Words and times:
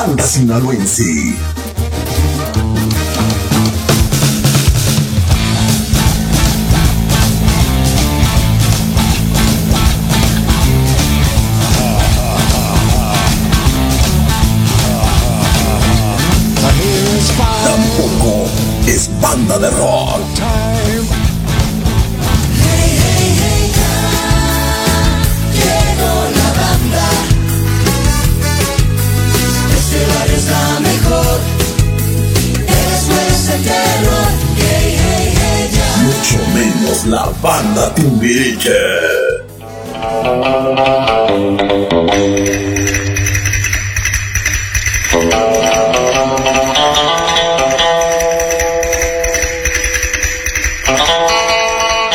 banda 0.00 0.22
sinaloense. 0.22 1.59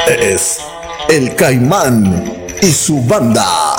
Es 0.07 0.59
el 1.09 1.35
Caimán 1.35 2.33
y 2.61 2.71
su 2.71 3.01
banda. 3.03 3.75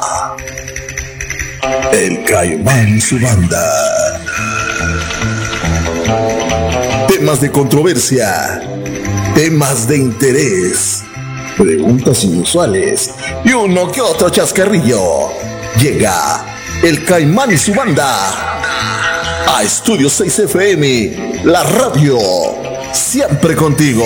El 1.92 2.24
Caimán 2.24 2.97
y 2.97 3.00
su 3.00 3.19
banda. 3.19 3.64
Temas 7.08 7.41
de 7.41 7.50
controversia, 7.50 8.61
temas 9.34 9.89
de 9.89 9.97
interés, 9.97 10.95
preguntas 11.56 12.24
inusuales 12.24 13.10
y 13.44 13.52
uno 13.52 13.90
que 13.90 14.00
otro 14.00 14.30
chascarrillo. 14.30 15.30
Llega 15.80 16.58
el 16.82 17.04
Caimán 17.04 17.52
y 17.52 17.56
su 17.56 17.74
banda 17.74 19.46
a 19.46 19.62
Estudio 19.62 20.08
6 20.08 20.38
FM, 20.40 21.42
la 21.44 21.62
radio, 21.62 22.18
siempre 22.92 23.54
contigo. 23.54 24.04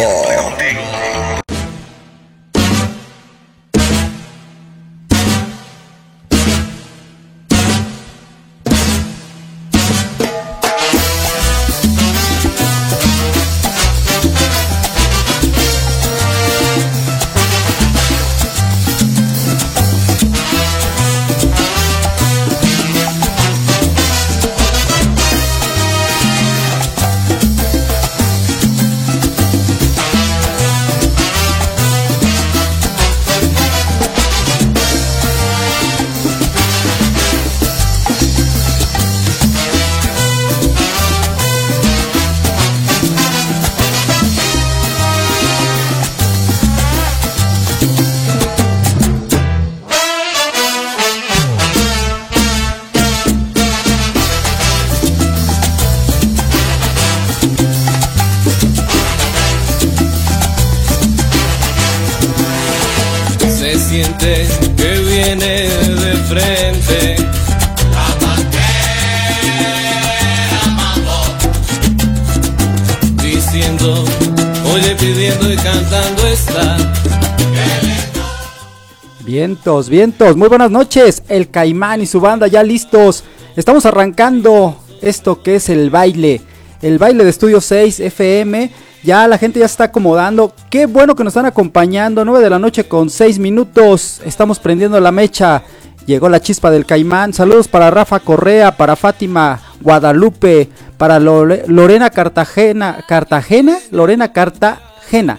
Vientos, 79.62 79.90
vientos, 79.90 80.36
muy 80.38 80.48
buenas 80.48 80.70
noches. 80.70 81.22
El 81.28 81.50
Caimán 81.50 82.00
y 82.00 82.06
su 82.06 82.18
banda 82.18 82.46
ya 82.46 82.62
listos. 82.62 83.24
Estamos 83.56 83.84
arrancando 83.84 84.74
esto 85.02 85.42
que 85.42 85.56
es 85.56 85.68
el 85.68 85.90
baile. 85.90 86.40
El 86.80 86.96
baile 86.98 87.24
de 87.24 87.30
Estudio 87.30 87.60
6 87.60 88.00
FM. 88.00 88.70
Ya 89.04 89.28
la 89.28 89.36
gente 89.36 89.60
ya 89.60 89.68
se 89.68 89.72
está 89.72 89.84
acomodando. 89.84 90.54
Qué 90.70 90.86
bueno 90.86 91.14
que 91.14 91.24
nos 91.24 91.32
están 91.32 91.44
acompañando. 91.44 92.24
9 92.24 92.42
de 92.42 92.48
la 92.48 92.58
noche 92.58 92.84
con 92.84 93.10
6 93.10 93.38
minutos. 93.38 94.22
Estamos 94.24 94.58
prendiendo 94.58 94.98
la 94.98 95.12
mecha. 95.12 95.62
Llegó 96.06 96.30
la 96.30 96.40
chispa 96.40 96.70
del 96.70 96.86
Caimán. 96.86 97.34
Saludos 97.34 97.68
para 97.68 97.90
Rafa 97.90 98.18
Correa, 98.20 98.78
para 98.78 98.96
Fátima 98.96 99.60
Guadalupe, 99.82 100.70
para 100.96 101.18
Lore- 101.20 101.64
Lorena 101.66 102.08
Cartagena. 102.08 103.04
¿Cartagena? 103.06 103.76
Lorena 103.90 104.32
Cartagena 104.32 105.38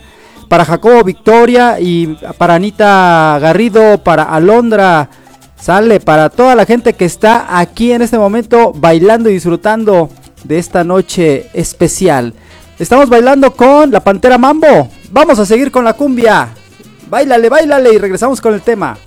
para 0.51 0.65
Jacobo 0.65 1.01
Victoria 1.05 1.79
y 1.79 2.07
para 2.37 2.55
Anita 2.55 3.39
Garrido, 3.39 3.99
para 3.99 4.23
Alondra, 4.23 5.09
sale 5.55 6.01
para 6.01 6.29
toda 6.29 6.55
la 6.55 6.65
gente 6.65 6.91
que 6.91 7.05
está 7.05 7.57
aquí 7.57 7.93
en 7.93 8.01
este 8.01 8.17
momento 8.17 8.73
bailando 8.75 9.29
y 9.29 9.33
disfrutando 9.35 10.09
de 10.43 10.59
esta 10.59 10.83
noche 10.83 11.49
especial. 11.53 12.33
Estamos 12.77 13.07
bailando 13.07 13.55
con 13.55 13.91
la 13.91 14.01
Pantera 14.01 14.37
Mambo. 14.37 14.89
Vamos 15.09 15.39
a 15.39 15.45
seguir 15.45 15.71
con 15.71 15.85
la 15.85 15.93
cumbia. 15.93 16.49
Bailale, 17.09 17.47
bailale 17.47 17.93
y 17.93 17.97
regresamos 17.97 18.41
con 18.41 18.53
el 18.53 18.61
tema. 18.61 18.97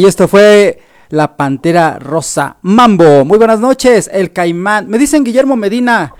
Y 0.00 0.06
esto 0.06 0.28
fue 0.28 0.80
la 1.10 1.36
Pantera 1.36 1.98
Rosa 1.98 2.56
Mambo. 2.62 3.26
Muy 3.26 3.36
buenas 3.36 3.60
noches, 3.60 4.08
el 4.10 4.32
Caimán. 4.32 4.88
Me 4.88 4.96
dicen 4.96 5.24
Guillermo 5.24 5.56
Medina, 5.56 6.14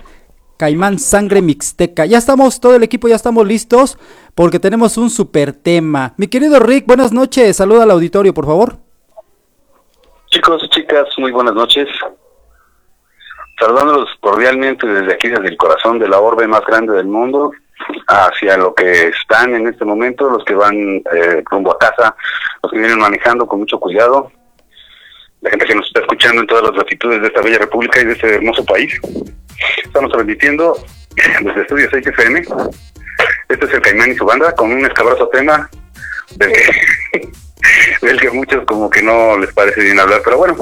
Caimán 0.55 0.99
Sangre 0.99 1.41
Mixteca. 1.41 2.05
Ya 2.05 2.19
estamos, 2.19 2.61
todo 2.61 2.75
el 2.75 2.83
equipo 2.83 3.07
ya 3.07 3.15
estamos 3.15 3.47
listos 3.47 3.97
porque 4.35 4.59
tenemos 4.59 4.97
un 4.97 5.09
super 5.09 5.53
tema. 5.53 6.13
Mi 6.17 6.27
querido 6.27 6.59
Rick, 6.59 6.85
buenas 6.85 7.11
noches. 7.11 7.57
Saluda 7.57 7.81
al 7.81 7.89
auditorio, 7.89 8.35
por 8.35 8.45
favor. 8.45 8.77
Chicos 10.27 10.61
chicas, 10.69 11.07
muy 11.17 11.31
buenas 11.31 11.55
noches. 11.55 11.87
Saludándolos 13.59 14.09
cordialmente 14.19 14.85
desde 14.85 15.13
aquí, 15.13 15.27
desde 15.27 15.47
el 15.47 15.57
corazón 15.57 15.97
de 15.97 16.07
la 16.07 16.19
orbe 16.19 16.47
más 16.47 16.61
grande 16.67 16.93
del 16.93 17.07
mundo, 17.07 17.51
hacia 18.07 18.57
lo 18.57 18.73
que 18.73 19.07
están 19.07 19.55
en 19.55 19.67
este 19.67 19.85
momento, 19.85 20.29
los 20.29 20.43
que 20.45 20.53
van 20.53 20.75
eh, 21.13 21.43
rumbo 21.49 21.71
a 21.71 21.79
casa, 21.79 22.15
los 22.61 22.71
que 22.71 22.79
vienen 22.79 22.99
manejando 22.99 23.47
con 23.47 23.59
mucho 23.59 23.79
cuidado, 23.79 24.31
la 25.41 25.49
gente 25.49 25.65
que 25.65 25.75
nos 25.75 25.87
está 25.87 26.01
escuchando 26.01 26.41
en 26.41 26.47
todas 26.47 26.63
las 26.63 26.75
latitudes 26.75 27.21
de 27.21 27.27
esta 27.27 27.41
bella 27.41 27.57
república 27.57 27.99
y 27.99 28.05
de 28.05 28.13
este 28.13 28.35
hermoso 28.35 28.63
país. 28.63 28.99
Estamos 29.83 30.11
transmitiendo 30.11 30.77
desde 31.41 31.61
Estudio 31.61 31.89
6 31.91 32.07
FM. 32.07 32.43
Este 33.49 33.65
es 33.65 33.73
el 33.73 33.81
Caimán 33.81 34.11
y 34.11 34.15
su 34.15 34.25
banda 34.25 34.53
con 34.55 34.71
un 34.71 34.85
escabroso 34.85 35.27
tema 35.29 35.69
del 36.35 36.51
que, 36.51 37.29
del 38.05 38.19
que 38.19 38.31
muchos 38.31 38.65
como 38.65 38.89
que 38.89 39.01
no 39.01 39.37
les 39.37 39.51
parece 39.53 39.81
bien 39.81 39.99
hablar, 39.99 40.21
pero 40.23 40.37
bueno, 40.37 40.55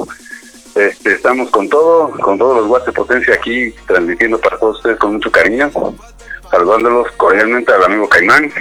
este, 0.88 1.12
estamos 1.12 1.50
con 1.50 1.68
todo, 1.68 2.10
con 2.20 2.38
todos 2.38 2.58
los 2.58 2.66
watts 2.70 2.86
de 2.86 2.92
potencia 2.92 3.34
aquí, 3.34 3.72
transmitiendo 3.86 4.38
para 4.38 4.58
todos 4.58 4.76
ustedes 4.78 4.98
con 4.98 5.14
mucho 5.14 5.30
cariño, 5.30 5.70
saludándolos 6.50 7.10
cordialmente 7.12 7.72
al 7.72 7.84
amigo 7.84 8.08
Caimán, 8.08 8.52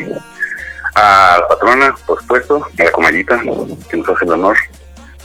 a 0.95 1.37
la 1.39 1.47
patrona, 1.47 1.95
por 2.05 2.19
supuesto, 2.19 2.65
a 2.77 2.83
la 2.83 2.91
comayita, 2.91 3.41
que 3.89 3.97
nos 3.97 4.09
hace 4.09 4.25
el 4.25 4.31
honor 4.31 4.57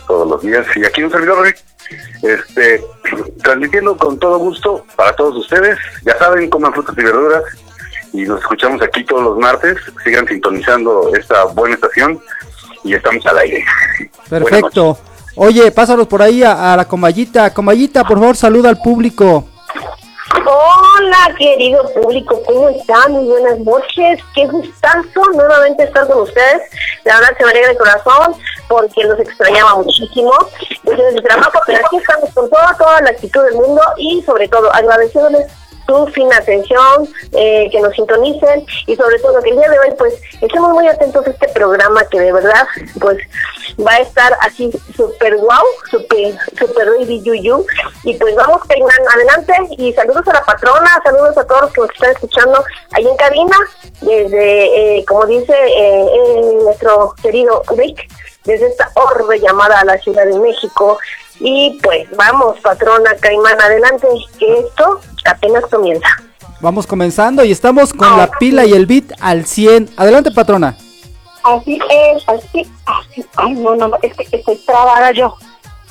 todos 0.06 0.28
los 0.28 0.42
días, 0.42 0.66
y 0.76 0.84
aquí 0.84 1.02
un 1.02 1.10
servidor, 1.10 1.44
Rick, 1.44 1.58
este, 2.22 2.84
transmitiendo 3.42 3.96
con 3.96 4.18
todo 4.18 4.38
gusto 4.38 4.84
para 4.96 5.14
todos 5.16 5.36
ustedes, 5.36 5.78
ya 6.04 6.16
saben, 6.18 6.50
coman 6.50 6.72
frutas 6.72 6.96
y 6.96 7.02
verduras, 7.02 7.42
y 8.12 8.22
nos 8.22 8.40
escuchamos 8.40 8.80
aquí 8.82 9.04
todos 9.04 9.24
los 9.24 9.38
martes, 9.38 9.78
sigan 10.04 10.28
sintonizando 10.28 11.10
esta 11.14 11.44
buena 11.44 11.74
estación, 11.74 12.20
y 12.84 12.94
estamos 12.94 13.26
al 13.26 13.38
aire. 13.38 13.64
Perfecto. 14.28 14.98
Oye, 15.36 15.70
pásalos 15.72 16.06
por 16.06 16.22
ahí 16.22 16.42
a, 16.42 16.72
a 16.72 16.76
la 16.76 16.84
Comayita. 16.86 17.52
Comayita, 17.52 18.04
por 18.04 18.18
favor, 18.18 18.36
saluda 18.36 18.68
al 18.68 18.78
público. 18.78 19.44
Hola, 20.46 21.34
querido 21.36 21.82
público, 21.92 22.40
¿cómo 22.46 22.68
están? 22.68 23.12
Muy 23.12 23.24
buenas 23.24 23.58
noches. 23.60 24.20
Qué 24.34 24.46
gustazo 24.46 25.22
nuevamente 25.34 25.84
estar 25.84 26.06
con 26.06 26.22
ustedes. 26.22 26.62
La 27.04 27.16
verdad 27.16 27.36
se 27.36 27.44
me 27.44 27.50
alegra 27.50 27.70
el 27.72 27.78
corazón 27.78 28.34
porque 28.68 29.04
los 29.04 29.18
extrañaba 29.18 29.76
muchísimo. 29.76 30.32
Desde 30.82 31.08
el 31.16 31.22
trabajo, 31.22 31.58
pero 31.66 31.84
aquí 31.84 31.96
estamos 31.96 32.30
con 32.32 32.48
toda, 32.48 32.76
toda 32.76 33.00
la 33.00 33.10
actitud 33.10 33.42
del 33.42 33.54
mundo 33.54 33.82
y 33.96 34.22
sobre 34.22 34.48
todo 34.48 34.72
agradeciéndoles 34.72 35.50
su 35.86 36.06
fina 36.08 36.36
atención, 36.36 37.08
eh, 37.32 37.68
que 37.70 37.80
nos 37.80 37.94
sintonicen 37.94 38.66
y 38.86 38.96
sobre 38.96 39.18
todo 39.18 39.42
que 39.42 39.50
el 39.50 39.56
día 39.56 39.70
de 39.70 39.78
hoy 39.78 39.94
pues 39.98 40.14
estemos 40.40 40.72
muy 40.72 40.88
atentos 40.88 41.26
a 41.26 41.30
este 41.30 41.48
programa 41.48 42.04
que 42.06 42.20
de 42.20 42.32
verdad 42.32 42.66
pues 43.00 43.18
va 43.78 43.92
a 43.92 44.00
estar 44.00 44.36
así 44.40 44.70
super 44.96 45.36
wow, 45.36 45.64
super, 45.90 46.36
super 46.58 46.90
baby 46.90 47.22
yuyu. 47.22 47.64
Y 48.04 48.14
pues 48.14 48.34
vamos 48.34 48.62
Caimán, 48.68 48.90
adelante 49.14 49.52
y 49.78 49.92
saludos 49.92 50.26
a 50.28 50.34
la 50.34 50.44
patrona, 50.44 51.00
saludos 51.02 51.36
a 51.38 51.46
todos 51.46 51.62
los 51.62 51.72
que 51.72 51.80
nos 51.80 51.90
están 51.90 52.10
escuchando 52.12 52.64
ahí 52.92 53.06
en 53.06 53.16
cabina, 53.16 53.56
desde 54.00 54.98
eh, 54.98 55.04
como 55.06 55.26
dice 55.26 55.52
eh, 55.52 56.06
eh, 56.06 56.58
nuestro 56.62 57.14
querido 57.22 57.62
Rick, 57.76 58.08
desde 58.44 58.66
esta 58.68 58.90
orbe 58.94 59.40
llamada 59.40 59.80
a 59.80 59.84
la 59.84 59.98
Ciudad 59.98 60.26
de 60.26 60.38
México. 60.38 60.98
Y 61.40 61.80
pues 61.82 62.08
vamos 62.16 62.60
patrona 62.60 63.16
Caimán, 63.16 63.60
adelante 63.60 64.06
que 64.38 64.60
esto 64.60 65.00
apenas 65.24 65.64
comienza. 65.70 66.06
Vamos 66.60 66.86
comenzando 66.86 67.44
y 67.44 67.50
estamos 67.52 67.92
con 67.92 68.16
la 68.16 68.30
pila 68.38 68.64
y 68.64 68.72
el 68.72 68.86
beat 68.86 69.04
al 69.20 69.44
100. 69.44 69.90
Adelante, 69.96 70.30
patrona. 70.30 70.76
Así 71.42 71.78
es, 71.90 72.22
así, 72.28 72.66
así. 72.86 73.24
Ay, 73.36 73.52
no, 73.54 73.74
no, 73.76 73.90
es 74.00 74.14
que 74.16 74.36
estoy 74.36 74.56
trabada 74.64 75.10
yo. 75.12 75.34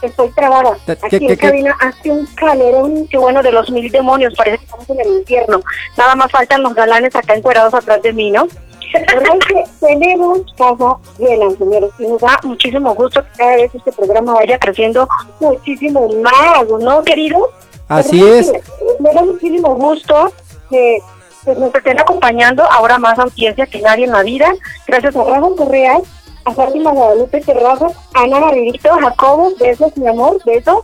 Estoy 0.02 0.30
trabada. 0.32 0.75
¿Qué- 0.86 0.92
Aquí 0.94 1.10
qué- 1.12 1.18
en 1.18 1.28
qué- 1.28 1.38
cabina 1.38 1.78
hace 1.80 2.10
un 2.12 2.25
calorón, 2.36 3.08
que 3.08 3.18
bueno, 3.18 3.42
de 3.44 3.52
los 3.52 3.70
mil 3.70 3.90
demonios. 3.92 4.34
Parece 4.36 4.58
que 4.58 4.63
estamos 4.66 4.90
en 4.90 5.00
el 5.00 5.08
infierno. 5.20 5.62
Nada 5.98 6.16
más 6.16 6.32
faltan 6.32 6.63
los 6.63 6.74
galanes 6.74 7.16
acá 7.16 7.36
encuerados 7.36 7.74
atrás 7.74 8.02
de 8.02 8.12
mí, 8.12 8.32
¿no? 8.32 8.48
¿Verdad 8.94 9.34
que 9.48 9.63
tenemos 9.88 10.40
casa 10.58 10.98
llena, 11.18 11.50
señores? 11.58 11.90
Y 12.00 12.08
nos 12.08 12.20
da 12.22 12.40
muchísimo 12.44 12.94
gusto 12.96 13.24
que 13.24 13.30
cada 13.38 13.56
vez 13.56 13.74
este 13.74 13.92
programa 13.92 14.34
vaya 14.34 14.60
creciendo 14.60 15.08
muchísimo 15.40 16.08
más, 16.22 16.68
¿no, 16.82 17.02
querido? 17.04 17.50
Así 17.88 18.22
¿Verdad 18.22 18.40
es. 18.40 18.52
Me 19.00 19.13
da 19.13 19.24
muchísimo 19.24 19.75
gusto 19.75 20.32
que 20.70 21.00
pues 21.44 21.58
nos 21.58 21.75
estén 21.75 22.00
acompañando 22.00 22.63
ahora 22.63 22.98
más 22.98 23.20
audiencia 23.20 23.66
que 23.66 23.82
nadie 23.82 24.06
en 24.06 24.12
la 24.12 24.24
vida. 24.24 24.54
Gracias 24.88 25.16
a 25.16 25.24
Rafa 25.24 25.48
Correa, 25.58 26.00
a 26.46 26.54
Fátima 26.54 26.92
Guadalupe 26.92 27.42
Terrazas, 27.42 27.94
a 28.13 28.22
Ana 28.22 28.40
Margarito, 28.40 28.90
Jacobo, 28.90 29.54
besos, 29.60 29.96
mi 29.98 30.08
amor, 30.08 30.40
besos. 30.46 30.84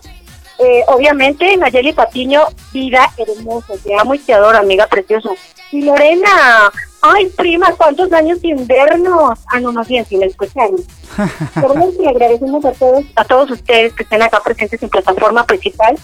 Eh, 0.59 0.83
obviamente, 0.87 1.55
Nayeli 1.55 1.93
Patiño, 1.93 2.41
vida 2.73 3.09
hermosa, 3.15 3.73
te 3.81 3.97
amo 3.97 4.13
y 4.13 4.19
te 4.19 4.33
adoro, 4.33 4.57
amiga 4.57 4.87
preciosa. 4.87 5.29
Y 5.71 5.83
Lorena, 5.83 6.69
ay, 7.01 7.27
prima, 7.37 7.71
¿cuántos 7.77 8.11
años 8.11 8.39
sin 8.41 8.67
vernos? 8.67 9.39
Ah, 9.47 9.61
no, 9.61 9.71
más 9.71 9.87
bien, 9.87 10.05
sin 10.05 10.21
escucharnos. 10.21 10.81
Queremos 11.53 11.93
y 11.97 12.07
agradecemos 12.07 12.65
a 12.65 12.73
todos, 12.73 13.05
a 13.15 13.23
todos 13.23 13.51
ustedes 13.51 13.93
que 13.93 14.03
estén 14.03 14.21
acá 14.21 14.41
presentes 14.43 14.83
en 14.83 14.89
plataforma 14.89 15.45
principal. 15.45 15.97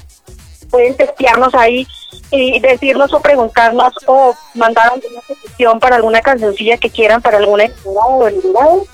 Pueden 0.69 0.95
testearnos 0.95 1.53
ahí 1.55 1.87
y 2.31 2.59
decirnos 2.59 3.13
o 3.13 3.21
preguntarnos 3.21 3.93
o 4.07 4.35
mandar 4.55 4.93
alguna 4.93 5.21
petición 5.27 5.79
para 5.79 5.97
alguna 5.97 6.21
cancioncilla 6.21 6.77
que 6.77 6.89
quieran 6.89 7.21
para 7.21 7.37
alguna 7.37 7.65
enamorada 7.65 8.07
o 8.07 8.27
enamorado. 8.27 8.85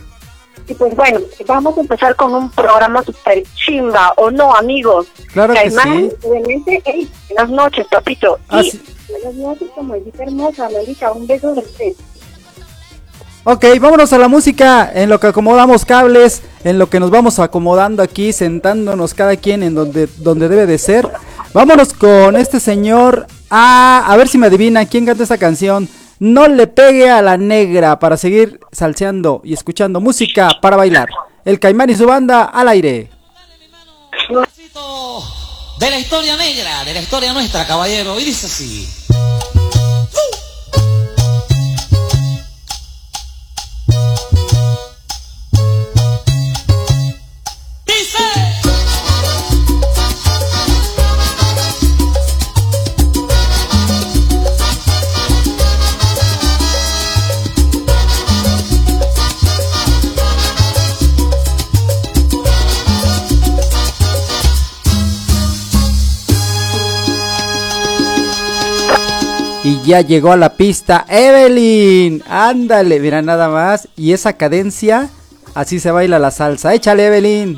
Y 0.68 0.74
pues 0.74 0.96
bueno, 0.96 1.20
vamos 1.48 1.78
a 1.78 1.82
empezar 1.82 2.16
con 2.16 2.34
un 2.34 2.50
programa 2.52 3.04
super 3.04 3.44
chimba, 3.56 4.14
¿o 4.18 4.30
no, 4.30 4.56
amigos? 4.56 5.08
Claro 5.34 5.54
que 5.54 5.70
sí. 5.72 6.12
obviamente, 6.24 6.82
ey, 6.86 7.10
buenas 7.30 7.50
noches, 7.50 7.88
papito. 7.90 8.40
Ah, 8.48 8.62
y 8.62 8.72
sí. 8.72 8.82
buenas 9.10 9.34
noches, 9.36 9.70
Amelita 9.78 10.24
hermosa, 10.24 10.68
Amelita, 10.68 11.12
un 11.12 11.28
beso 11.28 11.54
de 11.54 11.60
usted. 11.62 11.94
Ok, 13.44 13.66
vámonos 13.80 14.14
a 14.14 14.20
la 14.20 14.28
música, 14.28 14.92
en 14.94 15.10
lo 15.10 15.20
que 15.20 15.28
acomodamos 15.28 15.84
cables, 15.84 16.44
en 16.64 16.78
lo 16.78 16.92
que 16.92 17.00
nos 17.00 17.10
vamos 17.10 17.40
acomodando 17.40 18.04
aquí, 18.04 18.34
sentándonos 18.34 19.16
cada 19.16 19.36
quien 19.36 19.64
en 19.64 19.74
donde, 19.74 20.08
donde 20.18 20.48
debe 20.48 20.68
de 20.68 20.78
ser. 20.78 21.10
Vámonos 21.54 21.94
con 21.94 22.38
este 22.38 22.62
señor, 22.62 23.28
a, 23.50 24.06
a 24.08 24.18
ver 24.18 24.30
si 24.30 24.38
me 24.38 24.48
adivina 24.48 24.86
quién 24.86 25.06
canta 25.06 25.24
esta 25.24 25.38
canción. 25.38 25.90
No 26.20 26.48
le 26.48 26.68
pegue 26.68 27.10
a 27.10 27.22
la 27.22 27.36
negra 27.36 28.00
para 28.00 28.16
seguir 28.16 28.60
salseando 28.72 29.42
y 29.44 29.54
escuchando 29.54 30.00
música 30.00 30.52
para 30.62 30.78
bailar. 30.78 31.10
El 31.44 31.60
Caimán 31.60 31.90
y 31.90 31.96
su 31.96 32.06
banda 32.06 32.44
al 32.44 32.70
aire. 32.70 33.10
de 35.80 35.90
la 35.90 36.00
historia 36.00 36.38
negra, 36.38 36.84
de 36.86 36.94
la 36.94 37.02
historia 37.02 37.34
nuestra, 37.34 37.66
caballero. 37.66 38.20
Y 38.20 38.26
dice 38.26 38.46
así. 38.46 38.88
Y 69.72 69.82
ya 69.84 70.02
llegó 70.02 70.34
a 70.34 70.36
la 70.36 70.58
pista 70.58 71.06
Evelyn. 71.08 72.22
Ándale, 72.28 73.00
mira 73.00 73.22
nada 73.22 73.48
más. 73.48 73.88
Y 73.96 74.12
esa 74.12 74.34
cadencia, 74.34 75.10
así 75.54 75.80
se 75.80 75.92
baila 75.92 76.20
la 76.20 76.30
salsa. 76.30 76.74
Échale 76.74 77.08
Evelyn. 77.08 77.58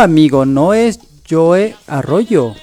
Amigo, 0.00 0.44
no 0.44 0.74
es 0.74 1.00
Joe 1.28 1.74
Arroyo. 1.86 2.54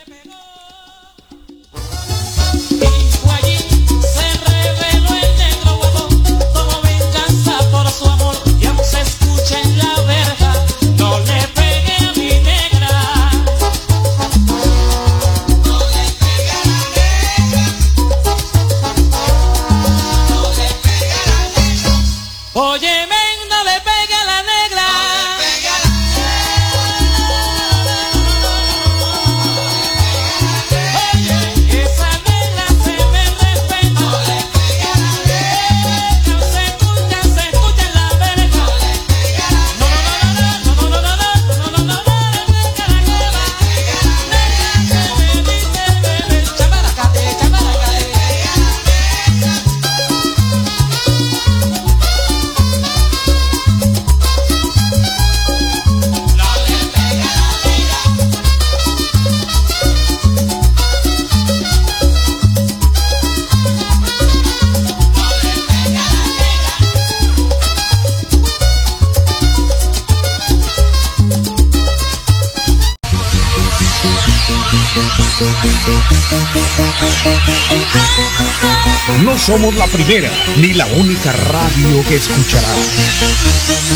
No 79.21 79.37
somos 79.37 79.75
la 79.75 79.85
primera 79.87 80.31
ni 80.55 80.73
la 80.73 80.85
única 80.85 81.33
radio 81.33 82.03
que 82.07 82.15
escucharás. 82.15 82.77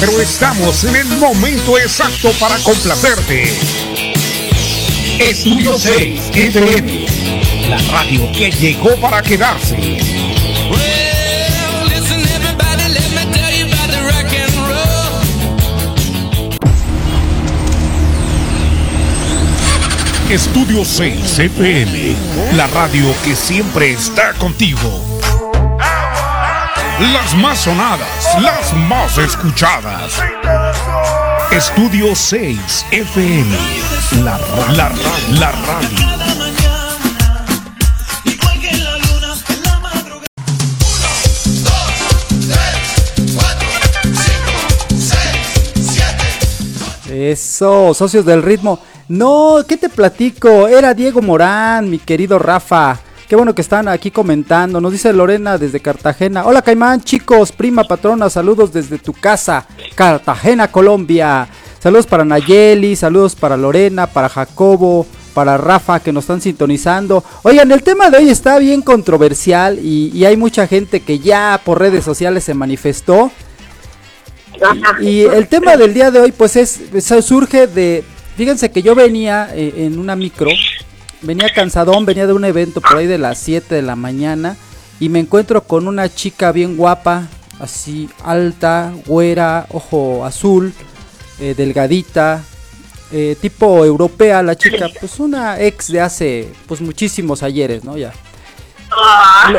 Pero 0.02 0.20
estamos 0.20 0.84
en 0.84 0.98
el 0.98 1.08
momento 1.18 1.78
exacto 1.78 2.32
para 2.42 2.58
complacerte. 2.58 3.58
Estudio 5.18 5.80
6 5.80 6.32
FM, 6.34 7.06
la 7.70 7.78
radio 7.90 8.30
que 8.34 8.52
llegó 8.52 8.98
para 8.98 9.22
quedarse. 9.22 10.39
Estudio 20.30 20.86
6 20.86 21.40
FM, 21.40 22.16
la 22.56 22.68
radio 22.68 23.16
que 23.26 23.36
siempre 23.36 23.92
está 23.94 24.34
contigo. 24.36 24.80
Las 27.00 27.36
más 27.36 27.58
sonadas, 27.58 28.40
las 28.40 28.72
más 28.76 29.18
escuchadas. 29.18 30.22
Estudio 31.50 32.16
6 32.16 32.86
FM, 32.92 33.58
la, 34.24 34.38
la, 34.76 34.92
la 35.32 35.52
radio. 35.52 36.20
Eso, 47.12 47.94
socios 47.96 48.26
del 48.26 48.44
ritmo. 48.44 48.80
No, 49.10 49.66
¿qué 49.68 49.76
te 49.76 49.90
platico? 49.90 50.68
Era 50.68 50.94
Diego 50.94 51.20
Morán, 51.20 51.90
mi 51.90 51.98
querido 51.98 52.38
Rafa. 52.38 53.00
Qué 53.28 53.36
bueno 53.36 53.56
que 53.56 53.62
están 53.62 53.88
aquí 53.88 54.12
comentando. 54.12 54.80
Nos 54.80 54.92
dice 54.92 55.12
Lorena 55.12 55.58
desde 55.58 55.80
Cartagena. 55.80 56.46
Hola 56.46 56.62
Caimán, 56.62 57.02
chicos, 57.02 57.52
prima 57.52 57.84
patrona, 57.86 58.30
saludos 58.30 58.72
desde 58.72 59.00
tu 59.00 59.14
casa, 59.14 59.66
Cartagena, 59.96 60.72
Colombia. 60.72 61.48
Saludos 61.80 62.06
para 62.06 62.24
Nayeli, 62.24 62.96
saludos 62.96 63.34
para 63.34 63.58
Lorena, 63.58 64.06
para 64.06 64.30
Jacobo, 64.30 65.08
para 65.34 65.58
Rafa 65.58 66.02
que 66.02 66.14
nos 66.14 66.26
están 66.26 66.42
sintonizando. 66.42 67.24
Oigan, 67.42 67.72
el 67.72 67.82
tema 67.82 68.12
de 68.12 68.18
hoy 68.18 68.30
está 68.30 68.60
bien 68.60 68.84
controversial 68.84 69.80
y, 69.80 70.12
y 70.14 70.26
hay 70.26 70.38
mucha 70.38 70.68
gente 70.68 71.00
que 71.00 71.18
ya 71.18 71.60
por 71.66 71.80
redes 71.80 72.06
sociales 72.06 72.44
se 72.44 72.54
manifestó. 72.54 73.32
Ajá. 74.62 75.02
Y 75.02 75.22
el 75.22 75.48
tema 75.48 75.78
del 75.78 75.96
día 75.96 76.12
de 76.12 76.20
hoy, 76.20 76.32
pues 76.32 76.56
es, 76.56 76.80
surge 77.24 77.66
de, 77.66 78.04
fíjense 78.40 78.72
que 78.72 78.82
yo 78.82 78.96
venía 78.96 79.50
eh, 79.54 79.74
en 79.86 80.00
una 80.00 80.16
micro, 80.16 80.50
venía 81.24 81.50
cansadón, 81.54 82.06
venía 82.06 82.26
de 82.26 82.32
un 82.32 82.46
evento 82.46 82.80
por 82.80 82.96
ahí 82.96 83.06
de 83.06 83.18
las 83.18 83.38
7 83.40 83.76
de 83.76 83.82
la 83.82 83.98
mañana 83.98 84.56
y 84.98 85.10
me 85.10 85.20
encuentro 85.20 85.66
con 85.66 85.90
una 85.90 86.08
chica 86.08 86.54
bien 86.54 86.78
guapa, 86.78 87.28
así 87.60 88.10
alta, 88.24 88.94
güera, 89.06 89.68
ojo 89.72 90.24
azul, 90.24 90.74
eh, 91.42 91.54
delgadita, 91.54 92.42
eh, 93.12 93.36
tipo 93.42 93.84
europea 93.84 94.42
la 94.42 94.56
chica, 94.56 94.88
pues 94.98 95.20
una 95.20 95.60
ex 95.60 95.92
de 95.92 96.00
hace 96.00 96.50
pues 96.66 96.80
muchísimos 96.80 97.44
ayeres, 97.44 97.84
¿no? 97.84 97.98
Ya. 97.98 98.14
Ah. 98.90 99.52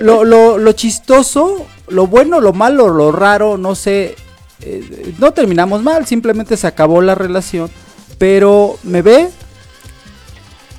Lo, 0.00 0.24
lo, 0.24 0.56
lo 0.56 0.72
chistoso, 0.72 1.66
lo 1.88 2.06
bueno, 2.06 2.40
lo 2.40 2.54
malo, 2.54 2.88
lo 2.88 3.12
raro, 3.12 3.58
no 3.58 3.74
sé. 3.74 4.16
eh, 4.62 5.12
no 5.18 5.32
terminamos 5.32 5.82
mal, 5.82 6.06
simplemente 6.06 6.56
se 6.56 6.66
acabó 6.66 7.02
la 7.02 7.14
relación. 7.14 7.70
Pero 8.18 8.78
me 8.82 9.02
ve 9.02 9.30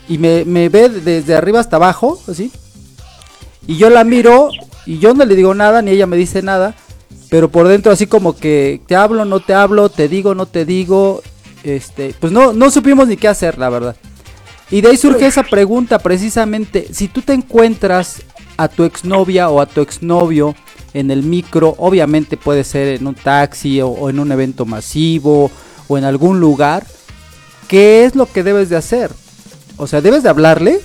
y 0.08 0.18
me, 0.18 0.70
ve 0.70 0.90
desde 0.90 1.36
arriba 1.36 1.60
hasta 1.60 1.78
abajo, 1.78 2.20
así. 2.28 2.52
Y 3.68 3.78
yo 3.78 3.90
la 3.90 4.04
miro 4.04 4.50
y 4.86 5.00
yo 5.00 5.14
no 5.14 5.26
le 5.26 5.36
digo 5.36 5.54
nada, 5.54 5.82
ni 5.82 5.92
ella 5.92 6.08
me 6.08 6.18
dice 6.18 6.42
nada. 6.42 6.76
Pero 7.30 7.50
por 7.50 7.68
dentro 7.68 7.92
así 7.92 8.08
como 8.08 8.36
que 8.36 8.82
te 8.86 8.96
hablo, 8.96 9.26
no 9.26 9.40
te 9.40 9.54
hablo, 9.54 9.90
te 9.90 10.08
digo, 10.08 10.36
no 10.36 10.46
te 10.46 10.66
digo. 10.66 11.22
Este, 11.64 12.14
pues 12.20 12.34
no, 12.34 12.52
no 12.52 12.70
supimos 12.70 13.08
ni 13.08 13.18
qué 13.18 13.28
hacer, 13.28 13.58
la 13.58 13.70
verdad. 13.70 13.96
Y 14.70 14.82
de 14.82 14.90
ahí 14.90 14.98
surge 14.98 15.28
esa 15.28 15.44
pregunta 15.44 16.00
precisamente, 16.00 16.88
si 16.92 17.08
tú 17.08 17.22
te 17.22 17.34
encuentras 17.34 18.24
a 18.58 18.68
tu 18.68 18.84
exnovia 18.84 19.50
o 19.50 19.62
a 19.62 19.66
tu 19.66 19.82
exnovio 19.82 20.56
en 20.94 21.12
el 21.12 21.24
micro, 21.24 21.76
obviamente 21.78 22.38
puede 22.38 22.64
ser 22.64 23.00
en 23.00 23.08
un 23.08 23.16
taxi 23.16 23.82
o 23.82 24.10
en 24.10 24.20
un 24.20 24.32
evento 24.32 24.66
masivo 24.66 25.52
o 25.88 25.98
en 25.98 26.04
algún 26.04 26.40
lugar, 26.40 26.86
¿qué 27.68 28.06
es 28.06 28.16
lo 28.16 28.26
que 28.26 28.44
debes 28.44 28.70
de 28.70 28.78
hacer? 28.78 29.12
O 29.78 29.88
sea, 29.88 30.02
¿debes 30.02 30.24
de 30.24 30.30
hablarle 30.30 30.82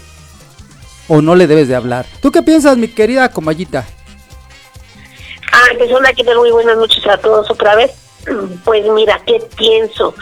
o 1.08 1.22
no 1.22 1.34
le 1.34 1.46
debes 1.46 1.68
de 1.68 1.76
hablar? 1.76 2.06
¿Tú 2.20 2.30
qué 2.30 2.42
piensas, 2.42 2.76
mi 2.76 2.88
querida 2.88 3.30
Comayita? 3.30 3.86
Ah, 5.52 5.66
pues 5.76 5.92
hola, 5.92 6.12
¿qué 6.12 6.24
tal? 6.24 6.38
Muy 6.38 6.50
buenas 6.50 6.76
noches 6.76 7.06
a 7.06 7.18
todos 7.18 7.50
otra 7.50 7.74
vez. 7.76 7.92
Pues 8.64 8.84
mira, 8.90 9.20
¿qué 9.26 9.40
pienso? 9.56 10.14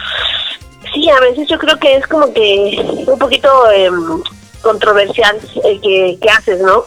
Sí, 0.93 1.09
a 1.09 1.19
veces 1.19 1.47
yo 1.49 1.57
creo 1.57 1.77
que 1.77 1.97
es 1.97 2.07
como 2.07 2.31
que 2.33 3.03
un 3.05 3.19
poquito 3.19 3.49
em, 3.71 4.21
controversial 4.61 5.37
el 5.65 5.81
que, 5.81 6.17
que 6.21 6.29
haces, 6.29 6.61
¿no? 6.61 6.85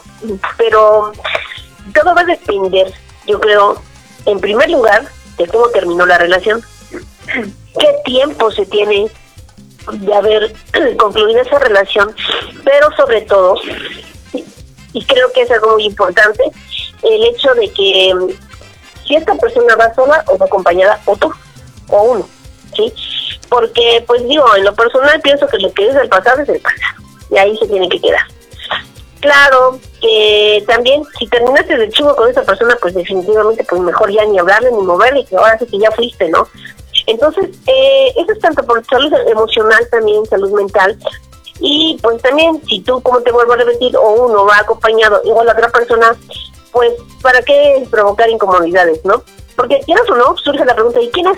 Pero 0.57 1.11
todo 1.93 2.15
va 2.15 2.21
a 2.21 2.25
depender, 2.25 2.91
yo 3.27 3.39
creo, 3.39 3.81
en 4.25 4.39
primer 4.39 4.69
lugar, 4.71 5.07
de 5.37 5.47
cómo 5.47 5.67
terminó 5.69 6.05
la 6.05 6.17
relación. 6.17 6.61
¿Qué 7.79 7.95
tiempo 8.05 8.51
se 8.51 8.65
tiene 8.65 9.07
de 9.91 10.13
haber 10.13 10.53
concluido 10.97 11.41
esa 11.41 11.59
relación? 11.59 12.15
Pero 12.63 12.89
sobre 12.95 13.21
todo, 13.21 13.55
y 14.93 15.05
creo 15.05 15.31
que 15.33 15.41
es 15.41 15.51
algo 15.51 15.73
muy 15.73 15.85
importante, 15.85 16.43
el 17.03 17.23
hecho 17.25 17.53
de 17.55 17.71
que 17.71 18.09
em, 18.09 18.27
si 19.05 19.15
esta 19.15 19.35
persona 19.35 19.75
va 19.75 19.93
sola 19.93 20.23
o 20.27 20.37
va 20.37 20.45
acompañada 20.45 20.99
o 21.05 21.15
tú 21.17 21.31
o 21.89 22.03
uno, 22.03 22.29
¿sí? 22.75 22.93
Porque, 23.49 24.03
pues 24.07 24.25
digo, 24.27 24.45
en 24.55 24.63
lo 24.63 24.73
personal 24.73 25.19
pienso 25.21 25.47
que 25.47 25.57
lo 25.57 25.73
que 25.73 25.87
es 25.87 25.93
del 25.93 26.09
pasado 26.09 26.41
es 26.41 26.49
el 26.49 26.61
pasado 26.61 27.03
y 27.29 27.37
ahí 27.37 27.57
se 27.57 27.67
tiene 27.67 27.89
que 27.89 27.99
quedar. 27.99 28.25
Claro 29.19 29.79
que 30.01 30.63
también 30.67 31.03
si 31.19 31.27
terminaste 31.27 31.77
de 31.77 31.89
chugo 31.89 32.15
con 32.15 32.29
esa 32.29 32.43
persona, 32.43 32.75
pues 32.81 32.93
definitivamente 32.95 33.63
pues 33.69 33.81
mejor 33.81 34.11
ya 34.11 34.25
ni 34.25 34.39
hablarle 34.39 34.71
ni 34.71 34.81
moverle, 34.81 35.25
que 35.25 35.35
ahora 35.35 35.59
sí 35.59 35.67
que 35.67 35.79
ya 35.79 35.91
fuiste, 35.91 36.27
¿no? 36.29 36.47
Entonces, 37.07 37.49
eh, 37.67 38.13
eso 38.15 38.31
es 38.31 38.39
tanto 38.39 38.63
por 38.63 38.85
salud 38.85 39.13
emocional 39.27 39.87
también, 39.89 40.25
salud 40.25 40.51
mental, 40.51 40.97
y 41.61 41.97
pues 42.01 42.21
también, 42.23 42.59
si 42.67 42.81
tú, 42.81 43.01
como 43.01 43.21
te 43.21 43.31
vuelvo 43.31 43.53
a 43.53 43.57
repetir, 43.57 43.95
o 43.95 44.25
uno 44.25 44.45
va 44.45 44.57
acompañado, 44.57 45.21
igual 45.23 45.45
la 45.45 45.53
otra 45.53 45.69
persona, 45.69 46.15
pues, 46.71 46.93
¿para 47.21 47.41
qué 47.43 47.87
provocar 47.89 48.29
incomodidades, 48.29 49.05
no? 49.05 49.23
Porque 49.55 49.79
quieras 49.85 50.09
o 50.09 50.15
no, 50.15 50.35
surge 50.37 50.65
la 50.65 50.73
pregunta, 50.73 50.99
¿y 50.99 51.09
quién 51.11 51.27
es? 51.27 51.37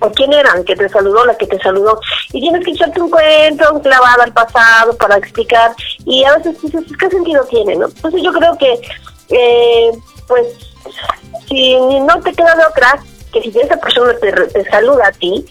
¿O 0.00 0.10
quién 0.10 0.34
era 0.34 0.52
el 0.52 0.64
que 0.64 0.76
te 0.76 0.88
saludó, 0.88 1.24
la 1.24 1.36
que 1.38 1.46
te 1.46 1.58
saludó? 1.60 1.98
Y 2.32 2.40
tienes 2.40 2.62
que 2.62 2.72
echarte 2.72 3.00
un 3.00 3.08
cuento, 3.08 3.72
un 3.72 3.80
clavado 3.80 4.22
al 4.22 4.34
pasado 4.34 4.94
para 4.98 5.16
explicar, 5.16 5.74
y 6.04 6.24
a 6.24 6.36
veces 6.36 6.60
dices, 6.60 6.84
¿qué 6.98 7.08
sentido 7.08 7.42
tiene, 7.44 7.76
no? 7.76 7.86
Entonces 7.86 8.22
yo 8.22 8.32
creo 8.32 8.58
que, 8.58 8.80
eh, 9.30 9.92
pues, 10.28 10.46
si 11.48 11.76
no 12.00 12.20
te 12.20 12.32
queda 12.34 12.54
de 12.54 12.64
que 13.32 13.42
si 13.42 13.58
esa 13.58 13.76
persona 13.76 14.14
te, 14.20 14.32
te 14.32 14.70
saluda 14.70 15.08
a 15.08 15.12
ti, 15.12 15.44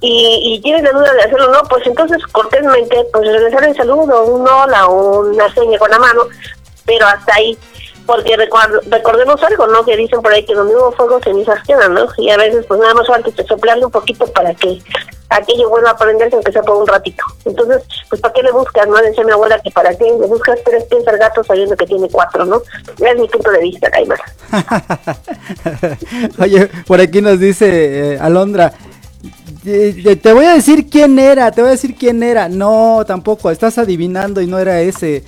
y, 0.00 0.54
y 0.54 0.60
tienes 0.62 0.82
la 0.82 0.92
duda 0.92 1.12
de 1.12 1.22
hacerlo 1.22 1.50
no, 1.50 1.62
pues 1.64 1.86
entonces 1.86 2.22
cortésmente, 2.32 3.04
pues 3.12 3.26
regresar 3.26 3.64
el 3.64 3.76
saludo, 3.76 4.24
un 4.24 4.48
hola 4.48 4.86
una 4.86 5.52
seña 5.52 5.78
con 5.78 5.90
la 5.90 5.98
mano, 5.98 6.22
pero 6.86 7.06
hasta 7.06 7.34
ahí, 7.34 7.56
porque 8.06 8.36
recuerdo, 8.36 8.80
recordemos 8.90 9.42
algo, 9.42 9.66
¿no? 9.68 9.84
Que 9.84 9.96
dicen 9.96 10.20
por 10.22 10.32
ahí 10.32 10.44
que 10.44 10.54
donde 10.54 10.74
hubo 10.76 10.92
fuego 10.92 11.20
cenizas 11.22 11.62
quedan, 11.66 11.94
¿no? 11.94 12.06
Y 12.18 12.30
a 12.30 12.36
veces 12.36 12.64
pues 12.66 12.80
nada 12.80 12.94
más 12.94 13.06
falta 13.06 13.30
que 13.30 13.44
soplarle 13.44 13.84
un 13.84 13.90
poquito 13.90 14.26
para 14.32 14.52
que 14.54 14.80
aquello 15.28 15.68
vuelva 15.68 15.90
a 15.90 15.96
prenderse 15.96 16.34
aunque 16.34 16.50
sea 16.52 16.62
por 16.62 16.76
un 16.76 16.86
ratito. 16.86 17.22
Entonces, 17.44 17.82
pues 18.08 18.20
¿para 18.20 18.34
qué 18.34 18.42
le 18.42 18.50
buscas? 18.50 18.88
No 18.88 18.96
decía 18.96 19.22
mi 19.24 19.30
abuela 19.30 19.60
que 19.60 19.70
para 19.70 19.96
qué 19.96 20.04
le 20.04 20.26
buscas 20.26 20.58
tres 20.64 20.84
pies 20.84 21.06
al 21.06 21.18
gato 21.18 21.44
sabiendo 21.44 21.76
que 21.76 21.86
tiene 21.86 22.08
cuatro, 22.10 22.44
¿no? 22.44 22.60
Es 22.98 23.16
mi 23.18 23.28
punto 23.28 23.50
de 23.50 23.60
vista, 23.60 23.88
Caimán. 23.90 24.18
Oye, 26.38 26.68
por 26.86 27.00
aquí 27.00 27.20
nos 27.22 27.38
dice 27.38 28.14
eh, 28.14 28.18
Alondra. 28.20 28.72
"Eh, 29.64 30.02
eh, 30.04 30.16
Te 30.16 30.32
voy 30.32 30.46
a 30.46 30.54
decir 30.54 30.88
quién 30.90 31.18
era, 31.18 31.50
te 31.52 31.60
voy 31.60 31.68
a 31.68 31.72
decir 31.72 31.94
quién 31.96 32.22
era. 32.22 32.48
No, 32.48 33.04
tampoco, 33.06 33.50
estás 33.50 33.78
adivinando 33.78 34.40
y 34.40 34.46
no 34.46 34.58
era 34.58 34.80
ese. 34.80 35.24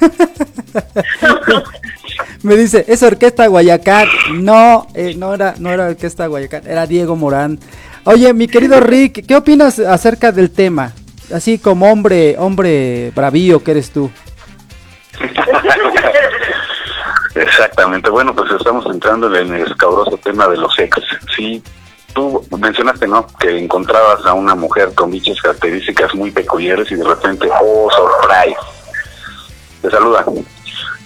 Me 2.42 2.56
dice, 2.56 2.84
es 2.88 3.02
Orquesta 3.02 3.46
Guayacán. 3.46 4.08
No, 4.32 4.86
eh, 4.94 5.14
no 5.16 5.34
era, 5.34 5.54
no 5.58 5.70
era 5.70 5.88
Orquesta 5.88 6.26
Guayacán, 6.26 6.66
era 6.66 6.86
Diego 6.86 7.16
Morán. 7.16 7.58
Oye, 8.04 8.32
mi 8.32 8.48
querido 8.48 8.80
Rick, 8.80 9.26
¿qué 9.26 9.36
opinas 9.36 9.78
acerca 9.78 10.32
del 10.32 10.50
tema? 10.50 10.92
Así 11.34 11.58
como 11.58 11.90
hombre, 11.90 12.36
hombre 12.38 13.12
bravío 13.14 13.62
que 13.62 13.72
eres 13.72 13.90
tú. 13.90 14.10
Exactamente. 17.34 18.10
Bueno, 18.10 18.34
pues 18.34 18.50
estamos 18.52 18.86
entrando 18.86 19.34
en 19.36 19.54
el 19.54 19.66
escabroso 19.66 20.16
tema 20.18 20.48
de 20.48 20.56
los 20.56 20.76
ex. 20.78 20.96
Sí, 21.36 21.62
tú 22.14 22.44
mencionaste, 22.58 23.06
¿no? 23.06 23.26
Que 23.38 23.58
encontrabas 23.58 24.24
a 24.26 24.34
una 24.34 24.54
mujer 24.54 24.92
con 24.94 25.10
dichas 25.10 25.40
características 25.40 26.14
muy 26.14 26.30
peculiares 26.30 26.90
y 26.90 26.96
de 26.96 27.04
repente, 27.04 27.48
oh, 27.62 27.88
surprise, 27.90 28.58
te 29.82 29.90
saluda. 29.90 30.24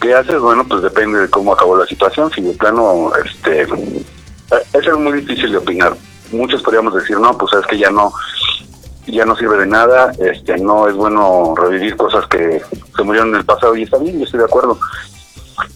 ¿Qué 0.00 0.14
haces? 0.14 0.38
Bueno, 0.38 0.64
pues 0.68 0.82
depende 0.82 1.20
de 1.20 1.30
cómo 1.30 1.52
acabó 1.52 1.76
la 1.76 1.87
situación. 1.87 2.30
Si 2.30 2.40
de 2.42 2.52
plano, 2.52 3.12
este, 3.24 3.62
eh, 3.62 3.66
es 4.72 4.98
muy 4.98 5.20
difícil 5.20 5.52
de 5.52 5.58
opinar. 5.58 5.96
Muchos 6.32 6.62
podríamos 6.62 6.94
decir, 6.94 7.18
no, 7.18 7.37
pues 7.38 7.52
es 7.54 7.66
que 7.66 7.78
ya 7.78 7.90
no, 7.90 8.12
ya 9.06 9.24
no 9.24 9.37
sirve 9.37 9.58
de 9.58 9.66
nada, 9.66 10.12
este, 10.18 10.58
no 10.58 10.88
es 10.88 10.94
bueno 10.94 11.54
revivir 11.56 11.96
cosas 11.96 12.26
que 12.26 12.62
se 12.96 13.02
murieron 13.02 13.30
en 13.30 13.37
el 13.37 13.44
pasado 13.44 13.76
y 13.76 13.84
está 13.84 13.98
bien, 13.98 14.18
yo 14.18 14.24
estoy 14.24 14.40
de 14.40 14.46
acuerdo. 14.46 14.78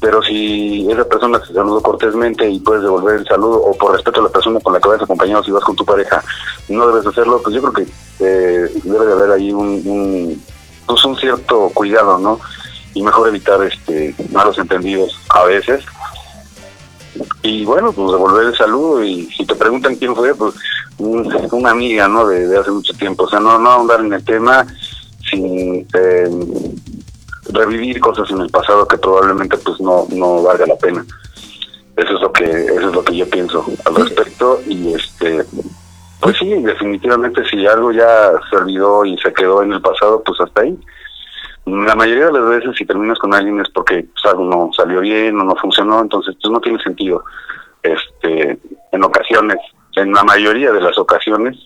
Pero 0.01 0.21
si 0.23 0.91
esa 0.91 1.05
persona 1.05 1.41
te 1.41 1.55
saludó 1.55 1.81
cortésmente 1.81 2.49
y 2.49 2.59
puedes 2.59 2.83
devolver 2.83 3.21
el 3.21 3.27
saludo 3.27 3.63
o 3.63 3.77
por 3.77 3.93
respeto 3.93 4.21
a 4.21 4.25
la 4.25 4.29
persona 4.29 4.59
con 4.61 4.73
la 4.73 4.81
que 4.81 4.89
vas 4.89 5.03
acompañado, 5.03 5.45
si 5.45 5.53
vas 5.53 5.63
con 5.63 5.77
tu 5.77 5.85
pareja, 5.85 6.23
no 6.69 6.89
debes 6.89 7.07
hacerlo, 7.07 7.41
pues 7.43 7.55
yo 7.55 7.63
creo 7.63 7.73
que 7.73 7.83
eh, 8.21 8.73
debe 8.83 9.07
de 9.07 9.13
haber 9.13 9.31
ahí 9.31 9.53
un, 9.53 9.83
un, 9.85 10.43
pues 10.87 11.05
un 11.05 11.17
cierto 11.17 11.71
cuidado, 11.73 12.19
¿no? 12.19 12.41
Y 12.99 13.03
mejor 13.03 13.29
evitar 13.29 13.63
este 13.63 14.13
malos 14.33 14.59
entendidos 14.59 15.17
a 15.31 15.45
veces. 15.45 15.85
Y 17.43 17.65
bueno, 17.65 17.93
pues 17.93 18.11
devolver 18.11 18.47
el 18.47 18.57
saludo 18.57 19.05
y 19.05 19.27
si 19.37 19.47
te 19.47 19.55
preguntan 19.55 19.95
quién 19.95 20.17
fue, 20.17 20.35
pues 20.35 20.55
un- 20.99 21.33
una 21.53 21.71
amiga, 21.71 22.09
¿no? 22.09 22.27
De, 22.27 22.49
de 22.49 22.59
hace 22.59 22.73
mucho 22.73 22.93
tiempo. 22.95 23.23
O 23.25 23.29
sea, 23.31 23.39
no, 23.39 23.57
no 23.57 23.71
ahondar 23.71 24.01
en 24.01 24.13
el 24.13 24.25
tema 24.25 24.67
sin 25.31 25.87
eh, 25.95 26.29
revivir 27.51 28.01
cosas 28.01 28.29
en 28.33 28.41
el 28.41 28.51
pasado 28.51 28.87
que 28.89 28.99
probablemente 28.99 29.57
pues 29.59 29.81
no, 29.81 30.07
no 30.11 30.43
valga 30.43 30.67
la 30.67 30.77
pena. 30.77 31.07
Eso 31.97 32.15
es 32.15 32.21
lo 32.21 32.33
que 32.33 32.45
eso 32.45 32.89
es 32.89 32.95
lo 32.95 33.05
que 33.05 33.17
yo 33.17 33.31
pienso 33.31 33.65
al 33.85 33.95
respecto 33.95 34.61
y 34.67 34.93
este 34.95 35.45
pues 36.21 36.37
sí, 36.37 36.49
definitivamente 36.63 37.45
si 37.49 37.65
algo 37.65 37.93
ya 37.93 38.33
se 38.51 38.57
olvidó 38.57 39.05
y 39.05 39.17
se 39.19 39.33
quedó 39.33 39.63
en 39.63 39.73
el 39.73 39.81
pasado, 39.81 40.21
pues 40.25 40.41
hasta 40.41 40.63
ahí. 40.63 40.77
La 41.69 41.95
mayoría 41.95 42.27
de 42.27 42.33
las 42.33 42.49
veces 42.49 42.77
si 42.77 42.85
terminas 42.85 43.19
con 43.19 43.35
alguien 43.35 43.61
es 43.61 43.69
porque 43.71 44.07
pues, 44.13 44.25
algo 44.25 44.45
no 44.45 44.71
salió 44.73 45.01
bien 45.01 45.39
o 45.39 45.45
no 45.45 45.55
funcionó, 45.57 46.01
entonces 46.01 46.37
pues 46.41 46.53
no 46.53 46.61
tiene 46.61 46.79
sentido. 46.83 47.25
Este, 47.83 48.59
en 48.93 49.05
ocasiones, 49.05 49.59
en 49.97 50.13
la 50.13 50.25
mayoría 50.25 50.73
de 50.73 50.81
las 50.81 50.99
ocasiones, 50.99 51.57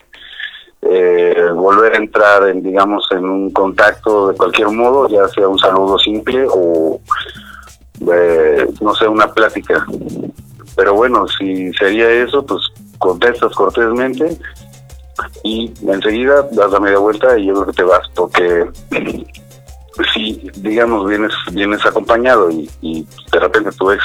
eh, 0.82 1.48
volver 1.54 1.94
a 1.94 1.98
entrar 1.98 2.48
en, 2.48 2.62
digamos, 2.62 3.06
en 3.12 3.24
un 3.24 3.50
contacto 3.52 4.28
de 4.28 4.36
cualquier 4.36 4.68
modo, 4.68 5.08
ya 5.08 5.28
sea 5.28 5.46
un 5.46 5.58
saludo 5.58 5.98
simple 5.98 6.44
o, 6.50 7.00
eh, 8.12 8.66
no 8.80 8.94
sé, 8.94 9.06
una 9.06 9.32
plática. 9.32 9.86
Pero 10.76 10.94
bueno, 10.94 11.28
si 11.28 11.72
sería 11.74 12.10
eso, 12.10 12.44
pues 12.44 12.62
contestas 12.98 13.52
cortésmente 13.54 14.38
y 15.44 15.72
enseguida 15.86 16.42
das 16.52 16.72
la 16.72 16.80
media 16.80 16.98
vuelta 16.98 17.38
y 17.38 17.46
yo 17.46 17.54
creo 17.54 17.66
que 17.66 17.72
te 17.72 17.82
vas, 17.82 18.08
porque 18.14 18.68
si, 20.14 20.50
digamos, 20.54 21.08
vienes 21.08 21.32
vienes 21.52 21.84
acompañado 21.84 22.50
y, 22.50 23.06
de 23.30 23.40
repente 23.40 23.70
tu 23.72 23.90
ex 23.90 24.02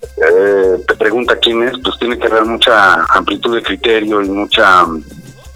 eh, 0.00 0.84
te 0.86 0.94
pregunta 0.94 1.38
quién 1.38 1.62
es, 1.62 1.72
pues 1.82 1.98
tiene 1.98 2.18
que 2.18 2.26
haber 2.26 2.44
mucha 2.44 3.04
amplitud 3.04 3.54
de 3.54 3.62
criterio 3.62 4.22
y 4.22 4.28
mucha 4.28 4.84
mm, 4.84 5.04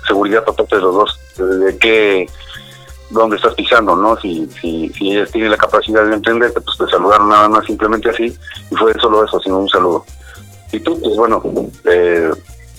seguridad 0.06 0.44
por 0.44 0.56
parte 0.56 0.76
de 0.76 0.82
los 0.82 0.94
dos, 0.94 1.20
de 1.36 1.78
qué, 1.78 2.26
dónde 3.10 3.36
estás 3.36 3.54
pisando, 3.54 3.96
¿no? 3.96 4.16
Si, 4.20 4.48
si, 4.60 4.88
si 4.90 5.12
ellas 5.12 5.30
tienen 5.30 5.50
la 5.50 5.56
capacidad 5.56 6.04
de 6.04 6.14
entenderte, 6.14 6.60
pues 6.60 6.76
te 6.78 6.86
saludaron 6.88 7.28
nada 7.28 7.48
más 7.48 7.64
simplemente 7.66 8.10
así, 8.10 8.36
y 8.70 8.74
fue 8.76 8.92
solo 8.94 9.24
eso, 9.24 9.38
sino 9.40 9.58
un 9.58 9.68
saludo. 9.68 10.04
Y 10.72 10.80
tú, 10.80 11.00
pues 11.00 11.16
bueno, 11.16 11.42
eh, 11.84 12.30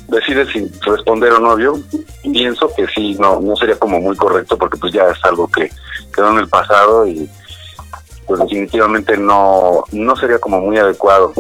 decides 0.08 0.50
si 0.50 0.72
responder 0.82 1.34
o 1.34 1.40
no. 1.40 1.60
Yo 1.60 1.76
pienso 2.24 2.70
que 2.76 2.88
sí, 2.88 3.16
no, 3.20 3.40
no 3.40 3.56
sería 3.56 3.78
como 3.78 4.00
muy 4.00 4.16
correcto, 4.16 4.58
porque 4.58 4.78
pues 4.78 4.94
ya 4.94 5.10
es 5.10 5.24
algo 5.24 5.48
que 5.48 5.70
quedó 6.14 6.32
en 6.32 6.40
el 6.40 6.50
pasado 6.50 7.08
y 7.08 7.30
pues 8.26 8.40
definitivamente 8.40 9.18
no 9.18 9.84
no 9.92 10.16
sería 10.16 10.40
como 10.40 10.60
muy 10.62 10.78
adecuado 10.78 11.34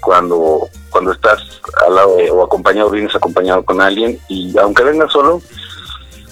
cuando 0.00 0.68
cuando 0.90 1.12
estás 1.12 1.60
al 1.86 1.94
lado 1.94 2.16
o 2.32 2.44
acompañado 2.44 2.90
vienes 2.90 3.14
acompañado 3.14 3.64
con 3.64 3.80
alguien 3.80 4.18
y 4.28 4.56
aunque 4.58 4.84
vengas 4.84 5.12
solo 5.12 5.42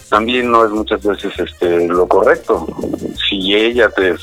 también 0.08 0.50
no 0.50 0.64
es 0.64 0.70
muchas 0.70 1.02
veces 1.02 1.32
este 1.38 1.86
lo 1.86 2.06
correcto 2.08 2.66
si 3.28 3.54
ella 3.54 3.90
te 3.90 4.16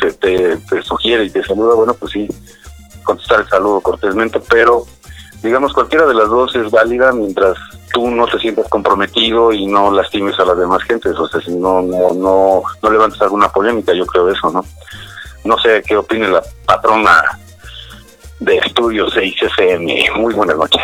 se 0.00 0.12
te, 0.12 0.56
te 0.56 0.82
sugiere 0.82 1.24
y 1.24 1.30
te 1.30 1.44
saluda 1.44 1.74
bueno 1.74 1.94
pues 1.94 2.12
sí 2.12 2.28
contestar 3.04 3.40
el 3.40 3.48
saludo 3.48 3.80
cortésmente 3.80 4.40
pero 4.48 4.86
digamos 5.42 5.72
cualquiera 5.72 6.06
de 6.06 6.14
las 6.14 6.28
dos 6.28 6.54
es 6.56 6.70
válida 6.70 7.12
mientras 7.12 7.56
tú 7.92 8.10
no 8.10 8.26
te 8.26 8.38
sientas 8.38 8.68
comprometido 8.68 9.52
y 9.52 9.66
no 9.66 9.90
lastimes 9.90 10.38
a 10.38 10.44
las 10.44 10.58
demás 10.58 10.82
gentes 10.82 11.16
o 11.16 11.28
sea 11.28 11.40
si 11.40 11.54
no 11.54 11.80
no 11.82 12.12
no 12.12 12.62
no 12.82 12.90
levantes 12.90 13.20
alguna 13.22 13.48
polémica 13.50 13.92
yo 13.92 14.04
creo 14.06 14.28
eso 14.30 14.50
no 14.50 14.64
no 15.44 15.58
sé 15.58 15.82
qué 15.86 15.96
opine 15.96 16.28
la 16.28 16.42
patrona 16.66 17.22
de 18.40 18.56
Estudios 18.58 19.12
6 19.14 19.34
FM. 19.42 20.10
Muy 20.16 20.34
buenas 20.34 20.56
noches. 20.56 20.82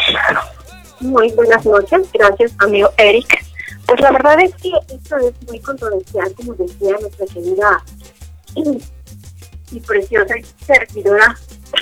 Muy 1.00 1.30
buenas 1.32 1.64
noches, 1.66 2.08
gracias 2.12 2.52
amigo 2.58 2.88
Eric. 2.96 3.44
Pues 3.86 4.00
la 4.00 4.12
verdad 4.12 4.40
es 4.40 4.54
que 4.54 4.70
esto 4.88 5.16
es 5.18 5.34
muy 5.46 5.60
controversial, 5.60 6.32
como 6.34 6.54
decía 6.54 6.96
nuestra 7.00 7.26
querida 7.26 7.84
y, 8.54 8.82
y 9.72 9.80
preciosa 9.80 10.34
servidora 10.64 11.36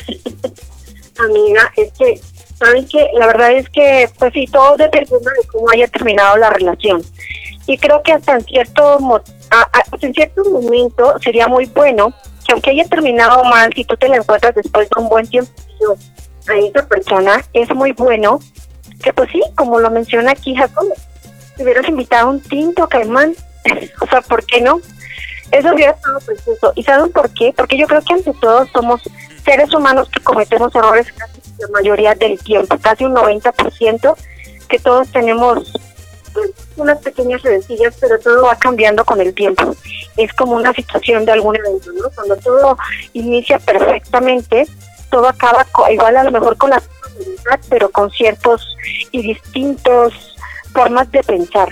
amiga, 1.18 1.72
es 1.76 1.92
que, 1.92 2.20
¿saben 2.62 2.86
que 2.86 3.10
La 3.14 3.26
verdad 3.26 3.52
es 3.52 3.68
que, 3.70 4.08
pues 4.18 4.32
sí, 4.32 4.46
todo 4.46 4.76
depende 4.76 5.10
de 5.10 5.46
cómo 5.48 5.70
haya 5.70 5.88
terminado 5.88 6.36
la 6.36 6.50
relación. 6.50 7.02
Y 7.66 7.78
creo 7.78 8.02
que 8.02 8.12
hasta 8.12 8.34
en 8.34 8.44
cierto, 8.44 9.22
hasta 9.50 10.06
en 10.06 10.14
cierto 10.14 10.44
momento 10.44 11.14
sería 11.22 11.48
muy 11.48 11.66
bueno 11.66 12.12
que 12.44 12.52
aunque 12.52 12.70
haya 12.70 12.84
terminado 12.84 13.44
mal, 13.44 13.72
si 13.74 13.84
tú 13.84 13.96
te 13.96 14.08
la 14.08 14.16
encuentras 14.16 14.54
después 14.54 14.88
de 14.88 15.00
un 15.00 15.08
buen 15.08 15.26
tiempo 15.28 15.52
a 16.48 16.56
esa 16.56 16.86
persona, 16.86 17.44
es 17.52 17.72
muy 17.74 17.92
bueno 17.92 18.40
que 19.02 19.12
pues 19.12 19.30
sí, 19.30 19.42
como 19.56 19.78
lo 19.78 19.90
menciona 19.90 20.32
aquí 20.32 20.54
Jacob, 20.54 20.86
te 21.56 21.62
hubieras 21.62 21.88
invitado 21.88 22.30
un 22.30 22.40
tinto, 22.40 22.88
Caimán. 22.88 23.34
o 24.00 24.06
sea, 24.06 24.20
¿por 24.22 24.44
qué 24.44 24.60
no? 24.60 24.80
Eso 25.52 25.72
hubiera 25.72 25.92
estado 25.92 26.18
precioso. 26.20 26.72
¿Y 26.74 26.82
saben 26.82 27.12
por 27.12 27.32
qué? 27.34 27.52
Porque 27.56 27.76
yo 27.76 27.86
creo 27.86 28.00
que 28.02 28.14
ante 28.14 28.32
todo 28.40 28.66
somos 28.72 29.02
seres 29.44 29.72
humanos 29.74 30.08
que 30.08 30.22
cometemos 30.22 30.74
errores 30.74 31.06
la 31.62 31.68
mayoría 31.68 32.14
del 32.14 32.38
tiempo, 32.38 32.76
casi 32.78 33.04
un 33.04 33.14
90%, 33.14 34.16
que 34.68 34.78
todos 34.78 35.10
tenemos 35.10 35.72
pues, 36.32 36.50
unas 36.76 36.98
pequeñas 36.98 37.42
redencillas, 37.42 37.94
pero 38.00 38.18
todo 38.18 38.44
va 38.44 38.56
cambiando 38.56 39.04
con 39.04 39.20
el 39.20 39.34
tiempo. 39.34 39.74
Es 40.16 40.32
como 40.34 40.52
una 40.56 40.72
situación 40.72 41.24
de 41.24 41.32
algún 41.32 41.56
evento, 41.56 41.90
¿no? 41.92 42.10
Cuando 42.14 42.36
todo 42.36 42.76
inicia 43.12 43.58
perfectamente, 43.58 44.66
todo 45.10 45.28
acaba 45.28 45.66
igual 45.90 46.16
a 46.16 46.24
lo 46.24 46.30
mejor 46.30 46.56
con 46.56 46.70
la 46.70 46.76
misma 47.18 47.58
pero 47.68 47.90
con 47.90 48.10
ciertos 48.10 48.76
y 49.10 49.22
distintos 49.22 50.36
formas 50.72 51.10
de 51.12 51.22
pensar. 51.22 51.68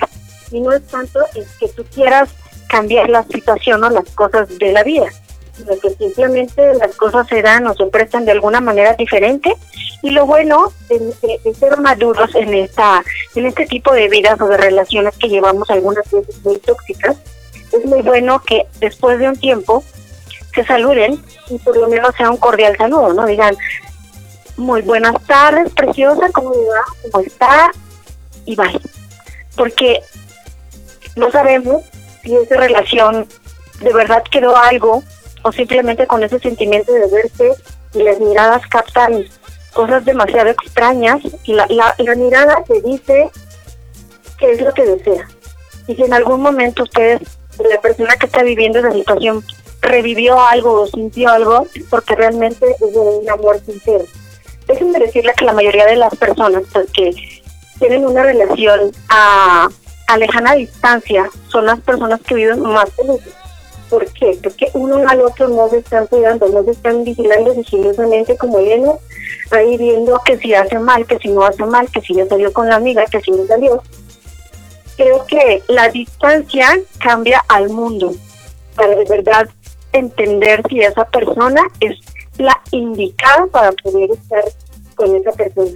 Y 0.50 0.61
no 0.61 0.72
es 0.72 0.87
tanto 0.88 1.20
es 1.35 1.48
que 1.59 1.68
tú 1.68 1.85
quieras 1.94 2.31
cambiar 2.68 3.09
la 3.09 3.24
situación 3.24 3.83
o 3.83 3.90
las 3.90 4.09
cosas 4.11 4.48
de 4.59 4.72
la 4.72 4.85
vida, 4.85 5.07
sino 5.61 5.79
que 5.81 5.90
simplemente 5.90 6.75
las 6.75 6.94
cosas 6.96 7.27
se 7.29 7.42
dan 7.42 7.66
o 7.66 7.75
se 7.75 7.87
prestan 7.87 8.25
de 8.25 8.33
alguna 8.33 8.61
manera 8.61 8.94
diferente. 8.94 9.55
Y 10.03 10.11
lo 10.11 10.27
bueno 10.27 10.73
de, 10.88 11.55
ser 11.55 11.79
maduros 11.79 12.35
en 12.35 12.55
esta 12.55 13.03
en 13.35 13.46
este 13.46 13.66
tipo 13.66 13.92
de 13.92 14.09
vidas 14.09 14.40
o 14.40 14.46
de 14.46 14.57
relaciones 14.57 15.16
que 15.16 15.29
llevamos 15.29 15.68
algunas 15.70 16.11
veces 16.11 16.42
muy 16.44 16.59
tóxicas, 16.59 17.16
es 17.73 17.85
muy 17.85 18.03
bueno 18.03 18.42
que 18.42 18.66
después 18.81 19.18
de 19.18 19.29
un 19.29 19.37
tiempo 19.37 19.85
se 20.55 20.64
saluden 20.64 21.23
y 21.49 21.59
por 21.59 21.77
lo 21.77 21.88
menos 21.88 22.14
sea 22.16 22.31
un 22.31 22.38
cordial 22.38 22.77
saludo, 22.77 23.12
¿no? 23.12 23.27
Digan, 23.27 23.57
muy 24.57 24.83
buenas 24.83 25.14
tardes, 25.27 25.73
preciosa, 25.73 26.29
¿cómo 26.33 26.51
va? 26.51 27.11
¿Cómo 27.11 27.25
está? 27.25 27.70
Y 28.44 28.57
bye. 28.57 28.81
Porque 29.57 30.01
no 31.16 31.31
sabemos 31.31 31.83
si 32.23 32.35
esa 32.37 32.57
relación 32.57 33.27
de 33.81 33.92
verdad 33.92 34.23
quedó 34.31 34.57
algo 34.57 35.03
o 35.42 35.53
simplemente 35.53 36.07
con 36.07 36.22
ese 36.22 36.38
sentimiento 36.38 36.92
de 36.92 37.07
verse 37.09 37.53
y 37.94 38.03
las 38.03 38.20
miradas 38.20 38.62
captan 38.68 39.24
cosas 39.72 40.05
demasiado 40.05 40.50
extrañas 40.50 41.20
y 41.44 41.55
la, 41.55 41.66
la, 41.68 42.14
mirada 42.14 42.62
te 42.66 42.81
dice 42.83 43.31
qué 44.38 44.53
es 44.53 44.61
lo 44.61 44.72
que 44.74 44.85
desea. 44.85 45.29
Y 45.87 45.94
si 45.94 46.03
en 46.03 46.12
algún 46.12 46.40
momento 46.40 46.83
ustedes, 46.83 47.20
la 47.59 47.81
persona 47.81 48.16
que 48.16 48.26
está 48.26 48.42
viviendo 48.42 48.79
esa 48.79 48.92
situación, 48.92 49.44
revivió 49.83 50.40
algo 50.40 50.83
o 50.83 50.87
sintió 50.87 51.31
algo, 51.31 51.66
porque 51.88 52.14
realmente 52.14 52.66
es 52.81 52.92
de 52.92 52.98
un 52.98 53.29
amor 53.31 53.61
sincero. 53.64 54.05
Déjenme 54.66 54.98
decirle 54.98 55.33
que 55.37 55.44
la 55.44 55.53
mayoría 55.53 55.87
de 55.87 55.96
las 55.96 56.14
personas 56.16 56.62
que 56.92 57.14
tienen 57.79 58.07
una 58.07 58.22
relación 58.22 58.92
a, 59.09 59.68
a 60.07 60.18
lejana 60.18 60.55
distancia 60.55 61.29
son 61.48 61.66
las 61.66 61.81
personas 61.81 62.20
que 62.20 62.35
viven 62.35 62.61
más 62.61 62.90
felices. 62.92 63.35
¿Por 63.90 64.07
qué? 64.12 64.38
Porque 64.42 64.70
uno 64.74 65.03
al 65.09 65.20
otro 65.20 65.48
no 65.48 65.68
se 65.68 65.79
están 65.79 66.07
cuidando, 66.07 66.48
no 66.48 66.62
se 66.62 66.70
están 66.70 67.03
vigilando 67.05 67.53
sigilosamente 67.55 68.37
como 68.37 68.59
vienen 68.59 68.92
ahí 69.50 69.76
viendo 69.76 70.20
que 70.24 70.38
si 70.38 70.55
hace 70.55 70.79
mal, 70.79 71.07
que 71.07 71.18
si 71.18 71.29
no 71.29 71.44
hace 71.44 71.64
mal, 71.64 71.90
que 71.90 72.00
si 72.00 72.14
ya 72.14 72.26
salió 72.26 72.53
con 72.53 72.68
la 72.68 72.76
amiga, 72.76 73.05
que 73.07 73.20
si 73.20 73.31
no 73.33 73.44
salió. 73.46 73.83
Creo 74.96 75.26
que 75.26 75.62
la 75.68 75.88
distancia 75.88 76.79
cambia 76.98 77.44
al 77.48 77.68
mundo 77.70 78.12
para 78.76 78.94
de 78.94 79.05
verdad 79.05 79.48
entender 79.92 80.62
si 80.68 80.81
esa 80.81 81.05
persona 81.07 81.62
es 81.81 81.98
la 82.38 82.61
indicada 82.70 83.46
para 83.46 83.72
poder 83.72 84.11
estar 84.12 84.44
con 84.94 85.16
esa 85.16 85.33
persona. 85.33 85.72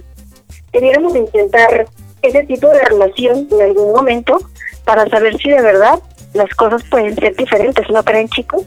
Debiéramos 0.71 1.15
intentar 1.15 1.87
ese 2.21 2.43
tipo 2.43 2.67
de 2.69 2.83
relación 2.83 3.47
en 3.51 3.61
algún 3.61 3.93
momento 3.93 4.37
para 4.83 5.07
saber 5.09 5.37
si 5.37 5.49
de 5.49 5.61
verdad 5.61 5.99
las 6.35 6.53
cosas 6.55 6.83
pueden 6.89 7.15
ser 7.15 7.35
diferentes, 7.35 7.89
¿no 7.89 8.03
creen 8.03 8.27
chicos? 8.29 8.63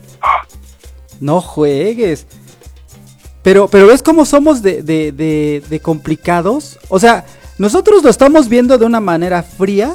No 1.21 1.41
juegues. 1.41 2.27
Pero, 3.43 3.69
pero 3.69 3.87
ves 3.87 4.03
cómo 4.03 4.25
somos 4.25 4.63
de, 4.63 4.83
de, 4.83 5.13
de, 5.13 5.63
de 5.69 5.81
complicados. 5.81 6.79
O 6.89 6.99
sea, 6.99 7.25
nosotros 7.59 8.03
lo 8.03 8.11
estamos 8.11 8.49
viendo 8.49 8.77
de 8.79 8.85
una 8.87 9.01
manera 9.01 9.43
fría. 9.43 9.95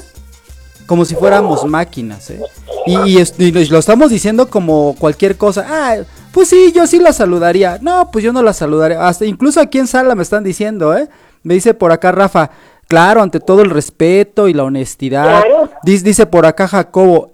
como 0.85 1.05
si 1.05 1.15
fuéramos 1.15 1.63
máquinas, 1.65 2.29
¿eh? 2.29 2.41
Y, 2.85 2.97
y 3.11 3.17
es- 3.17 3.35
y 3.37 3.51
lo 3.51 3.79
estamos 3.79 4.09
diciendo 4.11 4.49
como 4.49 4.95
cualquier 4.99 5.37
cosa. 5.37 5.65
Ah, 5.69 5.95
pues 6.33 6.49
sí, 6.49 6.73
yo 6.75 6.85
sí 6.87 6.99
la 6.99 7.13
saludaría. 7.13 7.77
No, 7.81 8.11
pues 8.11 8.23
yo 8.25 8.33
no 8.33 8.43
la 8.43 8.51
saludaría. 8.53 9.07
Hasta 9.07 9.25
incluso 9.25 9.61
aquí 9.61 9.77
en 9.79 9.87
sala 9.87 10.13
me 10.15 10.23
están 10.23 10.43
diciendo, 10.43 10.95
¿eh? 10.97 11.07
Me 11.43 11.53
dice 11.53 11.73
por 11.73 11.91
acá 11.93 12.11
Rafa, 12.11 12.49
claro, 12.87 13.21
ante 13.21 13.39
todo 13.39 13.61
el 13.61 13.69
respeto 13.69 14.47
y 14.49 14.53
la 14.53 14.63
honestidad. 14.63 15.43
Dice 15.83 16.25
por 16.25 16.45
acá 16.45 16.67
Jacobo, 16.67 17.32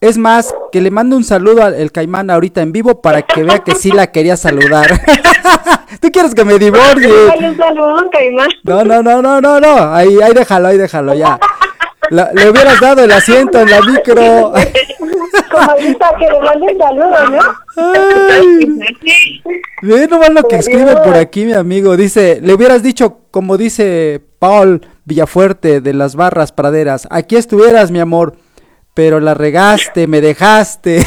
es 0.00 0.16
más, 0.18 0.54
que 0.70 0.80
le 0.80 0.90
mando 0.90 1.16
un 1.16 1.24
saludo 1.24 1.62
al 1.64 1.74
el 1.74 1.90
caimán 1.92 2.30
ahorita 2.30 2.62
en 2.62 2.72
vivo 2.72 3.00
para 3.02 3.22
que 3.22 3.42
vea 3.42 3.58
que 3.60 3.74
sí 3.74 3.90
la 3.90 4.12
quería 4.12 4.36
saludar. 4.36 4.86
¿Tú 6.00 6.10
quieres 6.12 6.34
que 6.34 6.44
me 6.44 6.58
divorcie? 6.58 7.10
Un 7.10 7.56
saludo, 7.56 8.08
Caimán. 8.10 8.48
No, 8.62 8.84
no, 8.84 9.02
no, 9.02 9.20
no, 9.22 9.40
no, 9.40 9.58
no. 9.58 9.94
Ahí, 9.94 10.18
ahí 10.22 10.32
déjalo, 10.32 10.68
ahí 10.68 10.78
déjalo, 10.78 11.14
ya. 11.14 11.40
La- 12.10 12.30
le 12.32 12.48
hubieras 12.48 12.80
dado 12.80 13.02
el 13.02 13.10
asiento 13.10 13.60
en 13.60 13.70
la 13.70 13.80
micro. 13.80 14.52
Como 15.50 15.70
ahorita 15.70 16.10
que 16.18 16.26
le 16.26 16.40
manden 16.40 16.78
saludos, 16.78 17.30
¿no? 17.30 17.40
Ay. 17.76 18.80
Ve 19.82 20.06
nomás 20.08 20.30
lo 20.30 20.42
que 20.44 20.56
escribe 20.56 20.96
por 20.96 21.16
aquí, 21.16 21.44
mi 21.44 21.52
amigo. 21.54 21.96
Dice, 21.96 22.40
le 22.42 22.54
hubieras 22.54 22.82
dicho, 22.82 23.18
como 23.30 23.56
dice 23.56 24.20
Paul 24.38 24.86
Villafuerte 25.04 25.80
de 25.80 25.94
las 25.94 26.16
Barras 26.16 26.52
Praderas, 26.52 27.06
aquí 27.10 27.36
estuvieras, 27.36 27.90
mi 27.90 28.00
amor, 28.00 28.34
pero 28.98 29.20
la 29.20 29.32
regaste, 29.32 30.08
me 30.08 30.20
dejaste. 30.20 30.94
De 30.96 31.04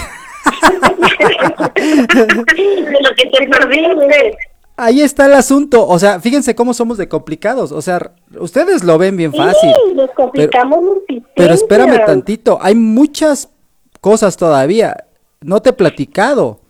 lo 3.01 3.15
que 3.17 3.25
te 3.25 3.49
perdiste. 3.49 4.37
Ahí 4.77 5.01
está 5.01 5.25
el 5.25 5.33
asunto. 5.33 5.85
O 5.85 5.99
sea, 5.99 6.21
fíjense 6.21 6.55
cómo 6.55 6.73
somos 6.73 6.97
de 6.97 7.09
complicados. 7.09 7.73
O 7.73 7.81
sea, 7.81 8.13
ustedes 8.39 8.85
lo 8.85 8.97
ven 8.97 9.17
bien 9.17 9.33
fácil. 9.33 9.73
Sí, 9.73 9.93
nos 9.93 10.09
complicamos 10.11 10.81
muchísimo. 10.81 11.27
Pero 11.35 11.53
espérame 11.53 12.05
tantito, 12.05 12.59
hay 12.61 12.75
muchas 12.75 13.49
cosas 13.99 14.37
todavía. 14.37 14.95
No 15.41 15.61
te 15.61 15.71
he 15.71 15.73
platicado. 15.73 16.61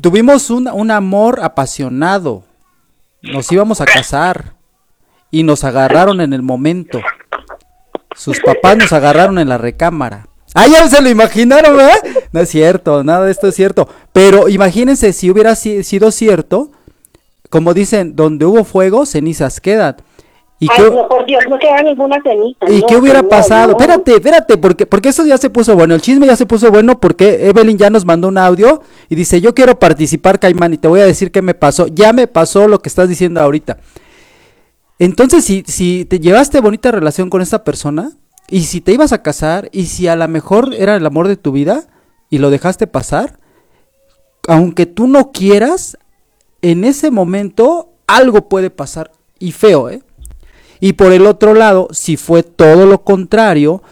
Tuvimos 0.00 0.48
un, 0.48 0.68
un 0.68 0.90
amor 0.90 1.40
apasionado. 1.42 2.44
Nos 3.20 3.52
íbamos 3.52 3.82
a 3.82 3.84
casar 3.84 4.54
y 5.30 5.42
nos 5.42 5.64
agarraron 5.64 6.22
en 6.22 6.32
el 6.32 6.40
momento. 6.40 6.98
Sus 8.18 8.40
papás 8.40 8.76
nos 8.76 8.92
agarraron 8.92 9.38
en 9.38 9.48
la 9.48 9.58
recámara. 9.58 10.26
Ah, 10.54 10.66
ya 10.66 10.88
se 10.88 11.00
lo 11.00 11.08
imaginaron, 11.08 11.76
¿verdad? 11.76 11.98
No 12.32 12.40
es 12.40 12.48
cierto, 12.48 13.04
nada 13.04 13.24
de 13.26 13.30
esto 13.30 13.48
es 13.48 13.54
cierto. 13.54 13.88
Pero 14.12 14.48
imagínense 14.48 15.12
si 15.12 15.30
hubiera 15.30 15.54
si- 15.54 15.84
sido 15.84 16.10
cierto, 16.10 16.70
como 17.50 17.74
dicen, 17.74 18.16
donde 18.16 18.44
hubo 18.46 18.64
fuego, 18.64 19.06
cenizas 19.06 19.60
quedan. 19.60 19.96
¿Y 20.60 20.66
Ay, 20.70 20.76
qué- 20.76 20.90
no, 20.90 21.06
por 21.06 21.24
Dios, 21.26 21.44
no 21.48 21.56
queda 21.58 21.82
ninguna 21.82 22.20
ceniza. 22.22 22.58
¿Y 22.68 22.80
no, 22.80 22.86
qué 22.88 22.96
hubiera 22.96 23.22
no, 23.22 23.28
pasado? 23.28 23.72
Espérate, 23.72 24.14
espérate, 24.14 24.56
porque, 24.58 24.86
porque 24.86 25.10
eso 25.10 25.24
ya 25.24 25.38
se 25.38 25.50
puso 25.50 25.76
bueno. 25.76 25.94
El 25.94 26.00
chisme 26.00 26.26
ya 26.26 26.34
se 26.34 26.46
puso 26.46 26.70
bueno 26.72 26.98
porque 26.98 27.46
Evelyn 27.48 27.78
ya 27.78 27.90
nos 27.90 28.04
mandó 28.04 28.26
un 28.26 28.38
audio 28.38 28.82
y 29.08 29.14
dice, 29.14 29.40
yo 29.40 29.54
quiero 29.54 29.78
participar, 29.78 30.40
Caimán, 30.40 30.74
y 30.74 30.78
te 30.78 30.88
voy 30.88 31.00
a 31.00 31.06
decir 31.06 31.30
qué 31.30 31.42
me 31.42 31.54
pasó. 31.54 31.86
Ya 31.86 32.12
me 32.12 32.26
pasó 32.26 32.66
lo 32.66 32.80
que 32.80 32.88
estás 32.88 33.08
diciendo 33.08 33.40
ahorita. 33.40 33.78
Entonces, 34.98 35.44
si, 35.44 35.64
si 35.66 36.04
te 36.04 36.18
llevaste 36.18 36.60
bonita 36.60 36.90
relación 36.90 37.30
con 37.30 37.42
esta 37.42 37.64
persona, 37.64 38.12
y 38.50 38.62
si 38.62 38.80
te 38.80 38.92
ibas 38.92 39.12
a 39.12 39.22
casar, 39.22 39.68
y 39.72 39.86
si 39.86 40.08
a 40.08 40.16
lo 40.16 40.26
mejor 40.26 40.74
era 40.74 40.96
el 40.96 41.06
amor 41.06 41.28
de 41.28 41.36
tu 41.36 41.52
vida, 41.52 41.86
y 42.30 42.38
lo 42.38 42.50
dejaste 42.50 42.86
pasar, 42.86 43.38
aunque 44.48 44.86
tú 44.86 45.06
no 45.06 45.30
quieras, 45.32 45.98
en 46.62 46.84
ese 46.84 47.10
momento 47.10 47.90
algo 48.06 48.48
puede 48.48 48.70
pasar. 48.70 49.12
Y 49.38 49.52
feo, 49.52 49.88
¿eh? 49.88 50.02
Y 50.80 50.94
por 50.94 51.12
el 51.12 51.26
otro 51.26 51.54
lado, 51.54 51.88
si 51.92 52.16
fue 52.16 52.42
todo 52.42 52.86
lo 52.86 53.02
contrario, 53.04 53.82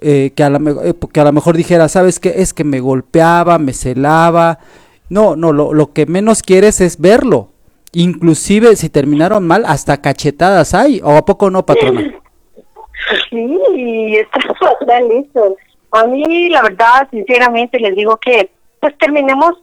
eh, 0.00 0.32
que, 0.34 0.44
a 0.44 0.50
la, 0.50 0.58
eh, 0.84 0.94
que 1.12 1.20
a 1.20 1.24
lo 1.24 1.32
mejor 1.32 1.56
dijera, 1.56 1.88
¿sabes 1.88 2.20
qué? 2.20 2.34
Es 2.36 2.52
que 2.52 2.64
me 2.64 2.80
golpeaba, 2.80 3.58
me 3.58 3.72
celaba. 3.72 4.58
No, 5.08 5.36
no, 5.36 5.52
lo, 5.52 5.72
lo 5.72 5.92
que 5.92 6.06
menos 6.06 6.42
quieres 6.42 6.80
es 6.80 6.98
verlo. 6.98 7.50
Inclusive 7.94 8.74
si 8.76 8.88
terminaron 8.90 9.46
mal, 9.46 9.64
hasta 9.66 10.00
cachetadas 10.00 10.74
hay. 10.74 11.00
¿O 11.02 11.16
a 11.16 11.24
poco 11.24 11.50
no, 11.50 11.64
patrona? 11.64 12.02
Sí, 13.30 14.16
está 14.16 14.40
fatal 14.54 15.10
eso. 15.12 15.56
A 15.92 16.06
mí, 16.06 16.48
la 16.48 16.62
verdad, 16.62 17.08
sinceramente, 17.10 17.78
les 17.78 17.94
digo 17.94 18.16
que, 18.16 18.50
pues 18.80 18.96
terminemos 18.98 19.54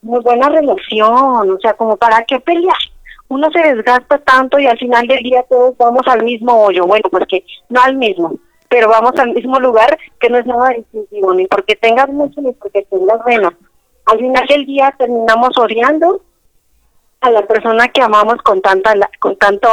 muy 0.00 0.20
buena 0.20 0.48
relación, 0.48 1.50
o 1.50 1.58
sea, 1.60 1.74
como 1.74 1.96
para 1.96 2.24
qué 2.24 2.40
pelear. 2.40 2.76
Uno 3.28 3.50
se 3.50 3.60
desgasta 3.60 4.18
tanto 4.18 4.58
y 4.58 4.66
al 4.66 4.78
final 4.78 5.06
del 5.06 5.22
día 5.22 5.42
todos 5.48 5.76
vamos 5.76 6.06
al 6.06 6.22
mismo 6.24 6.62
hoyo. 6.62 6.86
Bueno, 6.86 7.08
pues 7.10 7.26
que 7.26 7.44
no 7.68 7.80
al 7.82 7.96
mismo, 7.96 8.38
pero 8.68 8.88
vamos 8.88 9.12
al 9.18 9.32
mismo 9.34 9.58
lugar 9.60 9.98
que 10.20 10.28
no 10.28 10.38
es 10.38 10.46
nada 10.46 10.70
distintivo, 10.70 11.34
ni 11.34 11.46
porque 11.46 11.74
tengas 11.76 12.08
mucho 12.08 12.40
ni 12.40 12.52
porque 12.52 12.82
tengas 12.82 13.24
menos. 13.26 13.54
Al 14.06 14.18
final 14.18 14.46
del 14.46 14.66
día 14.66 14.94
terminamos 14.98 15.56
odiando 15.58 16.20
a 17.24 17.30
la 17.30 17.46
persona 17.46 17.88
que 17.88 18.02
amamos 18.02 18.36
con 18.42 18.60
tanta, 18.60 18.92
con 19.18 19.34
tanto, 19.36 19.68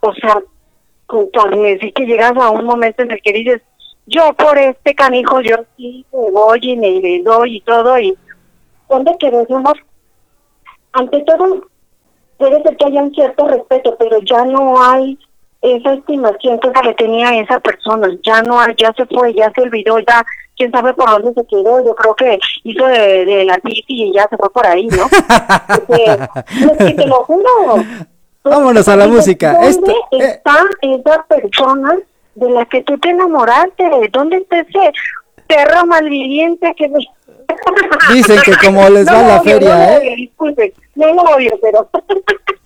o 0.00 0.14
sea, 0.14 0.40
con 1.06 1.28
carne, 1.30 1.76
sí 1.80 1.90
que 1.90 2.06
llegas 2.06 2.36
a 2.36 2.50
un 2.50 2.64
momento 2.64 3.02
en 3.02 3.10
el 3.10 3.20
que 3.20 3.32
dices, 3.32 3.62
yo 4.06 4.32
por 4.34 4.56
este 4.56 4.94
canijo, 4.94 5.40
yo 5.40 5.56
sí 5.76 6.06
me 6.12 6.30
voy 6.30 6.60
y 6.62 6.76
me 6.76 7.00
le 7.00 7.22
doy 7.24 7.56
y 7.56 7.60
todo, 7.62 7.98
y 7.98 8.16
¿dónde 8.88 9.16
queremos? 9.18 9.74
Ante 10.92 11.20
todo, 11.22 11.66
puede 12.36 12.62
ser 12.62 12.76
que 12.76 12.84
haya 12.86 13.02
un 13.02 13.12
cierto 13.12 13.48
respeto, 13.48 13.96
pero 13.98 14.20
ya 14.20 14.44
no 14.44 14.80
hay 14.80 15.18
esa 15.62 15.94
estimación 15.94 16.60
que 16.60 16.70
le 16.84 16.94
tenía 16.94 17.40
esa 17.40 17.58
persona, 17.58 18.08
ya 18.22 18.40
no 18.42 18.60
hay, 18.60 18.72
ya 18.78 18.92
se 18.96 19.04
fue, 19.06 19.34
ya 19.34 19.50
se 19.52 19.62
olvidó, 19.62 19.98
ya 19.98 20.24
quién 20.56 20.70
sabe 20.70 20.94
por 20.94 21.10
dónde 21.10 21.32
se 21.40 21.46
quedó, 21.46 21.84
yo 21.84 21.94
creo 21.94 22.14
que 22.14 22.38
hizo 22.64 22.86
de, 22.86 23.24
de 23.24 23.44
la 23.44 23.58
bici 23.62 23.84
y 23.86 24.12
ya 24.12 24.28
se 24.28 24.36
fue 24.36 24.50
por 24.50 24.66
ahí, 24.66 24.86
¿no? 24.86 25.08
Porque, 25.66 26.06
no, 26.60 26.72
es 26.72 26.78
que 26.78 26.94
te 26.94 27.06
lo 27.06 27.24
juro. 27.24 27.48
Vámonos 28.44 28.88
a 28.88 28.96
la 28.96 29.06
música. 29.06 29.52
¿Dónde 29.52 29.68
Esto, 29.68 29.92
eh, 30.12 30.18
está 30.18 30.56
esa 30.80 31.24
persona 31.24 31.98
de 32.34 32.50
la 32.50 32.64
que 32.64 32.82
tú 32.82 32.98
te 32.98 33.10
enamoraste? 33.10 33.84
¿Dónde 34.10 34.38
está 34.38 34.60
ese 34.60 34.92
perro 35.46 35.86
malviviente 35.86 36.74
que 36.76 36.88
me... 36.88 36.98
Dicen 38.12 38.40
que 38.44 38.52
como 38.64 38.88
les 38.88 39.06
va 39.06 39.12
No 39.12 39.28
la 39.28 39.40
odio, 39.40 39.52
feria, 39.52 39.76
no 39.76 39.82
¿eh? 39.82 39.98
odio, 39.98 40.16
disculpe, 40.16 40.74
no 40.94 41.14
lo 41.14 41.22
odio, 41.22 41.58
pero... 41.60 41.88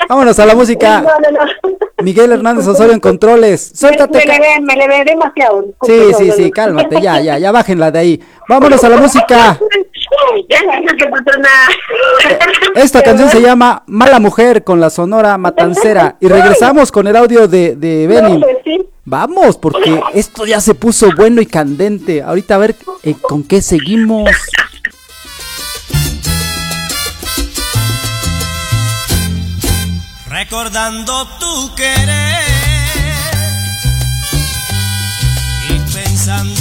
Vámonos 0.08 0.38
a 0.38 0.46
la 0.46 0.54
música. 0.54 1.00
No, 1.06 1.30
no, 1.30 1.30
no. 1.30 1.76
Miguel 2.02 2.30
Hernández 2.30 2.66
Osorio 2.66 2.92
en 2.92 3.00
controles. 3.00 3.72
Suéltate. 3.74 4.18
Me, 4.18 4.26
le 4.26 4.38
ve, 4.38 4.60
me 4.60 4.76
le 4.76 4.86
ve 4.86 5.04
demasiado. 5.04 5.64
Sí, 5.82 6.12
sí, 6.18 6.30
sí, 6.30 6.50
cálmate, 6.50 7.00
ya, 7.00 7.20
ya, 7.20 7.38
ya 7.38 7.50
bájenla 7.52 7.90
de 7.90 7.98
ahí. 7.98 8.22
Vámonos 8.48 8.84
a 8.84 8.88
la 8.90 8.98
música. 8.98 9.58
Nada. 11.38 11.68
Esta 12.74 13.02
canción 13.02 13.30
se 13.30 13.40
llama 13.40 13.82
Mala 13.86 14.20
Mujer 14.20 14.62
con 14.62 14.78
la 14.78 14.90
Sonora 14.90 15.38
Matancera. 15.38 16.16
Y 16.20 16.28
regresamos 16.28 16.92
con 16.92 17.06
el 17.06 17.16
audio 17.16 17.48
de, 17.48 17.76
de 17.76 18.06
Benny. 18.06 18.42
Vamos, 19.04 19.56
porque 19.56 20.00
esto 20.14 20.44
ya 20.44 20.60
se 20.60 20.74
puso 20.74 21.08
bueno 21.16 21.40
y 21.40 21.46
candente. 21.46 22.22
Ahorita 22.22 22.56
a 22.56 22.58
ver 22.58 22.74
eh, 23.04 23.14
con 23.22 23.42
qué 23.42 23.62
seguimos. 23.62 24.28
Recordando 30.38 31.26
tu 31.40 31.74
querer 31.74 32.44
y 35.70 35.78
pensando 35.94 36.55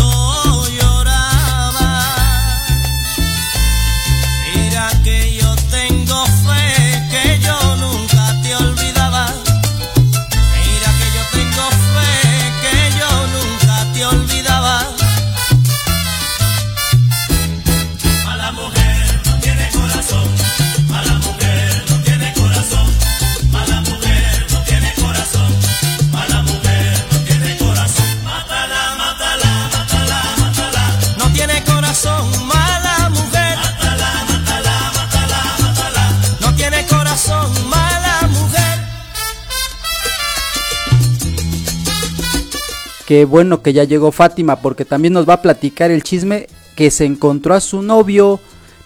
Qué 43.07 43.25
bueno 43.25 43.61
que 43.61 43.73
ya 43.73 43.83
llegó 43.83 44.11
Fátima 44.11 44.57
porque 44.57 44.83
también 44.85 45.13
nos 45.13 45.27
va 45.29 45.35
a 45.35 45.41
platicar 45.41 45.91
el 45.91 46.03
chisme 46.03 46.47
que 46.75 46.89
se 46.91 47.05
encontró 47.05 47.53
a 47.53 47.59
su 47.59 47.81
novio, 47.83 48.39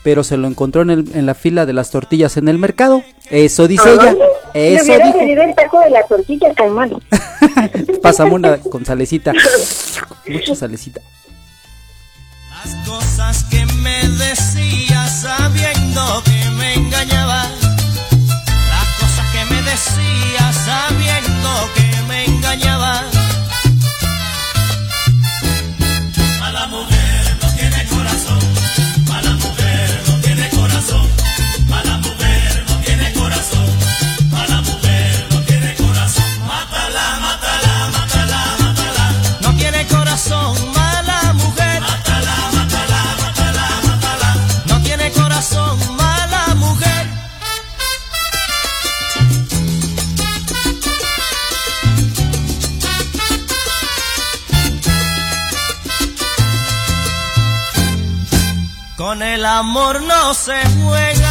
pero 0.04 0.24
se 0.24 0.36
lo 0.38 0.48
encontró 0.48 0.82
en, 0.82 0.90
el- 0.90 1.12
en 1.16 1.26
la 1.26 1.34
fila 1.36 1.66
de 1.66 1.74
las 1.74 1.90
tortillas 1.92 2.36
en 2.38 2.48
el 2.50 2.58
mercado. 2.58 3.02
Eso 3.30 3.68
dice 3.68 3.94
ella. 3.94 4.16
Eso 4.54 4.84
hubiera 4.84 5.06
dijo. 5.08 5.20
el 5.42 5.56
taco 5.56 5.80
de 5.82 5.90
la 5.92 6.04
tortilla, 6.04 6.54
Caimán. 6.54 6.92
Pásame 8.02 8.32
una 8.34 8.58
con 8.58 8.84
salecita. 8.86 9.32
Mucha 10.28 10.56
salecita. 10.56 11.00
Las 12.66 12.76
cosas 12.88 13.44
que 13.46 13.66
me 13.66 14.00
decías 14.10 15.22
sabiendo 15.22 16.22
que 16.26 16.50
me 16.58 16.74
engañaba. 16.74 17.44
Las 17.44 18.88
cosas 19.00 19.26
que 19.32 19.46
me 19.56 19.62
decías 19.62 20.56
sabiendo 20.66 21.50
que 21.76 22.02
me 22.08 22.26
engañaba. 22.26 23.04
Con 59.00 59.22
el 59.22 59.46
amor 59.46 60.04
no 60.04 60.34
se 60.34 60.60
juega. 60.78 61.29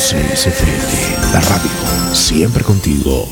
El 0.00 0.06
Estudio 0.06 0.32
6 0.32 0.46
FM, 0.46 1.32
la 1.34 1.40
radio, 1.40 2.14
siempre 2.14 2.64
contigo. 2.64 3.28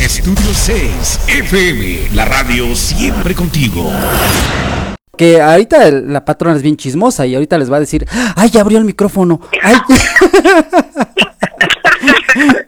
Estudio 0.00 0.54
6 0.54 1.20
FM, 1.28 2.08
la 2.14 2.24
radio 2.24 2.74
siempre 2.74 3.34
contigo. 3.34 3.92
Que 5.18 5.42
ahorita 5.42 5.90
la 5.90 6.24
patrona 6.24 6.56
es 6.56 6.62
bien 6.62 6.78
chismosa 6.78 7.26
y 7.26 7.34
ahorita 7.34 7.58
les 7.58 7.70
va 7.70 7.76
a 7.76 7.80
decir, 7.80 8.06
ay, 8.36 8.48
ya 8.48 8.62
abrió 8.62 8.78
el 8.78 8.84
micrófono. 8.84 9.38
Ay, 9.62 9.76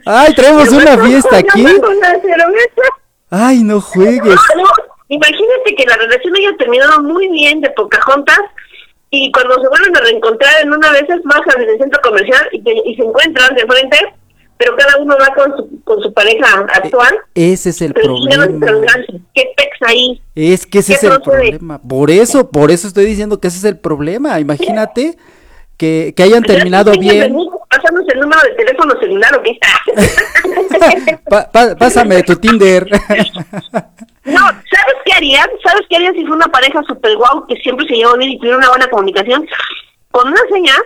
ay 0.05 0.35
traemos 0.35 0.69
una 0.69 0.99
fiesta 0.99 1.39
aquí. 1.39 1.65
Ay, 3.31 3.63
no 3.63 3.81
juegues. 3.81 4.39
Imagínate 5.09 5.75
que 5.77 5.87
la 5.87 5.97
relación 5.97 6.37
haya 6.37 6.55
terminado 6.59 7.03
muy 7.03 7.27
bien 7.31 7.63
de 7.63 7.71
Pocahontas 7.71 8.39
y 9.11 9.31
cuando 9.33 9.55
se 9.61 9.69
vuelven 9.69 9.97
a 9.97 10.01
reencontrar 10.01 10.53
en 10.63 10.73
una 10.73 10.91
vez 10.93 11.03
es 11.09 11.23
bajan 11.25 11.63
en 11.63 11.71
el 11.71 11.79
centro 11.79 12.01
comercial 12.03 12.49
y, 12.53 12.63
te- 12.63 12.83
y 12.85 12.95
se 12.97 13.03
encuentran 13.03 13.55
de 13.55 13.67
frente, 13.67 13.97
pero 14.57 14.77
cada 14.77 14.99
uno 14.99 15.17
va 15.21 15.35
con 15.35 15.57
su, 15.57 15.83
con 15.85 16.01
su 16.03 16.13
pareja 16.13 16.47
actual. 16.73 17.19
Ese 17.35 17.71
es 17.71 17.81
el 17.83 17.93
no 17.93 17.95
problema. 18.03 18.47
¿Qué 19.35 19.53
pex 19.57 19.71
ahí? 19.87 20.23
Es 20.35 20.67
que 20.67 20.79
ese 20.81 20.93
¿Qué 20.93 21.07
es 21.07 21.13
el 21.13 21.21
problema. 21.23 21.79
Por 21.81 22.11
eso, 22.11 22.51
por 22.51 22.71
eso 22.71 22.87
estoy 22.87 23.07
diciendo 23.07 23.41
que 23.41 23.49
ese 23.49 23.59
es 23.59 23.65
el 23.65 23.79
problema. 23.79 24.39
Imagínate 24.39 25.17
que, 25.77 26.13
que 26.15 26.23
hayan 26.23 26.43
terminado 26.43 26.93
bien. 26.93 27.35
Pasamos 27.71 28.03
el 28.13 28.21
número 28.21 28.43
de 28.43 28.51
teléfono 28.55 28.95
celular 29.01 29.35
o 29.37 29.43
qué 29.43 29.59
Pa- 31.31 31.51
pa- 31.51 31.75
pásame 31.77 32.23
tu 32.23 32.37
Tinder. 32.37 32.87
No, 34.23 34.37
¿sabes 34.47 34.97
harían? 35.21 35.49
¿Sabes 35.63 35.87
qué 35.89 35.97
harían 35.97 36.15
si 36.15 36.25
fue 36.25 36.37
una 36.37 36.49
pareja 36.49 36.83
super 36.89 37.15
guau 37.17 37.47
que 37.47 37.57
siempre 37.57 37.87
se 37.87 37.95
llevó 37.95 38.17
bien 38.17 38.33
y 38.33 38.39
tuvieron 38.39 38.61
una 38.61 38.71
buena 38.71 38.89
comunicación? 38.89 39.47
Con 40.11 40.29
una 40.29 40.41
señal, 40.51 40.81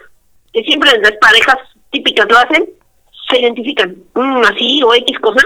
que 0.53 0.63
siempre 0.65 0.91
las 0.99 1.13
parejas 1.21 1.57
típicas 1.91 2.27
lo 2.29 2.39
hacen, 2.39 2.69
se 3.31 3.41
identifican. 3.41 3.97
Mm, 4.15 4.43
así 4.45 4.83
o 4.83 4.93
X 4.95 5.19
cosa, 5.21 5.41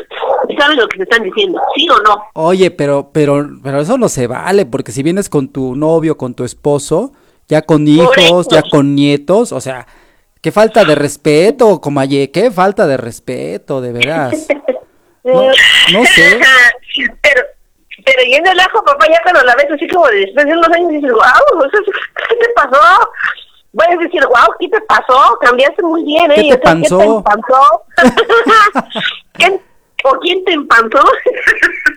y 0.48 0.56
saben 0.56 0.78
lo 0.78 0.88
que 0.88 0.96
se 0.96 1.02
están 1.04 1.22
diciendo, 1.22 1.60
¿sí 1.76 1.86
o 1.88 1.98
no? 2.02 2.24
Oye, 2.34 2.70
pero, 2.70 3.10
pero, 3.12 3.46
pero 3.62 3.80
eso 3.80 3.98
no 3.98 4.08
se 4.08 4.26
vale, 4.26 4.66
porque 4.66 4.92
si 4.92 5.02
vienes 5.02 5.28
con 5.28 5.48
tu 5.48 5.76
novio, 5.76 6.16
con 6.16 6.34
tu 6.34 6.44
esposo, 6.44 7.12
ya 7.46 7.62
con 7.62 7.86
hijos, 7.86 8.48
ya 8.48 8.62
con 8.62 8.94
nietos, 8.94 9.52
o 9.52 9.60
sea, 9.60 9.86
qué 10.40 10.50
falta 10.50 10.84
de 10.84 10.94
respeto, 10.94 11.80
Comaye, 11.80 12.30
qué 12.30 12.50
falta 12.50 12.86
de 12.86 12.96
respeto, 12.96 13.80
de 13.80 13.92
veras. 13.92 14.48
No, 15.24 15.42
no 15.92 16.04
sé. 16.06 16.40
pero, 17.20 17.42
pero 18.16 18.22
yendo 18.28 18.50
el 18.50 18.60
ajo, 18.60 18.82
papá, 18.84 19.06
ya 19.08 19.20
cuando 19.22 19.42
la 19.42 19.54
ves 19.56 19.66
así 19.72 19.86
como 19.88 20.06
de 20.08 20.20
después 20.20 20.46
de 20.46 20.52
unos 20.52 20.68
años 20.68 20.88
dices, 20.90 21.12
wow, 21.12 21.70
¿qué 22.28 22.36
te 22.36 22.48
pasó? 22.54 23.10
Puedes 23.72 23.98
decir, 23.98 24.22
wow, 24.26 24.54
¿qué 24.58 24.68
te 24.68 24.80
pasó? 24.82 25.38
Cambiaste 25.40 25.82
muy 25.82 26.02
bien, 26.04 26.30
¿eh? 26.32 26.34
¿Qué 26.36 26.56
te 26.56 26.68
entonces, 26.70 26.90
panzó? 27.22 27.84
¿Qué 27.96 28.10
te 28.10 28.22
empanzó? 28.22 28.98
¿Quién- 29.34 29.60
¿O 30.04 30.12
quién 30.20 30.44
te 30.44 30.52
empanzó? 30.52 31.04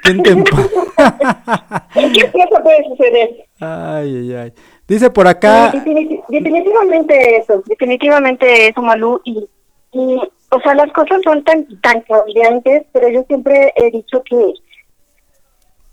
¿Quién 0.01 0.24
te 0.24 0.32
empa- 0.36 0.70
¿Qué 1.93 2.32
cosa 2.32 2.64
puede 2.64 2.84
suceder? 2.89 3.30
Ay, 3.59 4.18
ay, 4.18 4.34
ay. 4.36 4.53
Dice 4.88 5.09
por 5.12 5.28
acá, 5.28 5.70
Sí, 5.72 5.78
defini- 5.78 6.24
definitivamente 6.28 7.38
eso, 7.38 7.62
definitivamente 7.68 8.68
eso, 8.70 8.82
Malú. 8.82 9.22
Y, 9.24 9.47
y, 9.93 10.20
o 10.49 10.59
sea, 10.62 10.74
las 10.74 10.91
cosas 10.93 11.22
son 11.24 11.43
tan, 11.43 11.66
tan 11.82 12.01
cambiantes, 12.01 12.84
pero 12.91 13.07
yo 13.09 13.24
siempre 13.28 13.72
he 13.76 13.91
dicho 13.91 14.24
que 14.24 14.53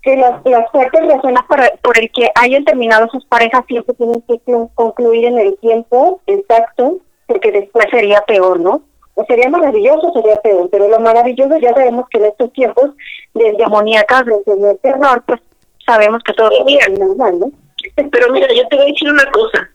que 0.01 0.15
las, 0.15 0.43
las 0.45 0.71
fuertes 0.71 1.01
razones 1.07 1.41
para, 1.47 1.69
por 1.81 1.97
el 1.99 2.09
que 2.11 2.29
hayan 2.35 2.63
terminado 2.63 3.07
sus 3.09 3.25
parejas 3.25 3.63
siempre 3.67 3.93
tienen 3.95 4.21
que 4.21 4.35
clu- 4.45 4.69
concluir 4.75 5.25
en 5.25 5.39
el 5.39 5.57
tiempo 5.57 6.21
exacto, 6.27 6.99
porque 7.27 7.51
después 7.51 7.85
sería 7.91 8.21
peor, 8.21 8.59
¿no? 8.59 8.81
O 9.15 9.25
sería 9.25 9.49
maravilloso, 9.49 10.13
sería 10.13 10.37
peor, 10.37 10.69
pero 10.71 10.87
lo 10.87 10.99
maravilloso 11.01 11.57
ya 11.57 11.73
sabemos 11.73 12.05
que 12.09 12.19
en 12.19 12.25
estos 12.25 12.53
tiempos 12.53 12.91
de 13.33 13.53
demoníacas, 13.53 14.23
el 14.27 14.79
terror, 14.79 15.23
pues 15.27 15.41
sabemos 15.85 16.23
que 16.23 16.33
todo 16.33 16.49
es 16.65 16.99
normal, 16.99 17.39
¿no? 17.39 17.51
Pero 18.11 18.31
mira, 18.31 18.47
yo 18.53 18.65
te 18.69 18.77
voy 18.77 18.85
a 18.85 18.87
decir 18.89 19.09
una 19.09 19.29
cosa. 19.31 19.69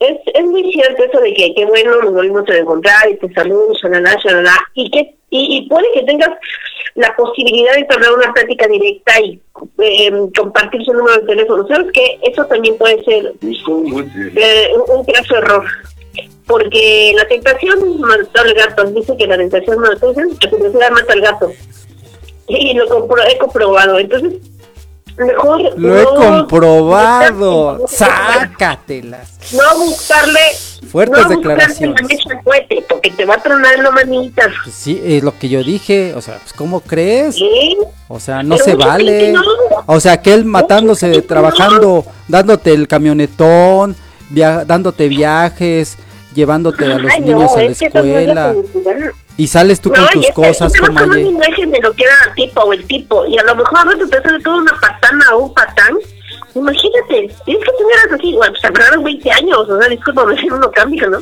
Es, 0.00 0.18
es 0.34 0.44
muy 0.44 0.72
cierto 0.72 1.04
eso 1.04 1.20
de 1.20 1.32
que 1.34 1.54
qué 1.54 1.64
bueno 1.66 1.96
nos 2.02 2.12
volvimos 2.12 2.48
a 2.48 2.56
encontrar 2.56 3.08
y 3.10 3.16
te 3.16 3.32
saludo, 3.32 3.72
shalala, 3.74 4.16
shalala, 4.24 4.56
y 4.74 4.90
que 4.90 5.14
y, 5.30 5.58
y 5.58 5.68
puede 5.68 5.86
que 5.94 6.02
tengas 6.02 6.30
la 6.96 7.14
posibilidad 7.14 7.74
de 7.74 7.84
tener 7.84 8.10
una 8.10 8.32
plática 8.32 8.66
directa 8.66 9.20
y 9.20 9.40
eh, 9.78 10.10
compartir 10.36 10.84
su 10.84 10.92
número 10.92 11.20
de 11.20 11.26
teléfono. 11.26 11.66
¿Sabes 11.68 11.92
que 11.92 12.18
Eso 12.22 12.44
también 12.46 12.76
puede 12.78 13.02
ser 13.04 13.32
eh, 13.42 14.68
un, 14.88 15.04
graso 15.04 15.36
error. 15.36 15.64
Porque 16.46 17.12
la 17.14 17.28
tentación 17.28 18.00
mató 18.00 18.40
al 18.40 18.54
gato. 18.54 18.84
Dice 18.90 19.16
que 19.16 19.26
la 19.28 19.36
tentación 19.36 19.78
mató, 19.78 20.12
la 20.12 20.50
tentación 20.50 20.92
mata 20.92 21.12
al 21.12 21.20
gato. 21.20 21.52
Y 22.48 22.74
lo 22.74 22.88
compro- 22.88 23.24
he 23.30 23.38
comprobado. 23.38 24.00
Entonces, 24.00 24.32
mejor 25.18 25.60
Lo 25.78 25.98
he 25.98 26.02
no- 26.04 26.14
comprobado. 26.14 27.86
Sácatelas. 27.88 29.30
no 29.52 29.78
buscarle 29.84 30.40
Fuertes 30.90 31.22
no 31.24 31.28
declaraciones. 31.28 32.00
la 32.26 32.36
porque 32.88 33.10
te 33.10 33.24
va 33.24 33.34
a 33.34 33.42
tronar 33.42 33.78
la 33.78 33.90
manita 33.90 34.42
Pues 34.64 34.74
sí, 34.74 35.00
es 35.04 35.22
lo 35.22 35.38
que 35.38 35.48
yo 35.48 35.62
dije. 35.62 36.14
O 36.14 36.20
sea, 36.22 36.38
pues, 36.38 36.52
¿cómo 36.52 36.80
crees? 36.80 37.36
O 38.08 38.18
sea, 38.18 38.42
no 38.42 38.56
Pero 38.56 38.64
se 38.64 38.74
vale. 38.76 39.32
no. 39.32 39.42
O 39.86 40.00
sea, 40.00 40.20
que 40.20 40.32
él 40.34 40.44
matándose, 40.44 41.08
no. 41.08 41.22
trabajando, 41.22 42.04
dándote 42.28 42.72
el 42.72 42.88
camionetón, 42.88 43.94
via- 44.30 44.64
dándote 44.64 45.06
viajes, 45.08 45.96
llevándote 46.34 46.84
a 46.86 46.98
los 46.98 47.12
Ay, 47.12 47.20
niños 47.20 47.40
no, 47.42 47.54
a 47.54 47.56
la 47.58 47.64
es 47.64 47.78
que 47.78 47.90
no 49.40 49.40
la. 49.40 49.40
Y 49.40 49.46
sales 49.46 49.80
tú 49.80 49.90
con 49.90 50.02
No, 50.02 50.08
tus 50.08 50.30
cosas 50.32 50.72
vas 50.72 50.80
como 50.80 51.02
una 51.02 51.18
imagen 51.18 51.70
de 51.70 51.80
lo 51.80 51.94
que 51.94 52.04
era 52.04 52.14
el 52.28 52.34
tipo 52.34 52.60
o 52.60 52.72
el 52.74 52.86
tipo, 52.86 53.24
y 53.26 53.38
a 53.38 53.44
lo 53.44 53.56
mejor 53.56 53.86
no 53.86 54.06
te 54.06 54.22
sale 54.22 54.42
toda 54.42 54.56
una 54.56 54.78
patana 54.80 55.24
o 55.34 55.44
un 55.44 55.54
patán. 55.54 55.96
Imagínate, 56.54 57.30
tienes 57.44 57.64
que 57.64 57.72
tener 57.72 58.14
así, 58.14 58.34
bueno, 58.34 58.52
pues 58.52 58.62
tardaron 58.62 59.02
20 59.02 59.30
años, 59.30 59.68
o 59.68 59.80
sea, 59.80 59.88
discúlpame 59.88 60.38
si 60.38 60.46
uno 60.50 60.70
cambia, 60.70 61.06
¿no? 61.06 61.18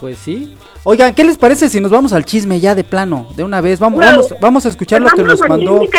Pues 0.00 0.18
sí. 0.18 0.56
Oigan, 0.84 1.14
¿qué 1.14 1.22
les 1.22 1.38
parece 1.38 1.68
si 1.68 1.78
nos 1.80 1.92
vamos 1.92 2.12
al 2.12 2.24
chisme 2.24 2.58
ya 2.58 2.74
de 2.74 2.82
plano, 2.82 3.28
de 3.36 3.44
una 3.44 3.60
vez? 3.60 3.78
Vamos, 3.78 4.00
vamos, 4.00 4.34
vamos 4.40 4.66
a 4.66 4.70
escuchar 4.70 5.00
lo 5.00 5.08
que 5.10 5.22
nos 5.22 5.38
mandó, 5.48 5.78
pues, 5.78 5.90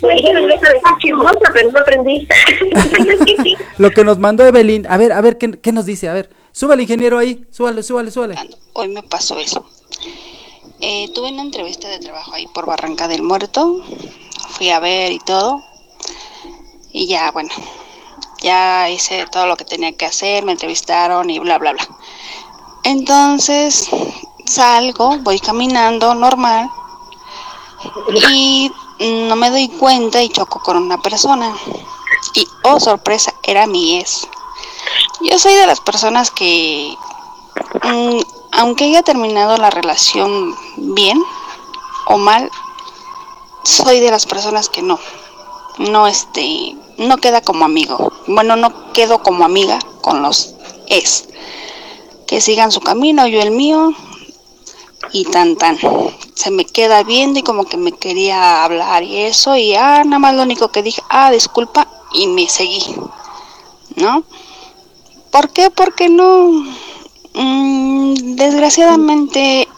pues, 0.00 0.22
no 0.22 0.40
no 0.40 0.48
lo 3.78 3.90
que 3.90 4.04
nos 4.04 4.18
mandó 4.18 4.46
Evelyn. 4.46 4.86
A 4.88 4.96
ver, 4.96 5.12
a 5.12 5.20
ver, 5.20 5.36
¿qué, 5.36 5.50
qué 5.60 5.72
nos 5.72 5.84
dice? 5.84 6.08
A 6.08 6.14
ver, 6.14 6.30
súbale 6.52 6.80
ingeniero 6.82 7.18
ahí, 7.18 7.44
súbale, 7.50 7.82
súbale, 7.82 8.10
súbale. 8.10 8.36
Hoy 8.72 8.88
me 8.88 9.02
pasó 9.02 9.38
eso. 9.38 9.66
Eh, 10.86 11.10
tuve 11.14 11.32
una 11.32 11.40
entrevista 11.40 11.88
de 11.88 11.98
trabajo 11.98 12.34
ahí 12.34 12.46
por 12.46 12.66
Barranca 12.66 13.08
del 13.08 13.22
Muerto. 13.22 13.80
Fui 14.50 14.68
a 14.68 14.80
ver 14.80 15.12
y 15.12 15.18
todo. 15.18 15.62
Y 16.92 17.06
ya, 17.06 17.30
bueno, 17.30 17.48
ya 18.42 18.90
hice 18.90 19.24
todo 19.32 19.46
lo 19.46 19.56
que 19.56 19.64
tenía 19.64 19.96
que 19.96 20.04
hacer, 20.04 20.44
me 20.44 20.52
entrevistaron 20.52 21.30
y 21.30 21.38
bla, 21.38 21.56
bla, 21.56 21.72
bla. 21.72 21.88
Entonces 22.82 23.88
salgo, 24.44 25.16
voy 25.20 25.40
caminando 25.40 26.14
normal 26.14 26.68
y 28.28 28.70
no 29.00 29.36
me 29.36 29.48
doy 29.48 29.68
cuenta 29.70 30.22
y 30.22 30.28
choco 30.28 30.60
con 30.60 30.76
una 30.76 31.00
persona. 31.00 31.56
Y 32.34 32.46
oh, 32.64 32.78
sorpresa, 32.78 33.32
era 33.42 33.66
mi 33.66 34.00
ex. 34.00 34.28
Yo 35.22 35.38
soy 35.38 35.54
de 35.54 35.66
las 35.66 35.80
personas 35.80 36.30
que 36.30 36.94
Mm, 37.82 38.20
aunque 38.54 38.84
haya 38.84 39.02
terminado 39.02 39.56
la 39.56 39.70
relación 39.70 40.54
bien 40.76 41.20
o 42.06 42.18
mal, 42.18 42.50
soy 43.64 43.98
de 43.98 44.10
las 44.10 44.26
personas 44.26 44.68
que 44.68 44.80
no, 44.80 44.98
no 45.78 46.06
este, 46.06 46.76
no 46.96 47.16
queda 47.16 47.40
como 47.40 47.64
amigo. 47.64 48.12
Bueno, 48.28 48.56
no 48.56 48.92
quedo 48.92 49.22
como 49.22 49.44
amiga 49.44 49.78
con 50.00 50.22
los 50.22 50.54
ex. 50.86 51.28
Que 52.26 52.40
sigan 52.40 52.70
su 52.70 52.80
camino, 52.80 53.26
yo 53.26 53.42
el 53.42 53.50
mío 53.50 53.92
y 55.12 55.24
tan 55.24 55.56
tan. 55.56 55.76
Se 56.34 56.50
me 56.50 56.64
queda 56.64 57.02
viendo 57.02 57.40
y 57.40 57.42
como 57.42 57.64
que 57.64 57.76
me 57.76 57.92
quería 57.92 58.64
hablar 58.64 59.02
y 59.02 59.16
eso 59.18 59.56
y 59.56 59.74
ah, 59.74 60.04
nada 60.04 60.18
más 60.18 60.34
lo 60.34 60.42
único 60.42 60.68
que 60.68 60.82
dije, 60.82 61.02
ah, 61.08 61.30
disculpa 61.30 61.88
y 62.12 62.28
me 62.28 62.48
seguí, 62.48 62.84
¿no? 63.96 64.22
¿Por 65.30 65.50
qué? 65.50 65.70
Porque 65.70 66.08
no, 66.08 66.50
Mm, 67.34 68.36
desgraciadamente 68.36 69.68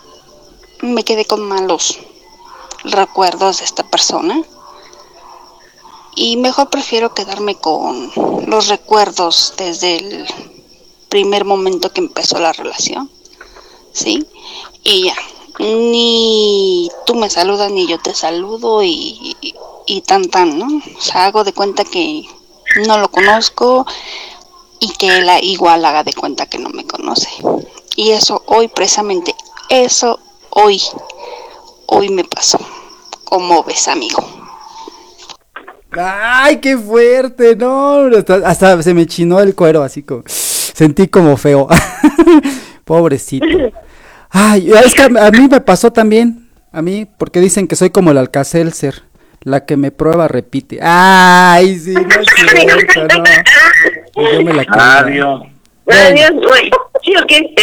me 0.83 1.05
quedé 1.05 1.25
con 1.25 1.43
malos 1.43 1.99
recuerdos 2.85 3.59
de 3.59 3.65
esta 3.65 3.83
persona 3.89 4.43
y 6.15 6.37
mejor 6.37 6.69
prefiero 6.71 7.15
quedarme 7.15 7.55
con 7.57 8.13
los 8.47 8.69
recuerdos 8.69 9.55
desde 9.57 9.97
el 9.97 10.27
primer 11.09 11.45
momento 11.45 11.93
que 11.93 12.01
empezó 12.01 12.39
la 12.39 12.53
relación, 12.53 13.11
¿sí? 13.93 14.27
Y 14.85 15.05
ya, 15.05 15.17
ni 15.59 16.91
tú 17.07 17.15
me 17.15 17.31
saludas 17.31 17.71
ni 17.73 17.87
yo 17.87 17.99
te 17.99 18.15
saludo 18.15 18.83
y, 18.83 19.37
y, 19.41 19.55
y 19.87 20.01
tan 20.03 20.29
tan, 20.29 20.59
¿no? 20.59 20.67
O 20.67 21.01
sea, 21.01 21.27
hago 21.27 21.43
de 21.45 21.53
cuenta 21.55 21.85
que 21.85 22.29
no 22.87 22.99
lo 22.99 23.11
conozco 23.11 23.87
y 24.81 24.93
que 24.95 25.09
él 25.09 25.29
igual 25.43 25.85
haga 25.85 26.05
de 26.05 26.13
cuenta 26.13 26.47
que 26.47 26.59
no 26.59 26.71
me 26.71 26.87
conoce. 26.87 27.29
Y 27.97 28.11
eso 28.11 28.43
hoy, 28.47 28.69
precisamente, 28.69 29.35
eso 29.69 30.21
hoy, 30.51 30.81
hoy 31.87 32.09
me 32.11 32.25
pasó. 32.25 32.59
¿Cómo 33.25 33.65
ves, 33.65 33.89
amigo? 33.89 34.25
Ay, 35.91 36.59
qué 36.61 36.77
fuerte, 36.77 37.57
no, 37.57 38.07
hasta, 38.17 38.35
hasta 38.45 38.83
se 38.83 38.93
me 38.93 39.07
chinó 39.07 39.41
el 39.41 39.55
cuero, 39.55 39.83
así 39.83 40.03
como, 40.03 40.25
sentí 40.27 41.09
como 41.09 41.37
feo. 41.37 41.69
Pobrecito. 42.85 43.47
Ay, 44.29 44.71
es 44.71 44.95
que 44.95 45.03
a, 45.03 45.27
a 45.27 45.31
mí 45.31 45.49
me 45.49 45.61
pasó 45.61 45.91
también, 45.93 46.51
a 46.71 46.83
mí, 46.83 47.07
porque 47.17 47.41
dicen 47.41 47.67
que 47.67 47.77
soy 47.77 47.91
como 47.91 48.11
el 48.11 48.19
Alcacelser, 48.19 49.05
la 49.47 49.65
que 49.65 49.77
me 49.77 49.93
prueba 49.93 50.27
repite. 50.27 50.81
Ay, 50.83 51.79
sí, 51.79 51.95
no 51.95 52.01
es 52.01 52.27
cierto, 52.37 53.07
no. 53.07 54.33
Yo 54.33 54.43
me 54.43 54.53
la. 54.53 54.67
Adiós. 54.69 55.43
Adiós, 55.87 56.33
güey. 56.33 56.69
¿Sí 57.05 57.13
o 57.17 57.25
qué? 57.29 57.55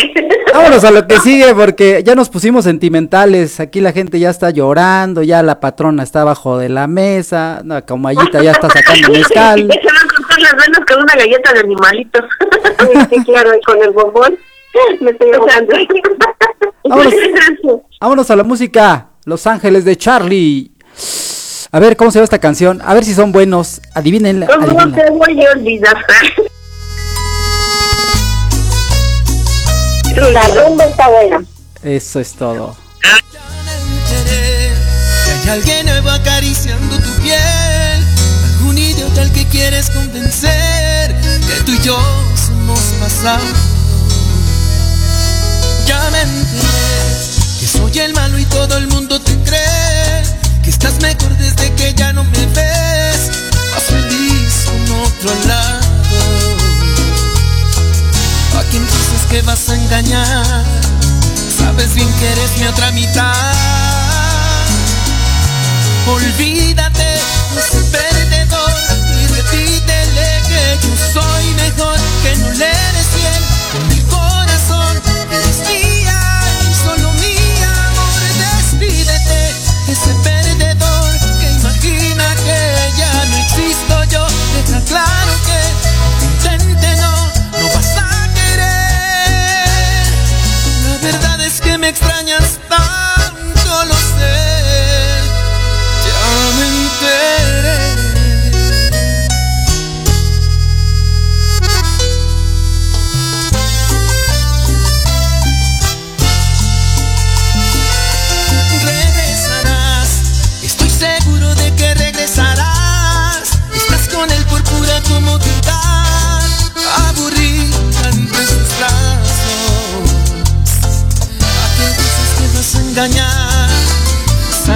Vámonos 0.53 0.81
a 0.85 0.91
lo 0.91 1.05
que 1.05 1.19
sigue 1.19 1.53
porque 1.53 2.01
ya 2.05 2.15
nos 2.15 2.29
pusimos 2.29 2.63
sentimentales. 2.63 3.59
Aquí 3.59 3.81
la 3.81 3.91
gente 3.91 4.17
ya 4.17 4.29
está 4.29 4.49
llorando, 4.51 5.23
ya 5.23 5.43
la 5.43 5.59
patrona 5.59 6.03
está 6.03 6.21
abajo 6.21 6.57
de 6.57 6.69
la 6.69 6.87
mesa, 6.87 7.61
la 7.65 7.81
camayita 7.81 8.41
ya 8.41 8.51
está 8.51 8.69
sacando 8.69 9.09
mezcal. 9.09 9.59
Se 9.69 9.85
van 9.85 9.97
a 9.97 10.15
cortar 10.15 10.39
las 10.39 10.53
venas 10.53 10.81
con 10.87 11.03
una 11.03 11.15
galleta 11.15 11.51
de 11.51 11.59
animalitos. 11.59 12.23
sí, 13.09 13.23
claro, 13.25 13.49
y 13.57 13.61
con 13.61 13.83
el 13.83 13.91
bombón. 13.91 14.37
Me 15.01 15.11
estoy 15.11 15.33
ahogando. 15.33 15.75
Vámonos. 16.85 17.13
Vámonos 17.99 18.31
a 18.31 18.35
la 18.37 18.43
música. 18.45 19.09
Los 19.25 19.45
Ángeles 19.47 19.83
de 19.83 19.97
Charlie. 19.97 20.71
A 21.73 21.79
ver 21.79 21.97
cómo 21.97 22.11
se 22.11 22.19
llama 22.19 22.25
esta 22.25 22.37
canción. 22.37 22.83
A 22.85 22.93
ver 22.93 23.03
si 23.03 23.15
son 23.15 23.31
buenos. 23.31 23.81
Adivinen. 23.95 24.45
¿Cómo 24.45 24.67
adivínenla. 24.67 24.95
te 24.95 25.09
voy 25.09 25.43
a 25.43 25.51
olvidar? 25.53 26.05
La 30.15 30.47
rumba 30.49 30.85
está 30.85 31.09
buena. 31.09 31.43
Eso 31.81 32.19
es 32.19 32.33
todo. 32.33 32.77
Que 33.01 33.07
hay 35.31 35.49
alguien 35.49 35.87
nuevo 35.87 36.11
acariciando 36.11 36.97
tu 36.97 37.09
piel. 37.23 37.39
Algún 38.53 38.77
idiota 38.77 39.23
al 39.23 39.31
que 39.31 39.47
quieres 39.47 39.89
convencer 39.89 41.15
que 41.19 41.63
tú 41.65 41.71
y 41.71 41.79
yo 41.79 41.97
somos 42.35 42.79
pasado. 42.99 43.43
Ya 45.87 46.07
me 46.11 46.21
enteré 46.21 46.69
que 47.59 47.65
soy 47.65 47.97
el 47.97 48.13
malo 48.13 48.37
y 48.37 48.45
todo 48.45 48.77
el 48.77 48.85
mundo 48.89 49.19
te 49.19 49.35
cree. 49.39 49.82
Que 50.83 50.89
estás 50.89 51.01
mejor 51.01 51.37
desde 51.37 51.73
que 51.75 51.93
ya 51.93 52.11
no 52.11 52.25
me 52.25 52.45
ves. 52.47 53.31
Más 53.73 53.83
feliz 53.83 54.65
con 54.65 54.99
otro 54.99 55.31
al 55.31 55.47
lado. 55.47 55.79
¿A 58.59 58.63
quién 58.69 58.85
dices 58.85 59.21
que 59.29 59.41
vas 59.43 59.69
a 59.69 59.75
engañar? 59.75 60.65
Sabes 61.57 61.95
bien 61.95 62.11
que 62.19 62.31
eres 62.33 62.57
mi 62.57 62.67
otra 62.67 62.91
mitad. 62.91 63.33
Olvídate, 66.05 67.15
no 67.55 67.61
soy 67.71 67.83
perdedor 67.89 68.12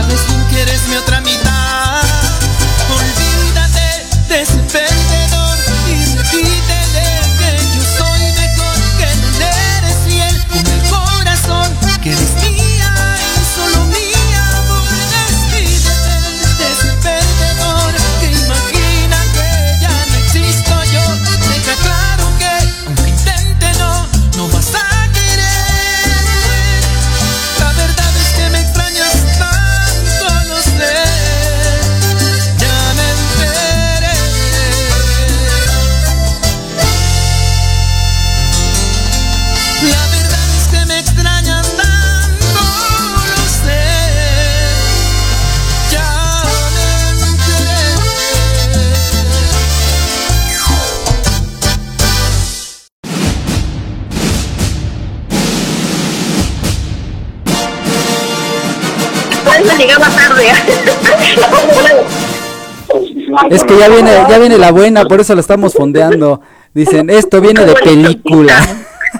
Bien 0.07 0.47
que 0.49 0.61
eres 0.61 0.87
mi 0.87 0.95
otra 0.95 1.21
Es 63.49 63.63
que 63.63 63.77
ya 63.77 63.89
viene, 63.89 64.11
ya 64.29 64.39
viene 64.39 64.57
la 64.57 64.71
buena, 64.71 65.05
por 65.05 65.19
eso 65.19 65.35
la 65.35 65.41
estamos 65.41 65.73
fondeando. 65.73 66.41
Dicen, 66.73 67.09
esto 67.09 67.41
viene 67.41 67.65
de 67.65 67.73
película. 67.73 68.55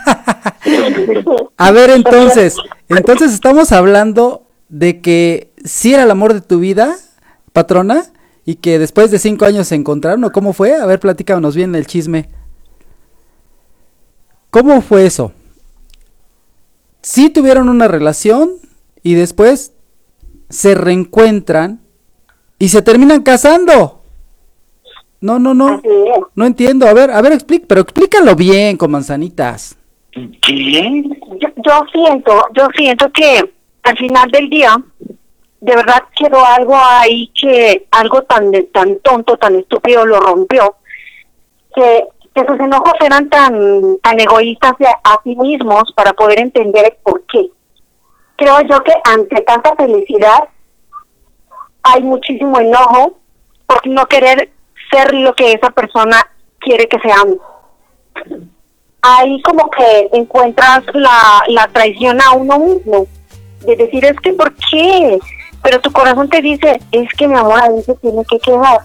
A 1.57 1.72
ver, 1.72 1.89
entonces, 1.91 2.55
entonces 2.89 3.34
estamos 3.34 3.72
hablando 3.72 4.43
de 4.70 5.01
que 5.01 5.51
si 5.63 5.93
era 5.93 6.03
el 6.03 6.11
amor 6.11 6.34
de 6.34 6.41
tu 6.41 6.59
vida, 6.59 6.95
patrona, 7.53 8.05
y 8.45 8.55
que 8.55 8.80
después 8.80 9.11
de 9.11 9.20
cinco 9.20 9.45
años 9.45 9.68
se 9.68 9.76
encontraron, 9.76 10.24
¿o 10.24 10.32
cómo 10.32 10.53
fue? 10.53 10.76
A 10.76 10.86
ver, 10.86 10.99
platícanos 10.99 11.55
bien 11.55 11.76
el 11.76 11.86
chisme. 11.86 12.30
¿Cómo 14.49 14.82
fue 14.82 15.05
eso? 15.05 15.34
Si 17.01 17.30
tuvieron 17.30 17.70
una 17.70 17.88
relación 17.88 18.51
y 19.03 19.15
después 19.15 19.74
se 20.49 20.76
reencuentran 20.76 21.82
y 22.59 22.70
se 22.70 22.82
terminan 22.82 23.24
casando. 23.24 23.97
No, 25.20 25.39
no, 25.39 25.53
no. 25.53 25.82
No 26.36 26.45
entiendo. 26.45 26.88
A 26.88 26.93
ver, 26.93 27.11
a 27.11 27.22
ver, 27.22 27.34
explica, 27.34 27.65
pero 27.68 27.82
explícalo 27.82 28.36
bien 28.36 28.78
con 28.78 28.91
manzanitas. 28.91 29.78
yo, 30.13 31.49
yo 31.57 31.86
siento, 31.91 32.45
yo 32.53 32.68
siento 32.76 33.11
que 33.11 33.53
al 33.84 33.97
final 33.97 34.30
del 34.32 34.49
día, 34.49 34.76
de 35.59 35.76
verdad 35.76 36.03
quedó 36.15 36.45
algo 36.45 36.76
ahí 36.76 37.32
que 37.39 37.88
algo 37.91 38.22
tan 38.24 38.51
tan 38.74 38.99
tonto, 38.99 39.38
tan 39.38 39.55
estúpido 39.55 40.05
lo 40.05 40.20
rompió, 40.20 40.76
que, 41.76 42.05
que 42.36 42.45
sus 42.45 42.59
enojos 42.59 42.93
eran 42.99 43.30
tan 43.30 43.97
tan 44.03 44.20
egoístas 44.20 44.78
de 44.78 44.88
a 44.88 45.20
sí 45.24 45.36
mismos 45.36 45.91
para 45.95 46.13
poder 46.13 46.39
entender 46.39 46.86
el 46.86 46.93
por 47.01 47.24
qué. 47.26 47.49
Creo 48.36 48.61
yo 48.61 48.84
que 48.84 48.93
ante 49.03 49.41
tanta 49.41 49.76
felicidad 49.76 50.47
hay 51.82 52.03
muchísimo 52.03 52.59
enojo 52.59 53.18
por 53.65 53.88
no 53.88 54.05
querer 54.05 54.51
ser 54.92 55.14
lo 55.14 55.34
que 55.34 55.54
esa 55.54 55.70
persona 55.72 56.30
quiere 56.60 56.88
que 56.88 57.00
seamos 57.00 57.38
ahí 59.02 59.42
como 59.42 59.70
que 59.70 60.10
encuentras 60.14 60.84
la, 60.94 61.44
la 61.48 61.68
traición 61.68 62.22
a 62.22 62.32
uno 62.32 62.60
mismo. 62.60 63.08
De 63.62 63.76
decir, 63.76 64.06
es 64.06 64.20
que, 64.22 64.34
¿por 64.34 64.54
qué? 64.56 65.20
Pero 65.64 65.82
tu 65.82 65.92
corazón 65.92 66.30
te 66.30 66.42
dice, 66.42 66.80
es 66.92 67.10
que 67.18 67.28
mi 67.28 67.36
amor 67.36 67.60
ahí 67.62 67.82
se 67.84 67.96
tiene 67.96 68.24
que 68.26 68.40
quedar. 68.40 68.82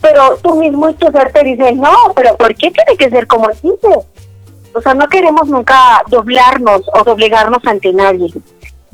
Pero 0.00 0.36
tú 0.42 0.56
mismo 0.56 0.88
y 0.88 0.94
tu 0.94 1.10
ser 1.10 1.32
te 1.32 1.44
dice, 1.44 1.72
no, 1.72 1.94
pero 2.14 2.36
¿por 2.36 2.54
qué 2.54 2.70
tiene 2.70 2.96
que 2.96 3.10
ser 3.10 3.26
como 3.26 3.48
dice? 3.48 4.06
O 4.74 4.80
sea, 4.80 4.94
no 4.94 5.08
queremos 5.08 5.48
nunca 5.48 6.02
doblarnos 6.08 6.82
o 6.94 7.04
doblegarnos 7.04 7.64
ante 7.66 7.92
nadie. 7.92 8.32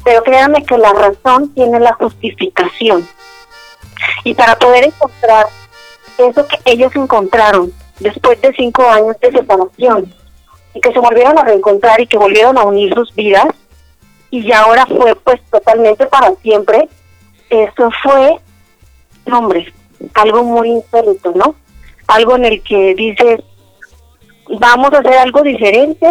Pero 0.05 0.23
créanme 0.23 0.65
que 0.65 0.77
la 0.77 0.93
razón 0.93 1.53
tiene 1.55 1.79
la 1.81 1.93
justificación. 1.95 3.07
Y 4.25 4.35
para 4.35 4.59
poder 4.59 4.87
encontrar 4.87 5.47
eso 6.19 6.47
que 6.47 6.59
ellos 6.73 6.95
encontraron 6.97 7.73
después 8.01 8.41
de 8.41 8.53
cinco 8.53 8.89
años 8.89 9.17
de 9.21 9.33
separación, 9.33 10.13
y 10.75 10.81
que 10.81 10.93
se 10.93 10.99
volvieron 10.99 11.39
a 11.39 11.45
reencontrar 11.45 12.01
y 12.01 12.07
que 12.07 12.19
volvieron 12.19 12.59
a 12.59 12.63
unir 12.63 12.93
sus 12.95 13.15
vidas 13.15 13.49
y 14.31 14.47
ya 14.47 14.63
ahora 14.63 14.87
fue 14.87 15.15
pues 15.17 15.41
totalmente 15.51 16.07
para 16.07 16.35
siempre 16.37 16.89
eso 17.49 17.91
fue 18.03 18.39
hombre 19.33 19.73
algo 20.15 20.45
muy 20.45 20.71
insólito 20.71 21.33
no 21.35 21.55
algo 22.07 22.37
en 22.37 22.45
el 22.45 22.63
que 22.63 22.95
dices 22.95 23.41
vamos 24.61 24.93
a 24.93 24.99
hacer 24.99 25.15
algo 25.15 25.43
diferente 25.43 26.09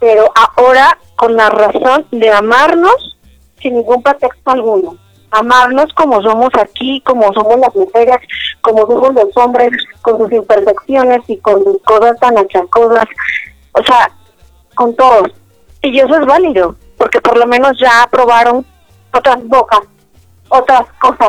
pero 0.00 0.32
ahora 0.34 0.98
con 1.16 1.36
la 1.36 1.50
razón 1.50 2.06
de 2.10 2.30
amarnos 2.30 3.16
sin 3.62 3.74
ningún 3.74 4.02
pretexto 4.02 4.50
alguno 4.50 4.96
amarnos 5.30 5.92
como 5.94 6.20
somos 6.22 6.50
aquí, 6.54 7.02
como 7.04 7.32
somos 7.32 7.58
las 7.58 7.74
mujeres, 7.74 8.16
como 8.60 8.86
somos 8.86 9.14
los 9.14 9.36
hombres, 9.36 9.70
con 10.02 10.18
sus 10.18 10.32
imperfecciones 10.32 11.20
y 11.28 11.36
con 11.38 11.62
sus 11.64 11.82
cosas 11.82 12.18
tan 12.20 12.36
achacosas, 12.38 13.04
o 13.72 13.82
sea, 13.84 14.10
con 14.74 14.94
todos. 14.96 15.32
Y 15.82 15.98
eso 15.98 16.16
es 16.16 16.26
válido, 16.26 16.76
porque 16.96 17.20
por 17.20 17.38
lo 17.38 17.46
menos 17.46 17.78
ya 17.78 18.08
probaron 18.10 18.64
otras 19.12 19.42
bocas, 19.46 19.80
otras 20.48 20.86
cosas. 21.00 21.28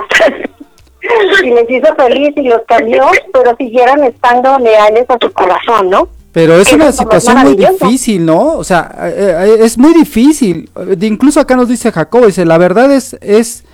y 1.44 1.50
les 1.50 1.70
hizo 1.70 1.96
feliz 1.96 2.34
y 2.36 2.44
los 2.44 2.62
cambió, 2.68 3.06
pero 3.34 3.56
siguieran 3.58 4.04
estando 4.04 4.58
leales 4.60 5.06
a 5.10 5.18
su 5.20 5.32
corazón, 5.32 5.90
¿no? 5.90 6.08
Pero 6.32 6.56
es 6.56 6.72
una 6.72 6.92
situación 6.92 7.38
muy 7.40 7.56
difícil, 7.56 8.26
¿no? 8.26 8.54
O 8.54 8.64
sea, 8.64 8.90
eh, 9.02 9.36
eh, 9.38 9.58
es 9.62 9.78
muy 9.78 9.94
difícil. 9.94 10.70
Incluso 11.02 11.42
acá 11.42 11.58
nos 11.58 11.68
dice 11.68 11.92
Jacobo, 11.92 12.26
dice, 12.26 12.46
la 12.46 12.58
verdad 12.58 12.90
es, 12.92 13.18
es, 13.20 13.66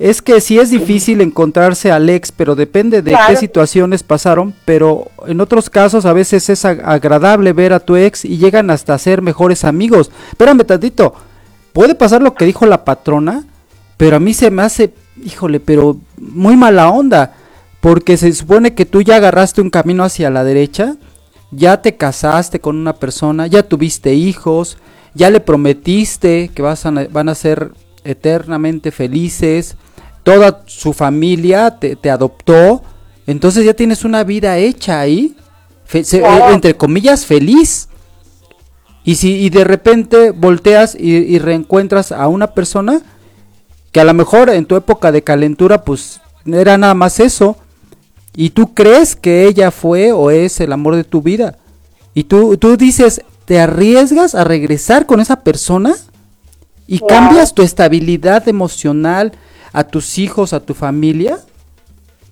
es 0.00 0.22
que 0.22 0.40
sí 0.40 0.58
es 0.58 0.70
difícil 0.70 1.20
encontrarse 1.20 1.92
al 1.92 2.08
ex, 2.08 2.32
pero 2.32 2.56
depende 2.56 3.02
de 3.02 3.12
qué 3.28 3.36
situaciones 3.36 4.02
pasaron, 4.02 4.54
pero 4.64 5.08
en 5.26 5.40
otros 5.42 5.68
casos 5.68 6.06
a 6.06 6.12
veces 6.14 6.48
es 6.48 6.64
ag- 6.64 6.80
agradable 6.84 7.52
ver 7.52 7.72
a 7.74 7.80
tu 7.80 7.96
ex 7.96 8.24
y 8.24 8.38
llegan 8.38 8.70
hasta 8.70 8.96
ser 8.98 9.20
mejores 9.20 9.62
amigos. 9.62 10.10
Espérame 10.30 10.64
tantito, 10.64 11.14
puede 11.74 11.94
pasar 11.94 12.22
lo 12.22 12.34
que 12.34 12.46
dijo 12.46 12.64
la 12.64 12.82
patrona, 12.84 13.44
pero 13.98 14.16
a 14.16 14.20
mí 14.20 14.32
se 14.32 14.50
me 14.50 14.62
hace, 14.62 14.94
híjole, 15.22 15.60
pero 15.60 15.98
muy 16.16 16.56
mala 16.56 16.88
onda, 16.88 17.34
porque 17.82 18.16
se 18.16 18.32
supone 18.32 18.72
que 18.74 18.86
tú 18.86 19.02
ya 19.02 19.16
agarraste 19.16 19.60
un 19.60 19.68
camino 19.68 20.02
hacia 20.02 20.30
la 20.30 20.44
derecha, 20.44 20.96
ya 21.50 21.82
te 21.82 21.96
casaste 21.96 22.58
con 22.60 22.76
una 22.76 22.94
persona, 22.94 23.46
ya 23.48 23.62
tuviste 23.64 24.14
hijos, 24.14 24.78
ya 25.14 25.28
le 25.28 25.40
prometiste 25.40 26.50
que 26.54 26.62
vas 26.62 26.86
a, 26.86 26.90
van 26.90 27.28
a 27.28 27.34
ser 27.34 27.72
eternamente 28.02 28.90
felices, 28.92 29.76
toda 30.22 30.62
su 30.66 30.92
familia 30.92 31.78
te, 31.78 31.96
te 31.96 32.10
adoptó, 32.10 32.82
entonces 33.26 33.64
ya 33.64 33.74
tienes 33.74 34.04
una 34.04 34.24
vida 34.24 34.56
hecha 34.58 35.00
ahí, 35.00 35.36
fe- 35.84 36.04
se- 36.04 36.20
Claro. 36.20 36.50
eh, 36.50 36.54
entre 36.54 36.76
comillas, 36.76 37.26
feliz. 37.26 37.88
Y 39.04 39.14
si 39.16 39.36
y 39.36 39.50
de 39.50 39.64
repente 39.64 40.30
volteas 40.30 40.94
y, 40.94 41.10
y 41.16 41.38
reencuentras 41.38 42.12
a 42.12 42.28
una 42.28 42.48
persona 42.48 43.00
que 43.92 44.00
a 44.00 44.04
lo 44.04 44.14
mejor 44.14 44.50
en 44.50 44.66
tu 44.66 44.76
época 44.76 45.10
de 45.10 45.22
calentura 45.22 45.84
pues 45.84 46.20
era 46.46 46.76
nada 46.78 46.94
más 46.94 47.18
eso 47.18 47.56
y 48.36 48.50
tú 48.50 48.74
crees 48.74 49.16
que 49.16 49.46
ella 49.46 49.70
fue 49.70 50.12
o 50.12 50.30
es 50.30 50.60
el 50.60 50.72
amor 50.72 50.94
de 50.96 51.04
tu 51.04 51.22
vida 51.22 51.56
y 52.14 52.24
tú 52.24 52.56
tú 52.58 52.76
dices 52.76 53.22
te 53.46 53.58
arriesgas 53.58 54.34
a 54.34 54.44
regresar 54.44 55.06
con 55.06 55.18
esa 55.18 55.40
persona 55.40 55.94
y 56.86 57.00
cambias 57.00 57.54
tu 57.54 57.62
estabilidad 57.62 58.46
emocional 58.48 59.32
a 59.72 59.84
tus 59.84 60.18
hijos 60.18 60.52
a 60.52 60.60
tu 60.60 60.74
familia 60.74 61.38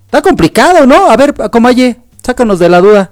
está 0.05 0.21
complicado 0.21 0.85
no 0.85 1.09
a 1.09 1.17
ver 1.17 1.33
Comaye 1.51 1.97
sácanos 2.23 2.59
de 2.59 2.69
la 2.69 2.79
duda. 2.79 3.11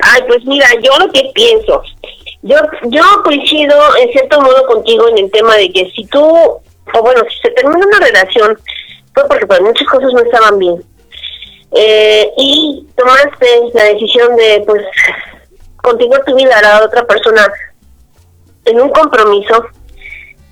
Ay, 0.00 0.22
pues 0.28 0.44
mira, 0.44 0.68
yo 0.80 0.96
lo 0.98 1.12
que 1.12 1.30
pienso, 1.34 1.82
yo 2.42 2.56
yo 2.84 3.02
coincido 3.24 3.74
en 3.96 4.12
cierto 4.12 4.40
modo 4.40 4.64
contigo 4.66 5.08
en 5.08 5.18
el 5.18 5.30
tema 5.30 5.56
de 5.56 5.72
que 5.72 5.90
si 5.90 6.06
tú, 6.06 6.22
o 6.24 7.02
bueno, 7.02 7.20
si 7.28 7.36
se 7.40 7.50
termina 7.50 7.84
una 7.84 7.98
relación, 7.98 8.56
fue 9.12 9.26
porque 9.26 9.46
pues, 9.46 9.60
muchas 9.60 9.88
cosas 9.88 10.12
no 10.12 10.20
estaban 10.20 10.58
bien. 10.58 10.76
Eh, 11.72 12.30
y 12.38 12.86
tomaste 12.96 13.46
la 13.74 13.84
decisión 13.84 14.36
de, 14.36 14.62
pues, 14.66 14.82
continuar 15.82 16.24
tu 16.24 16.34
vida 16.34 16.56
a 16.58 16.62
la 16.62 16.84
otra 16.84 17.06
persona 17.06 17.46
en 18.64 18.80
un 18.80 18.90
compromiso, 18.90 19.64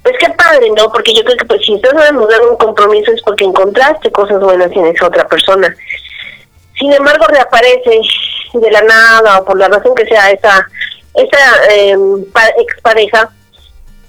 pues 0.06 0.18
qué 0.20 0.28
padre, 0.34 0.70
¿no? 0.70 0.88
Porque 0.92 1.12
yo 1.12 1.24
creo 1.24 1.36
que 1.36 1.44
pues 1.46 1.60
si 1.66 1.74
estás 1.74 1.92
reanudando 1.94 2.52
un 2.52 2.56
compromiso 2.58 3.10
es 3.10 3.20
porque 3.22 3.42
encontraste 3.44 4.12
cosas 4.12 4.38
buenas 4.38 4.70
en 4.70 4.86
esa 4.86 5.08
otra 5.08 5.26
persona. 5.26 5.74
Sin 6.78 6.92
embargo, 6.92 7.24
reaparece 7.26 8.00
de 8.54 8.70
la 8.70 8.82
nada 8.82 9.40
o 9.40 9.44
por 9.44 9.58
la 9.58 9.66
razón 9.66 9.96
que 9.96 10.06
sea 10.06 10.30
esa, 10.30 10.64
esa 11.14 11.72
eh, 11.74 11.96
pa- 12.32 12.52
expareja, 12.56 13.30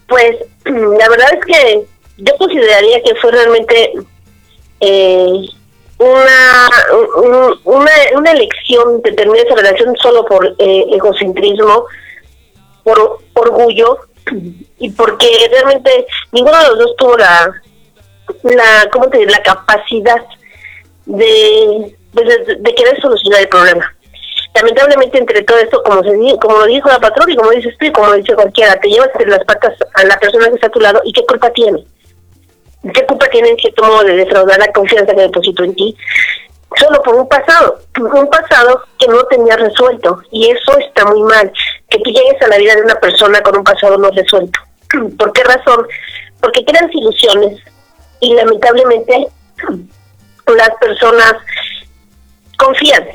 pues 0.07 0.35
la 0.65 1.09
verdad 1.09 1.33
es 1.33 1.45
que 1.45 1.81
yo 2.17 2.37
consideraría 2.37 3.01
que 3.01 3.15
fue 3.15 3.31
realmente 3.31 3.93
eh, 4.81 5.47
una, 5.97 6.69
un- 7.23 7.59
una, 7.63 7.91
una 8.17 8.31
elección 8.33 9.01
de 9.01 9.13
terminar 9.13 9.47
esa 9.47 9.55
relación 9.55 9.95
solo 9.97 10.25
por 10.25 10.45
eh, 10.59 10.85
egocentrismo, 10.91 11.85
por 12.83 13.17
orgullo 13.33 13.97
y 14.79 14.89
porque 14.91 15.27
realmente 15.51 16.05
ninguno 16.31 16.61
de 16.61 16.67
los 16.69 16.79
dos 16.79 16.95
tuvo 16.97 17.17
la, 17.17 17.51
la 18.43 18.89
¿cómo 18.91 19.09
te 19.09 19.19
diré? 19.19 19.31
la 19.31 19.43
capacidad 19.43 20.23
de, 21.05 21.95
de, 22.13 22.55
de 22.59 22.75
querer 22.75 22.99
solucionar 23.01 23.41
el 23.41 23.49
problema. 23.49 23.93
Lamentablemente 24.55 25.19
entre 25.19 25.43
todo 25.43 25.57
esto, 25.59 25.83
como 25.83 26.01
se 26.01 26.39
como 26.39 26.57
lo 26.57 26.65
dijo 26.65 26.89
la 26.89 26.99
patrona 26.99 27.31
y 27.31 27.35
como 27.35 27.51
dices 27.51 27.75
tú 27.79 27.85
y 27.85 27.91
como 27.91 28.13
dice 28.13 28.33
cualquiera, 28.33 28.79
te 28.79 28.89
llevas 28.89 29.09
las 29.25 29.43
patas 29.45 29.73
a 29.93 30.03
la 30.03 30.19
persona 30.19 30.49
que 30.49 30.55
está 30.55 30.67
a 30.67 30.71
tu 30.71 30.79
lado 30.79 31.01
y 31.05 31.13
qué 31.13 31.23
culpa 31.25 31.51
tiene. 31.51 31.83
¿Qué 32.93 33.05
culpa 33.05 33.27
tiene 33.29 33.49
en 33.49 33.57
cierto 33.57 33.83
modo 33.83 34.03
de 34.03 34.15
defraudar 34.15 34.57
la 34.59 34.71
confianza 34.71 35.13
que 35.13 35.21
depositó 35.21 35.63
en 35.63 35.75
ti? 35.75 35.95
Solo 36.75 37.01
por 37.01 37.15
un 37.15 37.27
pasado, 37.27 37.79
un 37.97 38.29
pasado 38.29 38.83
que 38.99 39.07
no 39.07 39.23
tenía 39.25 39.55
resuelto. 39.55 40.21
Y 40.31 40.49
eso 40.49 40.77
está 40.77 41.05
muy 41.05 41.21
mal, 41.21 41.51
que 41.89 41.99
tú 41.99 42.11
llegues 42.11 42.41
a 42.41 42.47
la 42.47 42.57
vida 42.57 42.75
de 42.75 42.81
una 42.81 42.95
persona 42.95 43.41
con 43.41 43.57
un 43.57 43.63
pasado 43.63 43.97
no 43.97 44.09
resuelto. 44.11 44.59
¿Por 45.17 45.31
qué 45.33 45.43
razón? 45.43 45.87
Porque 46.41 46.65
creas 46.65 46.93
ilusiones 46.93 47.61
y 48.19 48.33
lamentablemente 48.33 49.27
las 50.55 50.69
personas 50.79 51.35
confían, 52.57 53.07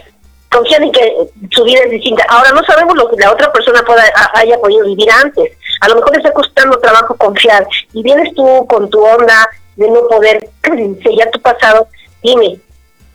confían 0.50 0.84
en 0.84 0.92
que 0.92 1.16
su 1.50 1.64
vida 1.64 1.80
es 1.84 1.90
distinta. 1.90 2.24
Ahora 2.28 2.52
no 2.52 2.64
sabemos 2.64 2.96
lo 2.96 3.10
que 3.10 3.16
la 3.16 3.32
otra 3.32 3.52
persona 3.52 3.82
pueda, 3.82 4.04
haya 4.34 4.58
podido 4.58 4.86
vivir 4.86 5.10
antes. 5.10 5.52
A 5.80 5.88
lo 5.88 5.96
mejor 5.96 6.12
le 6.12 6.18
está 6.18 6.32
costando 6.32 6.78
trabajo 6.78 7.16
confiar 7.16 7.66
y 7.92 8.02
vienes 8.02 8.34
tú 8.34 8.66
con 8.66 8.88
tu 8.88 9.04
onda 9.04 9.48
de 9.76 9.90
no 9.90 10.06
poder 10.08 10.48
sellar 11.02 11.30
tu 11.30 11.40
pasado. 11.40 11.88
Dime, 12.22 12.58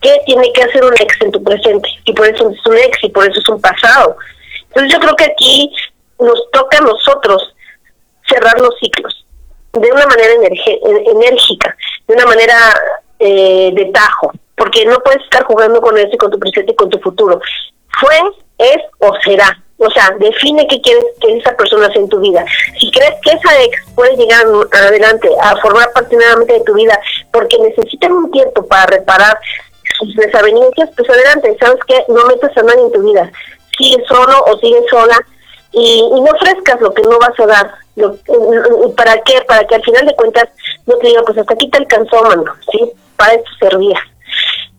¿qué 0.01 0.21
tiene 0.25 0.51
que 0.53 0.63
hacer 0.63 0.83
un 0.83 0.93
ex 0.93 1.21
en 1.21 1.31
tu 1.31 1.43
presente? 1.43 1.89
Y 2.05 2.13
por 2.13 2.27
eso 2.27 2.49
es 2.49 2.65
un 2.65 2.77
ex 2.77 3.03
y 3.03 3.09
por 3.09 3.29
eso 3.29 3.39
es 3.39 3.49
un 3.49 3.61
pasado. 3.61 4.17
Entonces 4.67 4.93
yo 4.93 4.99
creo 4.99 5.15
que 5.15 5.25
aquí 5.25 5.73
nos 6.19 6.49
toca 6.51 6.77
a 6.77 6.81
nosotros 6.81 7.55
cerrar 8.27 8.59
los 8.59 8.77
ciclos 8.79 9.25
de 9.73 9.91
una 9.91 10.05
manera 10.07 10.33
enérgica, 10.33 11.75
de 12.07 12.13
una 12.15 12.25
manera 12.25 12.55
eh, 13.19 13.71
de 13.73 13.85
tajo, 13.85 14.31
porque 14.55 14.85
no 14.85 14.99
puedes 14.99 15.23
estar 15.23 15.43
jugando 15.43 15.81
con 15.81 15.97
eso 15.97 16.09
y 16.11 16.17
con 16.17 16.31
tu 16.31 16.39
presente 16.39 16.71
y 16.71 16.75
con 16.75 16.89
tu 16.89 16.99
futuro. 16.99 17.39
Fue, 17.99 18.15
es 18.57 18.77
o 18.99 19.13
será. 19.23 19.63
O 19.79 19.89
sea, 19.91 20.09
define 20.17 20.65
qué 20.67 20.81
quieres 20.81 21.05
que 21.21 21.37
esa 21.37 21.55
persona 21.55 21.87
sea 21.89 22.01
en 22.01 22.09
tu 22.09 22.19
vida. 22.19 22.43
Si 22.79 22.89
crees 22.89 23.13
que 23.21 23.31
esa 23.31 23.63
ex 23.63 23.79
puede 23.93 24.17
llegar 24.17 24.43
adelante 24.71 25.29
a 25.39 25.55
formar 25.57 25.91
parte 25.93 26.15
nuevamente 26.15 26.53
de 26.53 26.61
tu 26.61 26.73
vida 26.73 26.99
porque 27.31 27.59
necesitan 27.59 28.11
un 28.11 28.31
tiempo 28.31 28.65
para 28.65 28.87
reparar 28.87 29.37
sus 29.99 30.15
desavenencias, 30.15 30.89
pues 30.95 31.09
adelante. 31.09 31.55
¿Sabes 31.59 31.79
qué? 31.87 32.03
No 32.09 32.25
metas 32.25 32.55
a 32.57 32.63
nadie 32.63 32.81
en 32.83 32.91
tu 32.91 33.01
vida. 33.01 33.31
Sigue 33.77 34.03
solo 34.07 34.43
o 34.47 34.57
sigue 34.57 34.81
sola 34.89 35.17
y, 35.71 36.01
no 36.09 36.23
ofrezcas 36.23 36.81
lo 36.81 36.93
que 36.93 37.03
no 37.03 37.19
vas 37.19 37.39
a 37.39 37.45
dar. 37.45 37.71
Lo- 37.95 38.15
¿Para 38.95 39.19
qué? 39.21 39.41
Para 39.47 39.65
que 39.65 39.75
al 39.75 39.83
final 39.83 40.05
de 40.05 40.15
cuentas 40.15 40.49
no 40.85 40.95
te 40.97 41.07
diga, 41.07 41.21
pues 41.23 41.37
hasta 41.37 41.53
aquí 41.53 41.69
te 41.69 41.77
alcanzó, 41.77 42.23
mano, 42.23 42.45
¿sí? 42.71 42.91
Para 43.15 43.33
eso 43.33 43.45
servía. 43.59 43.99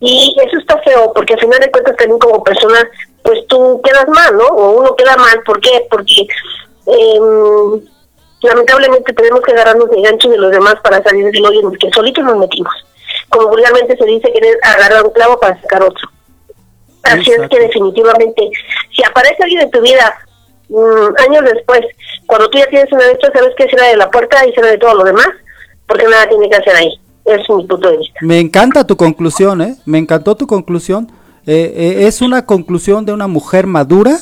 Y 0.01 0.37
eso 0.47 0.59
está 0.59 0.79
feo, 0.83 1.13
porque 1.13 1.35
al 1.35 1.41
final 1.41 1.59
de 1.61 1.71
cuentas 1.71 1.97
también 1.97 2.19
como 2.21 2.43
persona, 2.45 2.89
pues 3.23 3.41
tú 3.49 3.81
quedas 3.83 4.07
mal, 4.09 4.37
¿no? 4.37 4.45
O 4.47 4.71
uno 4.81 4.95
queda 4.97 5.17
mal, 5.17 5.43
¿por 5.45 5.61
qué? 5.61 5.87
Porque 5.91 6.27
em, 6.87 7.81
lamentablemente 8.43 9.13
tenemos 9.13 9.41
que 9.43 9.53
agarrarnos 9.53 9.91
de 9.91 10.01
gancho 10.03 10.29
de 10.29 10.39
los 10.39 10.51
demás 10.53 10.77
para 10.83 11.03
salir 11.03 11.31
del 11.33 11.45
hoyo 11.45 11.61
en 11.61 11.73
que 11.77 11.91
solitos 11.91 12.25
nos 12.25 12.37
metimos. 12.39 12.73
Como 13.29 13.49
vulgarmente 13.49 13.97
se 13.97 14.05
dice, 14.05 14.33
querer 14.33 14.57
agarrar 14.63 15.05
un 15.05 15.13
clavo 15.13 15.39
para 15.39 15.61
sacar 15.61 15.83
otro. 15.83 16.09
Así 17.03 17.31
es 17.31 17.49
que 17.49 17.61
definitivamente, 17.61 18.51
si 18.95 19.03
aparece 19.05 19.43
alguien 19.43 19.63
en 19.63 19.71
tu 19.71 19.81
vida 19.81 20.15
mm, 20.69 21.31
años 21.31 21.45
después, 21.45 21.81
cuando 22.27 22.51
tú 22.51 22.59
ya 22.59 22.67
tienes 22.67 22.93
una 22.93 23.05
de 23.05 23.13
estas, 23.13 23.33
sabes 23.33 23.55
que 23.57 23.69
será 23.69 23.87
de 23.87 23.97
la 23.97 24.11
puerta 24.11 24.47
y 24.47 24.53
será 24.53 24.69
de 24.69 24.79
todo 24.79 24.95
lo 24.95 25.05
demás, 25.05 25.29
porque 25.87 26.05
nada 26.05 26.29
tiene 26.29 26.49
que 26.51 26.57
hacer 26.57 26.77
ahí. 26.77 27.01
Es 27.25 27.49
mi 27.51 27.67
punto 27.67 27.91
de 27.91 27.99
vista. 27.99 28.19
Me 28.23 28.41
encanta 28.41 28.87
tu 28.87 28.97
conclusión, 28.97 29.61
¿eh? 29.61 29.77
Me 29.85 29.99
encantó 29.99 30.35
tu 30.35 30.47
conclusión. 30.47 31.11
Eh, 31.47 31.73
eh, 31.77 32.07
es 32.07 32.21
una 32.21 32.47
conclusión 32.47 33.05
de 33.05 33.13
una 33.13 33.27
mujer 33.27 33.67
madura, 33.67 34.19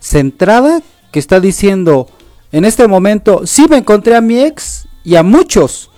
centrada, 0.00 0.80
que 1.12 1.18
está 1.18 1.40
diciendo, 1.40 2.08
en 2.50 2.64
este 2.64 2.88
momento, 2.88 3.46
sí 3.46 3.66
me 3.68 3.76
encontré 3.78 4.16
a 4.16 4.20
mi 4.20 4.42
ex 4.42 4.88
y 5.04 5.16
a 5.16 5.22
muchos, 5.22 5.90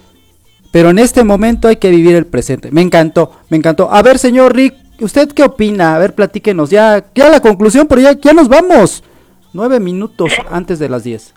pero 0.74 0.90
en 0.90 0.98
este 0.98 1.22
momento 1.22 1.68
hay 1.68 1.76
que 1.76 1.88
vivir 1.88 2.16
el 2.16 2.26
presente. 2.26 2.72
Me 2.72 2.82
encantó, 2.82 3.30
me 3.48 3.56
encantó. 3.56 3.92
A 3.92 4.02
ver, 4.02 4.18
señor 4.18 4.56
Rick, 4.56 4.74
¿usted 4.98 5.28
qué 5.30 5.44
opina? 5.44 5.94
A 5.94 6.00
ver, 6.00 6.16
platíquenos. 6.16 6.68
Ya, 6.68 7.04
ya 7.14 7.28
la 7.28 7.38
conclusión, 7.38 7.86
pero 7.86 8.00
ya, 8.00 8.14
ya 8.20 8.32
nos 8.32 8.48
vamos. 8.48 9.04
Nueve 9.52 9.78
minutos 9.78 10.32
antes 10.50 10.80
de 10.80 10.88
las 10.88 11.04
diez. 11.04 11.32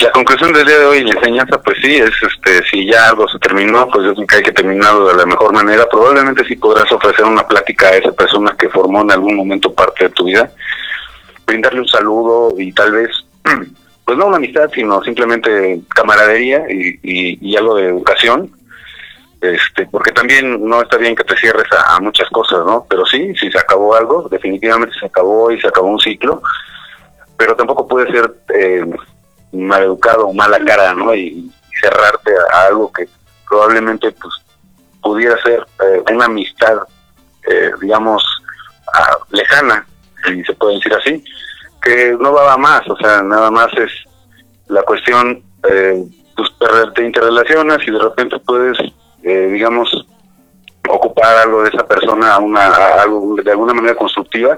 La 0.00 0.10
conclusión 0.10 0.52
del 0.52 0.66
día 0.66 0.80
de 0.80 0.86
hoy, 0.86 1.04
la 1.04 1.12
enseñanza, 1.12 1.62
pues 1.62 1.76
sí, 1.80 1.94
es 1.94 2.10
este, 2.10 2.68
si 2.68 2.84
ya 2.86 3.10
algo 3.10 3.28
se 3.28 3.38
terminó, 3.38 3.86
pues 3.86 4.04
yo 4.04 4.14
creo 4.16 4.26
que 4.26 4.36
hay 4.38 4.42
que 4.42 4.50
terminarlo 4.50 5.06
de 5.06 5.18
la 5.18 5.24
mejor 5.24 5.52
manera. 5.52 5.88
Probablemente 5.88 6.44
sí 6.44 6.56
podrás 6.56 6.90
ofrecer 6.90 7.24
una 7.24 7.46
plática 7.46 7.86
a 7.86 7.98
esa 7.98 8.10
persona 8.10 8.56
que 8.58 8.68
formó 8.68 9.02
en 9.02 9.12
algún 9.12 9.36
momento 9.36 9.72
parte 9.72 10.06
de 10.06 10.10
tu 10.10 10.24
vida, 10.24 10.50
brindarle 11.46 11.82
un 11.82 11.88
saludo 11.88 12.58
y 12.58 12.72
tal 12.72 12.90
vez, 12.90 13.10
pues 14.08 14.16
no 14.16 14.28
una 14.28 14.38
amistad, 14.38 14.70
sino 14.74 15.02
simplemente 15.02 15.82
camaradería 15.94 16.64
y, 16.70 17.54
algo 17.58 17.74
de 17.74 17.88
educación. 17.88 18.50
Este, 19.38 19.84
porque 19.84 20.12
también 20.12 20.66
no 20.66 20.80
está 20.80 20.96
bien 20.96 21.14
que 21.14 21.24
te 21.24 21.36
cierres 21.36 21.70
a, 21.72 21.96
a 21.96 22.00
muchas 22.00 22.26
cosas, 22.30 22.64
¿no? 22.64 22.86
Pero 22.88 23.04
sí, 23.04 23.34
si 23.36 23.50
se 23.50 23.58
acabó 23.58 23.94
algo, 23.94 24.26
definitivamente 24.30 24.98
se 24.98 25.04
acabó 25.04 25.50
y 25.52 25.60
se 25.60 25.68
acabó 25.68 25.88
un 25.88 26.00
ciclo, 26.00 26.40
pero 27.36 27.54
tampoco 27.54 27.86
puede 27.86 28.10
ser 28.10 28.34
eh, 28.54 28.86
maleducado 29.52 30.28
o 30.28 30.32
mala 30.32 30.58
cara, 30.64 30.94
¿no? 30.94 31.14
Y, 31.14 31.52
cerrarte 31.78 32.32
a, 32.32 32.56
a 32.56 32.66
algo 32.68 32.90
que 32.90 33.06
probablemente 33.46 34.10
pues 34.12 34.34
pudiera 35.02 35.40
ser 35.42 35.66
eh, 35.84 36.02
una 36.10 36.24
amistad, 36.24 36.78
eh, 37.46 37.72
digamos, 37.82 38.24
ah, 38.94 39.18
lejana, 39.32 39.86
si 40.24 40.42
se 40.44 40.54
puede 40.54 40.76
decir 40.76 40.94
así, 40.94 41.24
que 41.82 42.16
no 42.18 42.32
va 42.32 42.56
más, 42.56 42.82
o 42.88 42.96
sea, 42.96 43.22
nada 43.22 43.50
más 43.50 43.72
es 43.78 43.90
la 44.68 44.82
cuestión, 44.82 45.42
eh, 45.68 46.04
pues 46.36 46.50
te, 46.58 46.66
te 46.94 47.04
interrelacionas 47.04 47.78
y 47.86 47.90
de 47.90 47.98
repente 47.98 48.38
puedes, 48.40 48.78
eh, 49.22 49.48
digamos, 49.52 50.06
ocupar 50.88 51.36
algo 51.36 51.62
de 51.62 51.68
esa 51.68 51.86
persona 51.86 52.34
a 52.34 52.38
una 52.38 52.66
algo 53.00 53.36
de 53.36 53.50
alguna 53.50 53.74
manera 53.74 53.94
constructiva 53.94 54.56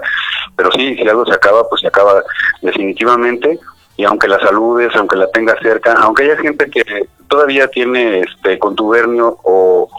pero 0.55 0.71
sí 0.71 0.95
si 0.95 1.07
algo 1.07 1.25
se 1.25 1.33
acaba 1.33 1.67
pues 1.67 1.81
se 1.81 1.87
acaba 1.87 2.23
definitivamente 2.61 3.59
y 3.97 4.05
aunque 4.05 4.27
la 4.27 4.39
saludes 4.39 4.95
aunque 4.95 5.17
la 5.17 5.27
tengas 5.31 5.57
cerca 5.61 5.93
aunque 5.93 6.23
haya 6.23 6.37
gente 6.37 6.69
que 6.69 6.83
todavía 7.27 7.67
tiene 7.67 8.21
este 8.21 8.57
contubernio 8.59 9.37
o 9.43 9.89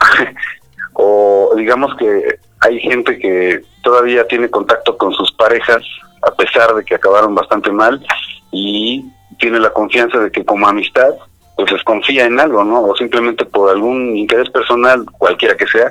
o 0.94 1.52
digamos 1.56 1.94
que 1.96 2.38
hay 2.60 2.78
gente 2.80 3.18
que 3.18 3.62
todavía 3.82 4.26
tiene 4.26 4.50
contacto 4.50 4.96
con 4.96 5.12
sus 5.12 5.32
parejas 5.32 5.82
a 6.22 6.30
pesar 6.32 6.74
de 6.74 6.84
que 6.84 6.94
acabaron 6.94 7.34
bastante 7.34 7.70
mal 7.70 8.04
y 8.50 9.04
tiene 9.38 9.58
la 9.58 9.70
confianza 9.70 10.18
de 10.18 10.30
que 10.30 10.44
como 10.44 10.68
amistad 10.68 11.10
pues 11.56 11.70
les 11.70 11.82
confía 11.84 12.24
en 12.24 12.40
algo, 12.40 12.64
¿no? 12.64 12.82
O 12.82 12.96
simplemente 12.96 13.44
por 13.44 13.70
algún 13.70 14.16
interés 14.16 14.48
personal, 14.50 15.04
cualquiera 15.18 15.56
que 15.56 15.66
sea, 15.66 15.90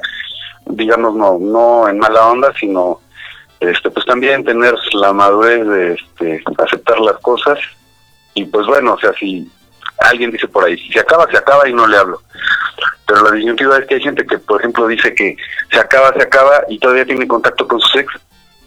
digamos, 0.66 1.16
no, 1.16 1.38
no 1.40 1.88
en 1.88 2.00
mala 2.00 2.28
onda, 2.28 2.54
sino 2.60 3.00
este 3.60 3.92
pues 3.92 4.06
también 4.06 4.44
tener 4.44 4.74
la 4.94 5.14
madurez 5.14 5.68
de 5.68 5.94
este, 5.94 6.44
aceptar 6.58 7.00
las 7.00 7.18
cosas 7.20 7.60
y 8.34 8.46
pues 8.46 8.66
bueno, 8.66 8.94
o 8.94 9.00
sea, 9.00 9.14
si 9.14 9.50
alguien 10.02 10.32
dice 10.32 10.48
por 10.48 10.66
ahí, 10.66 10.78
si 10.78 10.92
se 10.92 11.00
acaba, 11.00 11.30
se 11.30 11.38
acaba 11.38 11.68
y 11.68 11.74
no 11.74 11.88
le 11.88 11.98
hablo. 11.98 12.22
Pero 13.06 13.24
la 13.24 13.32
disyuntiva 13.32 13.78
es 13.78 13.86
que 13.86 13.96
hay 13.96 14.02
gente 14.02 14.26
que, 14.26 14.38
por 14.38 14.60
ejemplo, 14.60 14.88
dice 14.88 15.14
que 15.14 15.36
se 15.72 15.80
acaba, 15.80 16.14
se 16.14 16.24
acaba 16.24 16.64
y 16.70 16.80
todavía 16.80 17.06
tiene 17.06 17.28
contacto 17.28 17.68
con 17.68 17.80
sus 17.80 17.96
ex. 17.96 18.14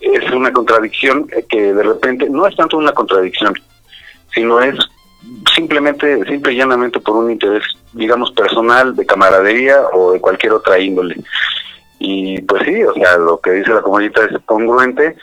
Es 0.01 0.31
una 0.33 0.53
contradicción 0.53 1.27
eh, 1.33 1.45
que 1.49 1.73
de 1.73 1.83
repente, 1.83 2.29
no 2.29 2.47
es 2.47 2.55
tanto 2.57 2.77
una 2.77 2.93
contradicción, 2.93 3.55
sino 4.35 4.61
es 4.61 4.77
simplemente, 5.55 6.25
simple 6.27 6.53
y 6.53 6.57
llanamente 6.57 7.01
por 7.01 7.17
un 7.17 7.31
interés, 7.31 7.65
digamos, 7.93 8.33
personal, 8.33 8.95
de 8.95 9.07
camaradería 9.07 9.81
o 9.93 10.13
de 10.13 10.21
cualquier 10.21 10.53
otra 10.53 10.79
índole. 10.79 11.17
Y 11.99 12.43
pues 12.43 12.65
sí, 12.65 12.85
o 12.85 12.93
sea, 12.93 13.17
lo 13.17 13.41
que 13.41 13.53
dice 13.53 13.73
la 13.73 13.81
comunidad 13.81 14.25
es 14.25 14.39
congruente, 14.45 15.17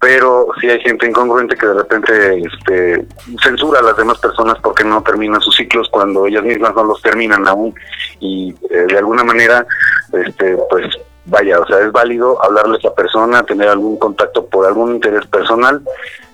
pero 0.00 0.46
sí 0.58 0.68
hay 0.68 0.80
gente 0.80 1.06
incongruente 1.06 1.56
que 1.56 1.66
de 1.66 1.74
repente 1.74 2.42
este, 2.42 3.06
censura 3.42 3.80
a 3.80 3.82
las 3.82 3.96
demás 3.98 4.18
personas 4.18 4.56
porque 4.62 4.82
no 4.82 5.02
terminan 5.02 5.42
sus 5.42 5.54
ciclos 5.54 5.88
cuando 5.90 6.26
ellas 6.26 6.42
mismas 6.42 6.74
no 6.74 6.84
los 6.84 7.02
terminan 7.02 7.46
aún. 7.46 7.74
Y 8.18 8.54
eh, 8.70 8.86
de 8.88 8.98
alguna 8.98 9.22
manera 9.22 9.66
este 10.12 10.56
pues 10.70 10.86
vaya 11.26 11.60
o 11.60 11.66
sea 11.66 11.80
es 11.80 11.92
válido 11.92 12.42
hablarle 12.42 12.76
a 12.76 12.78
esa 12.78 12.94
persona 12.94 13.42
tener 13.42 13.68
algún 13.68 13.98
contacto 13.98 14.46
por 14.46 14.66
algún 14.66 14.94
interés 14.94 15.26
personal 15.26 15.80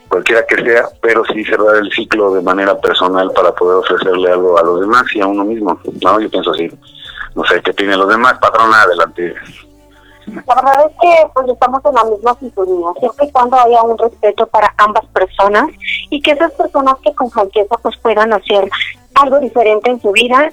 cualquiera 0.09 0.47
que 0.47 0.62
sea 0.62 0.89
pero 1.03 1.25
sí 1.25 1.45
cerrar 1.45 1.77
el 1.77 1.91
ciclo 1.91 2.33
de 2.33 2.41
manera 2.41 2.81
personal 2.81 3.31
para 3.35 3.53
poder 3.53 3.79
ofrecerle 3.79 4.31
algo 4.31 4.59
a 4.59 4.62
los 4.62 4.81
demás 4.81 5.05
y 5.12 5.21
a 5.21 5.27
uno 5.27 5.45
mismo 5.45 5.79
no 6.03 6.21
yo 6.21 6.31
pienso 6.31 6.53
así. 6.53 6.71
No 7.35 7.45
sé 7.45 7.61
qué 7.61 7.75
tienen 7.75 7.99
los 7.99 8.09
demás. 8.09 8.39
Patrona 8.39 8.83
adelante 8.83 9.35
La 10.27 10.55
verdad 10.57 10.91
es 10.91 10.97
que 11.01 11.29
pues 11.35 11.49
estamos 11.49 11.81
en 11.85 11.95
la 11.95 12.05
misma 12.05 12.35
sintonía, 12.41 12.89
siempre 12.99 13.27
y 13.27 13.31
cuando 13.31 13.59
haya 13.59 13.83
un 13.83 13.97
respeto 13.97 14.47
para 14.49 14.74
ambas 14.79 15.07
personas 15.07 15.68
y 16.11 16.20
que 16.20 16.33
esas 16.33 16.53
personas 16.53 16.97
que 17.03 17.14
con 17.14 17.31
franqueza 17.31 17.77
pues 17.81 17.97
puedan 17.99 18.33
hacer 18.33 18.68
algo 19.14 19.39
diferente 19.39 19.91
en 19.91 20.01
su 20.01 20.11
vida, 20.11 20.51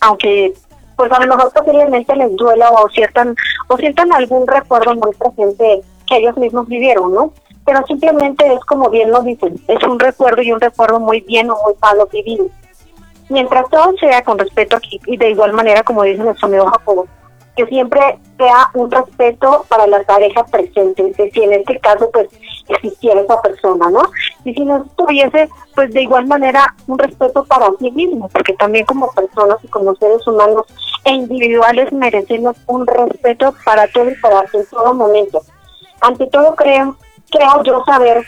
aunque 0.00 0.54
pues 0.96 1.10
a 1.10 1.20
lo 1.24 1.34
mejor 1.34 1.52
posiblemente 1.52 2.14
les 2.14 2.36
duela 2.36 2.70
o 2.70 2.88
sientan 2.90 3.34
o 3.68 3.76
sientan 3.76 4.12
algún 4.12 4.46
recuerdo 4.46 4.94
muy 4.94 5.12
presente 5.14 5.82
que 6.06 6.16
ellos 6.16 6.36
mismos 6.36 6.68
vivieron, 6.68 7.12
¿no? 7.12 7.32
Pero 7.64 7.84
simplemente 7.86 8.46
es 8.52 8.60
como 8.60 8.90
bien 8.90 9.10
lo 9.10 9.22
dicen, 9.22 9.60
es 9.66 9.82
un 9.84 9.98
recuerdo 9.98 10.42
y 10.42 10.52
un 10.52 10.60
recuerdo 10.60 11.00
muy 11.00 11.20
bien 11.22 11.50
o 11.50 11.56
muy 11.64 11.74
malo 11.82 12.06
vivido. 12.12 12.46
Mientras 13.28 13.68
todo 13.70 13.92
sea 13.98 14.22
con 14.22 14.38
respeto 14.38 14.76
aquí 14.76 15.00
y 15.06 15.16
de 15.16 15.30
igual 15.30 15.52
manera 15.52 15.82
como 15.82 16.04
dice 16.04 16.22
nuestro 16.22 16.46
amigo 16.46 16.66
Jacobo, 16.66 17.06
que 17.60 17.66
siempre 17.66 18.00
sea 18.38 18.70
un 18.72 18.90
respeto 18.90 19.66
para 19.68 19.86
la 19.86 20.02
pareja 20.04 20.44
presente, 20.44 21.12
que 21.12 21.30
si 21.30 21.42
en 21.42 21.52
este 21.52 21.78
caso 21.80 22.10
pues 22.10 22.28
existiera 22.68 23.20
esa 23.20 23.40
persona, 23.42 23.90
¿no? 23.90 24.02
Y 24.44 24.54
si 24.54 24.64
no 24.64 24.78
estuviese, 24.78 25.48
pues 25.74 25.92
de 25.92 26.02
igual 26.02 26.26
manera 26.26 26.74
un 26.86 26.98
respeto 26.98 27.44
para 27.44 27.68
sí 27.78 27.90
mismo, 27.90 28.30
porque 28.30 28.54
también 28.54 28.86
como 28.86 29.10
personas 29.12 29.58
y 29.62 29.68
como 29.68 29.94
seres 29.96 30.26
humanos 30.26 30.64
e 31.04 31.12
individuales 31.12 31.92
merecemos 31.92 32.56
un 32.66 32.86
respeto 32.86 33.54
para 33.64 33.86
todo 33.88 34.10
y 34.10 34.14
para 34.16 34.40
en 34.52 34.66
todo 34.70 34.94
momento. 34.94 35.42
Ante 36.00 36.26
todo 36.28 36.54
creo, 36.54 36.96
creo 37.30 37.62
yo 37.62 37.84
saber 37.84 38.24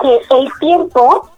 que 0.00 0.20
el 0.36 0.48
tiempo 0.60 1.28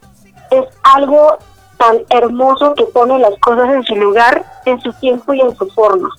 es 0.50 0.64
algo 0.82 1.38
tan 1.78 2.00
hermoso 2.10 2.74
que 2.74 2.84
pone 2.84 3.18
las 3.18 3.38
cosas 3.38 3.70
en 3.70 3.82
su 3.84 3.96
lugar, 3.96 4.44
en 4.66 4.78
su 4.82 4.92
tiempo 4.94 5.32
y 5.32 5.40
en 5.40 5.56
su 5.56 5.66
forma 5.70 6.10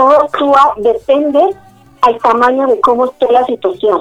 todo 0.00 0.22
actúa, 0.22 0.72
depende 0.78 1.54
al 2.00 2.18
tamaño 2.20 2.66
de 2.68 2.80
cómo 2.80 3.04
esté 3.04 3.30
la 3.30 3.44
situación. 3.44 4.00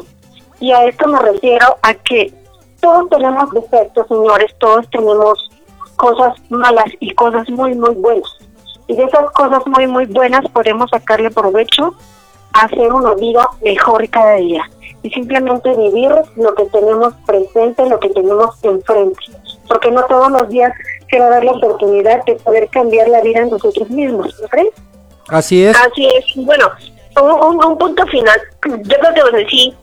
Y 0.61 0.71
a 0.71 0.85
esto 0.85 1.09
me 1.09 1.19
refiero 1.19 1.75
a 1.81 1.93
que 1.93 2.33
todos 2.79 3.09
tenemos 3.09 3.51
defectos, 3.51 4.07
señores, 4.07 4.55
todos 4.59 4.89
tenemos 4.91 5.51
cosas 5.97 6.35
malas 6.47 6.85
y 7.01 7.13
cosas 7.15 7.49
muy, 7.49 7.75
muy 7.75 7.95
buenas. 7.95 8.29
Y 8.87 8.95
de 8.95 9.03
esas 9.03 9.29
cosas 9.31 9.61
muy, 9.67 9.87
muy 9.87 10.05
buenas 10.05 10.49
podemos 10.53 10.89
sacarle 10.89 11.31
provecho 11.31 11.93
a 12.53 12.61
hacer 12.61 12.93
una 12.93 13.13
vida 13.15 13.49
mejor 13.61 14.07
cada 14.09 14.35
día. 14.35 14.63
Y 15.03 15.09
simplemente 15.09 15.75
vivir 15.75 16.11
lo 16.37 16.55
que 16.55 16.63
tenemos 16.67 17.13
presente, 17.25 17.89
lo 17.89 17.99
que 17.99 18.09
tenemos 18.11 18.55
enfrente. 18.63 19.19
Porque 19.67 19.91
no 19.91 20.01
todos 20.05 20.31
los 20.31 20.47
días 20.47 20.71
se 21.09 21.19
va 21.19 21.25
a 21.25 21.29
dar 21.29 21.43
la 21.43 21.51
oportunidad 21.51 22.23
de 22.23 22.35
poder 22.35 22.69
cambiar 22.69 23.09
la 23.09 23.19
vida 23.19 23.41
en 23.41 23.49
nosotros 23.49 23.89
mismos, 23.89 24.33
¿no? 24.39 24.47
Así 25.31 25.65
es. 25.65 25.75
Así 25.77 26.07
es. 26.07 26.25
Bueno, 26.35 26.71
un, 27.21 27.31
un- 27.31 27.65
un 27.65 27.77
punto 27.77 28.05
final. 28.07 28.39
Yo 28.65 28.97
creo 28.99 29.13
que 29.13 29.21
pues, 29.31 29.47
sí, 29.49 29.73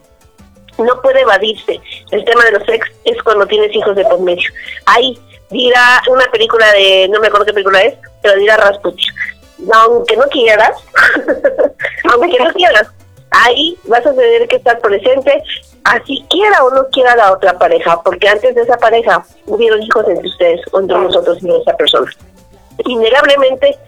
no 0.79 1.01
puede 1.03 1.21
evadirse. 1.23 1.81
El 2.11 2.25
tema 2.25 2.45
de 2.45 2.53
los 2.53 2.69
ex 2.69 2.87
es 3.05 3.23
cuando 3.23 3.47
tienes 3.47 3.75
hijos 3.75 3.95
de 3.97 4.05
por 4.05 4.21
medio. 4.21 4.49
Ahí 4.87 5.19
dirá 5.51 6.03
una 6.11 6.25
película 6.27 6.71
de, 6.73 7.09
no 7.11 7.21
me 7.21 7.29
acuerdo 7.29 7.47
qué 7.47 7.53
película 7.53 7.83
es, 7.83 7.95
pero 8.23 8.37
dirá 8.39 8.57
Rasputin. 8.57 9.13
Aunque 9.73 10.17
no 10.17 10.25
quieras, 10.25 10.73
aunque 12.13 12.39
no 12.39 12.53
quieras, 12.53 12.89
ahí 13.31 13.77
vas 13.85 14.05
a 14.05 14.13
tener 14.15 14.47
que 14.49 14.57
estar 14.57 14.79
presente, 14.81 15.43
así 15.85 16.25
quiera 16.29 16.63
o 16.65 16.71
no 16.71 16.87
quiera 16.91 17.17
la 17.17 17.33
otra 17.33 17.59
pareja, 17.59 18.01
porque 18.03 18.29
antes 18.29 18.55
de 18.55 18.63
esa 18.63 18.77
pareja 18.77 19.25
hubieron 19.47 19.83
hijos 19.83 20.07
entre 20.09 20.29
ustedes, 20.29 20.61
o 20.73 20.81
entre 20.81 20.99
nosotros 20.99 21.39
y 21.43 21.51
esa 21.55 21.75
persona. 21.77 22.11
Innegablemente 22.87 23.79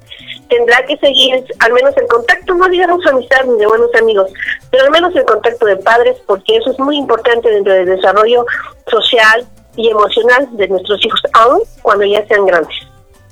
tendrá 0.49 0.85
que 0.87 0.97
seguir 0.99 1.45
al 1.61 1.73
menos 1.73 1.97
el 1.97 2.07
contacto, 2.07 2.55
no 2.55 2.69
digamos 2.69 3.05
amistad 3.07 3.45
ni 3.45 3.59
de 3.59 3.67
buenos 3.67 3.95
amigos, 3.95 4.31
pero 4.71 4.85
al 4.85 4.91
menos 4.91 5.15
el 5.15 5.25
contacto 5.25 5.67
de 5.67 5.77
padres, 5.77 6.17
porque 6.27 6.57
eso 6.57 6.71
es 6.71 6.79
muy 6.79 6.97
importante 6.97 7.51
dentro 7.51 7.73
del 7.73 7.87
desarrollo 7.87 8.45
social 8.87 9.47
y 9.77 9.89
emocional 9.89 10.49
de 10.57 10.69
nuestros 10.69 11.05
hijos, 11.05 11.21
aún 11.35 11.63
cuando 11.83 12.05
ya 12.05 12.27
sean 12.27 12.47
grandes. 12.47 12.77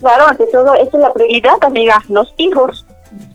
Claro, 0.00 0.26
ante 0.26 0.46
todo, 0.46 0.74
esa 0.74 0.96
es 0.96 1.02
la 1.02 1.12
prioridad, 1.12 1.56
amiga, 1.62 2.02
los 2.08 2.32
hijos. 2.36 2.84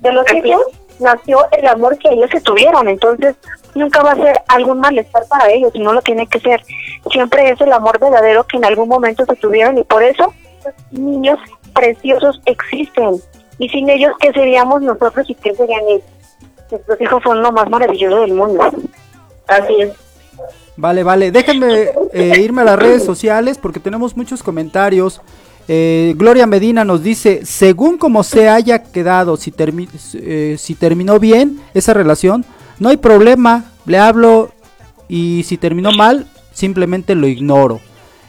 De 0.02 0.12
los 0.12 0.26
hijos 0.32 0.62
nació 1.00 1.46
el 1.52 1.68
amor 1.68 1.98
que 1.98 2.10
ellos 2.10 2.30
se 2.32 2.42
tuvieron, 2.42 2.88
entonces 2.88 3.36
nunca 3.74 4.04
va 4.04 4.12
a 4.12 4.16
ser 4.16 4.42
algún 4.48 4.80
malestar 4.80 5.24
para 5.28 5.50
ellos, 5.50 5.72
no 5.76 5.94
lo 5.94 6.02
tiene 6.02 6.28
que 6.28 6.40
ser. 6.40 6.62
Siempre 7.12 7.50
es 7.50 7.60
el 7.62 7.74
amor 7.74 8.00
verdadero 8.00 8.46
que 8.46 8.58
en 8.58 8.66
algún 8.66 8.88
momento 8.88 9.26
se 9.26 9.36
tuvieron 9.36 9.78
y 9.78 9.84
por 9.84 10.04
eso 10.04 10.34
los 10.64 10.92
niños 10.92 11.40
preciosos 11.74 12.40
existen. 12.46 13.22
Y 13.62 13.70
sin 13.70 13.88
ellos, 13.90 14.14
¿qué 14.20 14.32
seríamos 14.34 14.82
nosotros 14.82 15.30
y 15.30 15.36
qué 15.36 15.54
serían 15.54 15.82
ellos? 15.88 16.04
Nuestros 16.72 17.00
hijos 17.00 17.22
son 17.24 17.44
lo 17.44 17.52
más 17.52 17.70
maravilloso 17.70 18.22
del 18.22 18.34
mundo. 18.34 18.64
Así 19.48 19.74
es. 19.82 19.92
Vale, 20.78 21.04
vale. 21.04 21.32
Déjenme 21.32 21.90
eh, 22.12 22.40
irme 22.42 22.62
a 22.62 22.66
las 22.66 22.80
redes 22.80 23.04
sociales 23.04 23.60
porque 23.62 23.80
tenemos 23.80 24.18
muchos 24.18 24.42
comentarios. 24.42 25.22
Eh, 25.68 26.16
Gloria 26.18 26.48
Medina 26.48 26.84
nos 26.84 27.04
dice, 27.04 27.46
según 27.46 28.00
como 28.00 28.24
se 28.24 28.50
haya 28.50 28.82
quedado, 28.82 29.38
si, 29.38 29.52
termi- 29.52 29.90
eh, 30.16 30.56
si 30.58 30.74
terminó 30.74 31.20
bien 31.20 31.62
esa 31.76 31.94
relación, 31.94 32.44
no 32.80 32.90
hay 32.90 32.98
problema, 32.98 33.66
le 33.86 34.00
hablo 34.00 34.50
y 35.08 35.44
si 35.44 35.58
terminó 35.58 35.92
mal, 35.92 36.26
simplemente 36.52 37.14
lo 37.14 37.28
ignoro. 37.28 37.80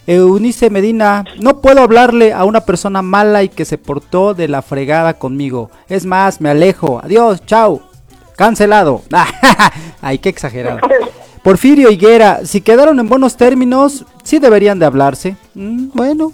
Eunice 0.06 0.68
Medina, 0.70 1.24
no 1.38 1.60
puedo 1.60 1.80
hablarle 1.80 2.32
a 2.32 2.44
una 2.44 2.62
persona 2.62 3.02
mala 3.02 3.42
y 3.42 3.48
que 3.48 3.64
se 3.64 3.78
portó 3.78 4.34
de 4.34 4.48
la 4.48 4.62
fregada 4.62 5.14
conmigo. 5.14 5.70
Es 5.88 6.06
más, 6.06 6.40
me 6.40 6.50
alejo. 6.50 7.00
Adiós, 7.02 7.44
chao. 7.46 7.82
Cancelado. 8.36 9.02
Ay, 10.00 10.18
qué 10.18 10.28
exagerado. 10.28 10.80
Porfirio 11.42 11.90
Higuera, 11.90 12.40
si 12.44 12.60
quedaron 12.60 12.98
en 13.00 13.08
buenos 13.08 13.36
términos, 13.36 14.04
sí 14.22 14.38
deberían 14.38 14.78
de 14.78 14.86
hablarse. 14.86 15.36
Mm, 15.54 15.88
bueno, 15.94 16.32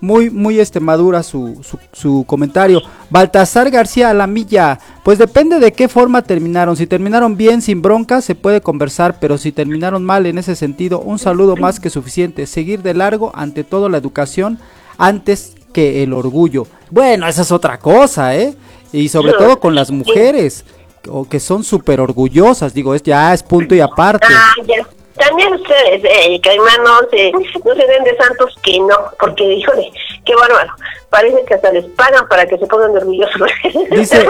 muy, 0.00 0.30
muy 0.30 0.60
este 0.60 0.80
madura 0.80 1.22
su, 1.22 1.60
su, 1.62 1.78
su 1.92 2.24
comentario. 2.26 2.82
Baltasar 3.10 3.70
García 3.70 4.10
Alamilla, 4.10 4.78
pues 5.04 5.18
depende 5.18 5.58
de 5.58 5.72
qué 5.72 5.88
forma 5.88 6.22
terminaron. 6.22 6.76
Si 6.76 6.86
terminaron 6.86 7.36
bien, 7.36 7.62
sin 7.62 7.82
bronca, 7.82 8.20
se 8.20 8.34
puede 8.34 8.60
conversar, 8.60 9.18
pero 9.20 9.38
si 9.38 9.52
terminaron 9.52 10.04
mal 10.04 10.26
en 10.26 10.38
ese 10.38 10.56
sentido, 10.56 11.00
un 11.00 11.18
saludo 11.18 11.56
más 11.56 11.80
que 11.80 11.90
suficiente. 11.90 12.46
Seguir 12.46 12.82
de 12.82 12.94
largo, 12.94 13.32
ante 13.34 13.64
todo 13.64 13.88
la 13.88 13.98
educación, 13.98 14.58
antes 14.98 15.54
que 15.72 16.02
el 16.02 16.12
orgullo. 16.12 16.66
Bueno, 16.90 17.26
esa 17.26 17.42
es 17.42 17.52
otra 17.52 17.78
cosa, 17.78 18.34
¿eh? 18.36 18.54
Y 18.92 19.08
sobre 19.08 19.32
todo 19.32 19.60
con 19.60 19.74
las 19.74 19.90
mujeres, 19.90 20.64
o 21.08 21.28
que 21.28 21.40
son 21.40 21.64
súper 21.64 22.00
orgullosas, 22.00 22.72
digo, 22.72 22.94
es 22.94 23.02
ya 23.02 23.34
es 23.34 23.42
punto 23.42 23.74
y 23.74 23.80
aparte. 23.80 24.26
Ah, 24.30 24.54
ya. 24.66 24.86
También 25.18 25.54
ustedes, 25.54 26.04
eh, 26.04 26.40
Caimán, 26.42 26.82
no 26.84 26.98
se, 27.10 27.32
no 27.32 27.74
se 27.74 27.86
den 27.86 28.04
de 28.04 28.16
santos 28.16 28.54
que 28.62 28.78
no, 28.80 28.96
porque, 29.18 29.44
híjole, 29.44 29.90
qué 30.24 30.34
bárbaro. 30.34 30.72
Parece 31.08 31.44
que 31.46 31.54
hasta 31.54 31.72
les 31.72 31.84
pagan 31.86 32.28
para 32.28 32.46
que 32.46 32.58
se 32.58 32.66
pongan 32.66 32.90
orgullosos. 32.90 33.48
Dice, 33.90 34.26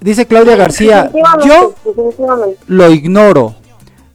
dice 0.00 0.26
Claudia 0.26 0.56
García, 0.56 1.10
yo 1.44 1.74
lo 2.66 2.90
ignoro. 2.90 3.54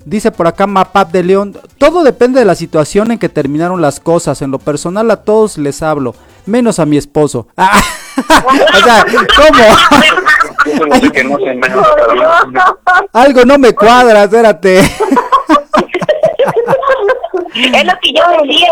Dice 0.06 0.32
por 0.32 0.47
acá 0.47 0.68
Mapap 0.68 1.12
de 1.12 1.24
León, 1.24 1.58
todo 1.78 2.04
depende 2.04 2.39
de 2.39 2.45
la 2.45 2.56
situación 2.56 3.12
en 3.12 3.20
que 3.20 3.30
terminaron 3.30 3.82
las 3.82 4.01
cosas. 4.01 4.41
En 4.41 4.51
lo 4.51 4.60
personal 4.60 5.10
a 5.12 5.24
todos 5.24 5.58
les 5.58 5.82
hablo, 5.82 6.14
menos 6.45 6.80
a 6.80 6.86
mi 6.86 6.97
esposo. 6.97 7.47
Ah, 7.56 7.80
o 8.18 8.84
sea, 8.84 9.06
¿cómo? 9.06 9.64
Eso 10.66 10.86
no 10.86 10.95
sé 10.99 11.12
que 11.12 11.24
no 11.24 11.38
se 11.38 11.54
menos 11.54 11.88
para 11.88 12.16
nada. 12.16 12.78
Algo 13.14 13.45
no 13.45 13.58
me 13.58 13.74
cuadra, 13.74 14.24
espérate. 14.24 14.82
Es 17.56 17.86
lo 17.86 17.93
que 18.01 18.14
yo 18.14 18.24
decía. 18.41 18.70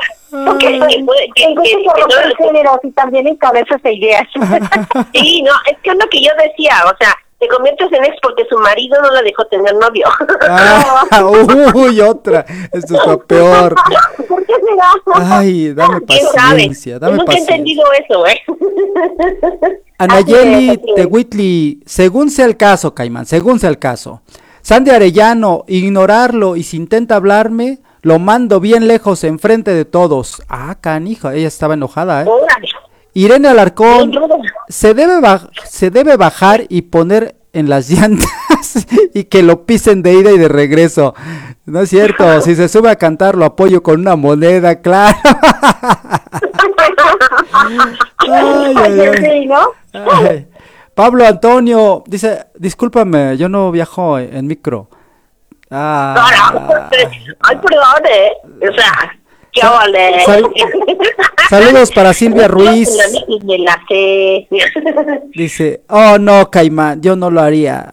Que, 0.60 0.68
que, 0.80 1.04
puede- 1.04 1.28
que, 1.36 1.44
que- 1.44 1.54
que 1.56 1.86
no- 1.86 2.36
géneros 2.38 2.78
y 2.84 2.92
también 2.92 3.28
en 3.28 3.36
cabezas 3.36 3.82
de 3.84 3.94
ideas. 3.94 4.24
sí, 5.14 5.42
no, 5.44 5.52
es 5.70 5.78
que 5.84 5.90
es 5.92 5.96
lo 5.98 6.10
que 6.10 6.22
yo 6.24 6.32
decía, 6.42 6.76
o 6.86 6.96
sea, 6.98 7.14
te 7.38 7.48
conviertes 7.50 7.92
en 7.92 8.06
ex 8.06 8.16
porque 8.22 8.46
su 8.50 8.58
marido 8.60 9.02
no 9.02 9.12
la 9.12 9.22
dejó 9.24 9.44
tener 9.48 9.74
novio. 9.76 10.08
Ah, 10.50 11.24
uy, 11.74 12.00
otra. 12.00 12.46
Esto 12.72 12.96
es 12.96 13.06
lo 13.08 13.20
peor. 13.26 13.76
¿Por 14.28 14.46
qué 14.46 14.54
será? 14.54 15.38
Ay, 15.40 15.74
dame 15.74 16.02
paciencia, 16.02 16.98
dame 17.00 17.18
Nunca 17.18 17.24
he 17.34 17.36
paciencia. 17.44 17.56
entendido 17.56 17.84
eso, 18.08 18.28
¿eh? 18.28 18.42
Anayeli 19.98 20.80
de 20.96 21.06
Whitley, 21.06 21.80
según 21.86 22.30
sea 22.30 22.46
el 22.46 22.58
caso, 22.58 22.94
Caimán, 22.96 23.26
según 23.26 23.60
sea 23.60 23.70
el 23.70 23.80
caso. 23.80 24.22
Sandy 24.62 24.92
Arellano, 24.92 25.64
ignorarlo 25.68 26.56
y 26.56 26.64
si 26.64 26.78
intenta 26.78 27.16
hablarme, 27.16 27.80
Lo 28.02 28.18
mando 28.20 28.60
bien 28.60 28.88
lejos, 28.88 29.24
enfrente 29.24 29.74
de 29.74 29.86
todos. 29.86 30.42
Ah, 30.50 30.76
canija, 30.82 31.36
ella 31.36 31.48
estaba 31.48 31.76
enojada, 31.76 32.24
¿eh? 32.24 32.26
Órale. 32.28 32.68
Irene 33.14 33.50
Alarcón, 33.50 34.14
se 34.70 34.94
debe, 34.94 35.20
se 35.66 35.92
debe 35.92 36.16
bajar 36.16 36.66
y 36.70 36.84
poner 36.84 37.36
en 37.54 37.70
las 37.70 37.90
llantas 37.92 38.88
y 39.14 39.26
que 39.26 39.44
lo 39.44 39.66
pisen 39.66 40.02
de 40.02 40.14
ida 40.14 40.32
y 40.32 40.38
de 40.38 40.48
regreso. 40.48 41.14
No 41.66 41.82
es 41.82 41.90
cierto, 41.90 42.42
si 42.42 42.56
se 42.56 42.70
sube 42.70 42.90
a 42.90 42.96
cantar 42.96 43.36
lo 43.36 43.46
apoyo 43.46 43.84
con 43.84 44.00
una 44.00 44.16
moneda, 44.16 44.76
claro. 44.82 45.18
Pablo 50.96 51.26
Antonio 51.26 52.04
dice, 52.08 52.46
discúlpame, 52.58 53.38
yo 53.38 53.50
no 53.50 53.72
viajo 53.72 54.20
en 54.20 54.48
micro. 54.48 54.90
Ah, 55.72 56.90
eh. 56.92 58.32
O 58.70 58.74
sea, 58.74 59.16
qué 59.52 59.62
vale. 59.66 60.24
Sal- 60.26 60.52
saludos 61.50 61.92
para 61.92 62.14
Silvia 62.14 62.48
Ruiz. 62.50 62.90
Dice, 65.34 65.84
oh 65.88 66.18
no, 66.20 66.50
Caimán, 66.52 67.02
yo 67.02 67.16
no 67.16 67.32
lo 67.32 67.42
haría. 67.42 67.90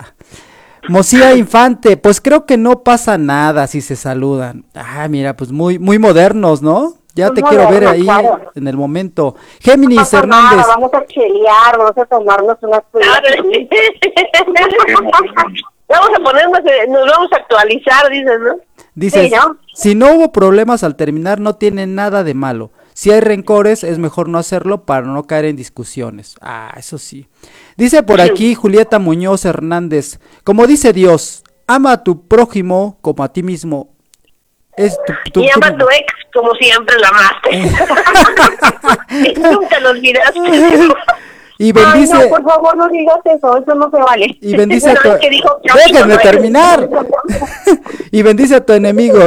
Mosía 0.88 1.34
Infante, 1.34 1.96
pues 1.98 2.20
creo 2.20 2.46
que 2.46 2.56
no 2.56 2.82
pasa 2.82 3.18
nada 3.18 3.66
si 3.66 3.80
se 3.80 3.94
saludan. 3.94 4.64
Ah, 4.74 5.06
mira, 5.08 5.36
pues 5.36 5.52
muy, 5.52 5.78
muy 5.78 5.98
modernos, 5.98 6.62
¿no? 6.62 6.94
Ya 7.14 7.30
te 7.30 7.42
quiero 7.42 7.68
ver 7.68 7.86
ahí 7.86 8.04
claro. 8.04 8.40
en 8.54 8.68
el 8.68 8.76
momento. 8.76 9.34
Géminis 9.60 10.12
Hernández, 10.12 10.58
nada, 10.58 10.68
vamos 10.68 10.94
a 10.94 11.04
chelear, 11.04 11.76
vamos 11.76 11.98
a 11.98 12.04
tomarnos 12.06 12.56
unas 12.62 12.82
Vamos 15.88 16.10
a 16.14 16.22
ponernos, 16.22 16.58
eh, 16.60 16.86
nos 16.88 17.08
vamos 17.10 17.32
a 17.32 17.36
actualizar, 17.36 18.08
dices, 18.10 18.38
¿no? 18.40 18.56
dices, 18.94 19.28
Sí, 19.30 19.34
¿no? 19.34 19.56
si 19.74 19.94
no 19.94 20.12
hubo 20.14 20.32
problemas 20.32 20.84
al 20.84 20.96
terminar, 20.96 21.40
no 21.40 21.56
tiene 21.56 21.86
nada 21.86 22.24
de 22.24 22.34
malo. 22.34 22.70
Si 22.94 23.10
hay 23.12 23.20
rencores, 23.20 23.84
es 23.84 23.98
mejor 23.98 24.28
no 24.28 24.38
hacerlo 24.38 24.84
para 24.84 25.02
no 25.06 25.22
caer 25.24 25.44
en 25.46 25.56
discusiones. 25.56 26.34
Ah, 26.40 26.72
eso 26.76 26.98
sí. 26.98 27.28
Dice 27.76 28.02
por 28.02 28.20
aquí 28.20 28.54
Julieta 28.56 28.98
Muñoz 28.98 29.44
Hernández, 29.44 30.18
como 30.44 30.66
dice 30.66 30.92
Dios, 30.92 31.44
ama 31.68 31.92
a 31.92 32.02
tu 32.04 32.26
prójimo 32.26 32.98
como 33.00 33.22
a 33.22 33.32
ti 33.32 33.42
mismo. 33.44 33.90
Es 34.76 34.98
tu, 35.06 35.12
tu- 35.32 35.40
y 35.40 35.48
ama 35.50 35.68
a 35.68 35.76
tu 35.76 35.84
ex 35.90 36.12
como 36.34 36.52
siempre 36.54 36.96
la 36.98 37.08
amaste. 37.08 37.50
Nunca 39.52 39.80
lo 39.80 39.90
olvidaste. 39.90 40.38
y 41.60 41.72
bendice, 41.72 42.14
Ay, 42.14 42.22
no, 42.22 42.28
por 42.28 42.44
favor, 42.44 42.76
no 42.76 42.88
digas 42.88 43.18
eso, 43.24 43.56
eso 43.56 43.74
no 43.74 43.90
se 43.90 43.96
vale. 43.96 44.38
y 44.40 44.56
bendice 44.56 44.90
a 44.92 44.94
tu, 44.94 45.08
es 45.08 45.16
que 45.16 45.28
dijo 45.28 45.60
déjenme 45.62 46.14
no 46.14 46.18
terminar. 46.18 46.88
y 48.12 48.22
bendice 48.22 48.54
a 48.54 48.64
tu 48.64 48.74
enemigo. 48.74 49.18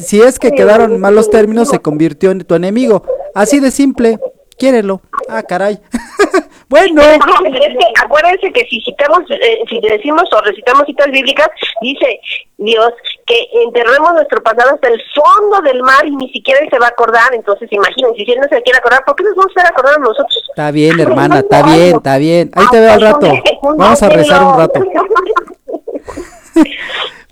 Si 0.00 0.22
es 0.22 0.38
que 0.38 0.52
quedaron 0.52 1.00
malos 1.00 1.30
términos, 1.30 1.68
se 1.68 1.80
convirtió 1.80 2.30
en 2.30 2.44
tu 2.44 2.54
enemigo. 2.54 3.02
Así 3.34 3.58
de 3.58 3.72
simple. 3.72 4.20
Quiérelo. 4.56 5.00
Ah, 5.28 5.42
caray. 5.42 5.80
bueno. 6.68 7.02
Es 7.02 7.18
que 7.18 8.04
acuérdense 8.04 8.52
que 8.52 8.64
si 8.66 8.80
citamos, 8.82 9.28
eh, 9.30 9.58
si 9.68 9.80
decimos 9.80 10.22
o 10.32 10.40
recitamos 10.42 10.86
citas 10.86 11.10
bíblicas, 11.10 11.48
dice 11.82 12.20
Dios 12.56 12.92
que 13.26 13.48
enterremos 13.64 14.12
nuestro 14.14 14.42
pasado 14.42 14.74
hasta 14.74 14.88
el 14.88 15.00
fondo 15.14 15.60
del 15.62 15.82
mar 15.82 16.06
y 16.06 16.14
ni 16.14 16.30
siquiera 16.30 16.60
él 16.60 16.68
se 16.70 16.78
va 16.78 16.86
a 16.86 16.90
acordar. 16.90 17.34
Entonces, 17.34 17.68
imagínense, 17.72 18.24
si 18.24 18.32
él 18.32 18.40
no 18.40 18.48
se 18.48 18.62
quiere 18.62 18.78
acordar, 18.78 19.04
¿por 19.04 19.16
qué 19.16 19.24
nos 19.24 19.34
vamos 19.36 19.52
a 19.56 19.60
estar 19.60 19.72
acordando 19.72 20.08
nosotros? 20.08 20.42
Está 20.50 20.70
bien, 20.70 20.98
hermana, 21.00 21.40
está 21.40 21.62
bien, 21.62 21.96
está 21.96 22.18
bien. 22.18 22.50
Ahí 22.54 22.66
te 22.70 22.80
veo 22.80 22.92
al 22.92 23.00
rato. 23.00 23.32
Vamos 23.76 24.02
a 24.02 24.08
rezar 24.08 24.42
un 24.44 24.58
rato. 24.58 24.80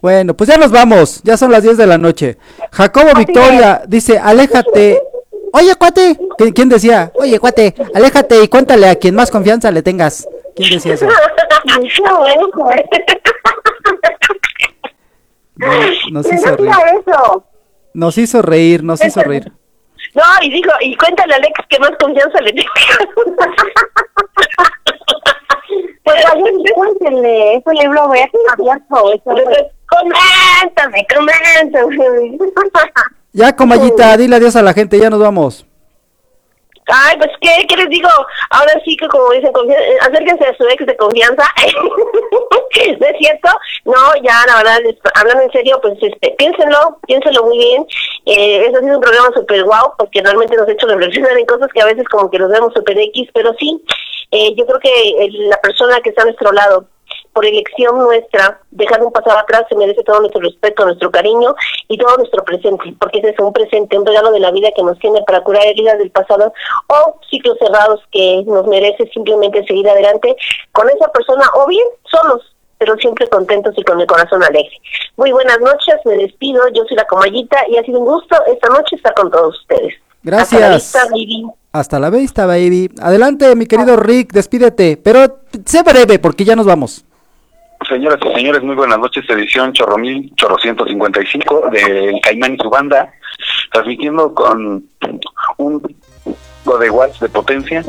Bueno, 0.01 0.35
pues 0.35 0.51
ya 0.51 0.57
nos 0.57 0.73
vamos. 0.73 1.21
Ya 1.23 1.37
son 1.37 1.53
las 1.53 1.63
10 1.63 1.77
de 1.77 1.87
la 1.87 1.97
noche. 1.97 2.37
Jacobo 2.73 3.11
Victoria 3.17 3.83
dice, 3.87 4.19
aléjate. 4.19 5.01
Oye, 5.53 5.77
cuate. 5.77 6.19
¿Qui- 6.39 6.53
¿Quién 6.53 6.69
decía? 6.69 7.13
Oye, 7.15 7.39
cuate, 7.39 7.73
aléjate 7.95 8.43
y 8.43 8.49
cuéntale 8.49 8.89
a 8.89 8.97
quien 8.97 9.15
más 9.15 9.31
confianza 9.31 9.71
le 9.71 9.81
tengas. 9.83 10.27
¿Quién 10.57 10.71
decía 10.73 10.95
eso? 10.95 11.07
Nos 16.11 16.33
hizo 16.33 16.51
No 16.51 16.57
reír. 16.57 16.73
eso. 17.07 17.45
Nos 17.95 18.19
hizo 18.19 18.43
reír, 18.43 18.83
nos 18.83 19.05
hizo 19.05 19.23
reír. 19.23 19.53
No, 20.15 20.23
y 20.43 20.51
dijo, 20.51 20.71
y 20.81 20.97
cuéntale 20.97 21.35
a 21.35 21.37
Alex 21.37 21.53
que 21.69 21.79
más 21.79 21.93
confianza 22.01 22.41
le 22.41 22.53
tenga. 22.53 22.71
Pues 26.05 26.17
y 26.67 26.73
cuéntenle, 26.75 27.63
lo 27.65 28.09
voy 28.09 28.19
a 28.19 28.29
abierto. 28.53 29.13
Coméntame, 29.89 31.07
coméntame. 31.15 32.39
Ya, 33.33 33.55
comayita, 33.55 34.17
dile 34.17 34.37
adiós 34.37 34.57
a 34.57 34.63
la 34.63 34.75
gente, 34.75 34.99
ya 34.99 35.09
nos 35.11 35.21
vamos. 35.21 35.65
Ay, 36.89 37.17
pues, 37.17 37.31
¿qué, 37.41 37.67
¿qué 37.69 37.77
les 37.77 37.89
digo? 37.89 38.09
Ahora 38.51 38.73
sí 38.85 38.97
que, 38.97 39.07
como 39.09 39.31
dicen, 39.31 39.53
eh, 39.69 39.99
acérquense 40.01 40.45
a 40.45 40.57
su 40.57 40.67
ex 40.67 40.85
de 40.85 40.97
confianza. 40.97 41.45
¿No 43.01 43.07
es 43.07 43.17
cierto? 43.19 43.49
No, 43.85 44.15
ya, 44.23 44.45
la 44.47 44.57
verdad, 44.57 44.79
hablando 45.15 45.45
en 45.45 45.53
serio, 45.53 45.79
pues, 45.81 45.95
este, 46.01 46.35
piénsenlo, 46.39 46.99
piénsenlo 47.07 47.45
muy 47.45 47.59
bien. 47.59 47.87
Eh, 48.27 48.67
eso 48.67 48.79
ha 48.79 48.81
sido 48.81 48.97
un 48.97 49.03
programa 49.03 49.31
súper 49.35 49.63
guau, 49.65 49.95
porque 49.97 50.23
realmente 50.23 50.57
nos 50.57 50.69
ha 50.69 50.73
hecho 50.73 50.87
reflexionar 50.87 51.37
en 51.39 51.47
cosas 51.47 51.69
que 51.73 51.83
a 51.83 51.87
veces 51.87 52.09
como 52.09 52.31
que 52.31 52.39
los 52.39 52.51
vemos 52.51 52.73
súper 52.75 52.99
X, 52.99 53.29
pero 53.33 53.55
sí, 53.59 53.83
eh, 54.33 54.55
yo 54.57 54.67
creo 54.67 54.81
que 54.81 55.29
la 55.49 55.61
persona 55.61 56.01
que 56.01 56.11
está 56.11 56.23
a 56.23 56.27
nuestro 56.27 56.51
lado, 56.53 56.87
por 57.33 57.47
elección 57.47 57.99
nuestra, 57.99 58.61
dejar 58.71 59.03
un 59.03 59.13
pasado 59.13 59.39
atrás 59.39 59.65
se 59.69 59.77
merece 59.77 60.03
todo 60.03 60.21
nuestro 60.21 60.41
respeto, 60.41 60.85
nuestro 60.85 61.11
cariño 61.11 61.55
y 61.89 61.97
todo 61.99 62.17
nuestro 62.17 62.45
presente, 62.45 62.95
porque 63.01 63.19
ese 63.19 63.31
es 63.31 63.39
un 63.39 63.53
presente, 63.53 63.99
un 63.99 64.07
regalo 64.07 64.33
de 64.33 64.41
la 64.41 64.51
vida 64.51 64.71
que 64.75 64.83
nos 64.83 64.99
tiene 64.99 65.23
para 65.27 65.43
curar 65.43 65.67
heridas 65.67 65.99
del 65.99 66.11
pasado 66.11 66.53
o 66.89 67.21
ciclos 67.31 67.57
cerrados 67.59 68.01
que 68.11 68.43
nos 68.47 68.67
merece 68.67 69.09
simplemente 69.13 69.65
seguir 69.67 69.89
adelante 69.89 70.37
con 70.73 70.89
esa 70.91 71.09
persona 71.09 71.45
o 71.55 71.67
bien 71.67 71.87
solos, 72.05 72.55
pero 72.79 72.97
siempre 72.97 73.29
contentos 73.29 73.75
y 73.77 73.83
con 73.83 74.01
el 74.01 74.07
corazón 74.07 74.43
alegre. 74.43 74.77
Muy 75.17 75.33
buenas 75.33 75.61
noches, 75.61 75.97
me 76.05 76.17
despido, 76.17 76.63
yo 76.75 76.85
soy 76.87 76.97
la 76.97 77.07
Comayita 77.07 77.59
y 77.69 77.79
ha 77.79 77.83
sido 77.83 78.01
un 78.01 78.07
gusto 78.07 78.37
esta 78.47 78.69
noche 78.69 78.97
estar 78.97 79.15
con 79.15 79.31
todos 79.31 79.59
ustedes. 79.61 79.95
Hasta 80.31 80.61
la 80.61 80.69
Gracias. 80.69 80.75
vista, 80.75 81.15
Vivi. 81.15 81.45
Hasta 81.73 81.99
la 81.99 82.11
vista, 82.11 82.47
baby. 82.47 82.91
Adelante, 83.01 83.57
mi 83.57 83.67
querido 83.67 83.97
Rick, 83.97 84.33
despídete. 84.33 84.99
Pero 85.03 85.41
sé 85.65 85.83
breve, 85.83 86.19
porque 86.19 86.45
ya 86.45 86.55
nos 86.55 86.67
vamos. 86.67 87.05
Señoras 87.93 88.21
y 88.25 88.35
señores, 88.35 88.63
muy 88.63 88.75
buenas 88.75 88.99
noches. 88.99 89.23
Edición 89.29 89.75
Chorro 89.75 89.99
Mil, 89.99 90.33
Chorro 90.37 90.57
155 90.57 91.69
del 91.71 92.19
Caimán 92.23 92.55
y 92.55 92.57
su 92.57 92.71
banda, 92.71 93.13
transmitiendo 93.71 94.33
con 94.35 94.83
un 95.59 95.83
de 96.81 96.89
watts 96.91 97.21
de 97.21 97.29
potencia 97.29 97.85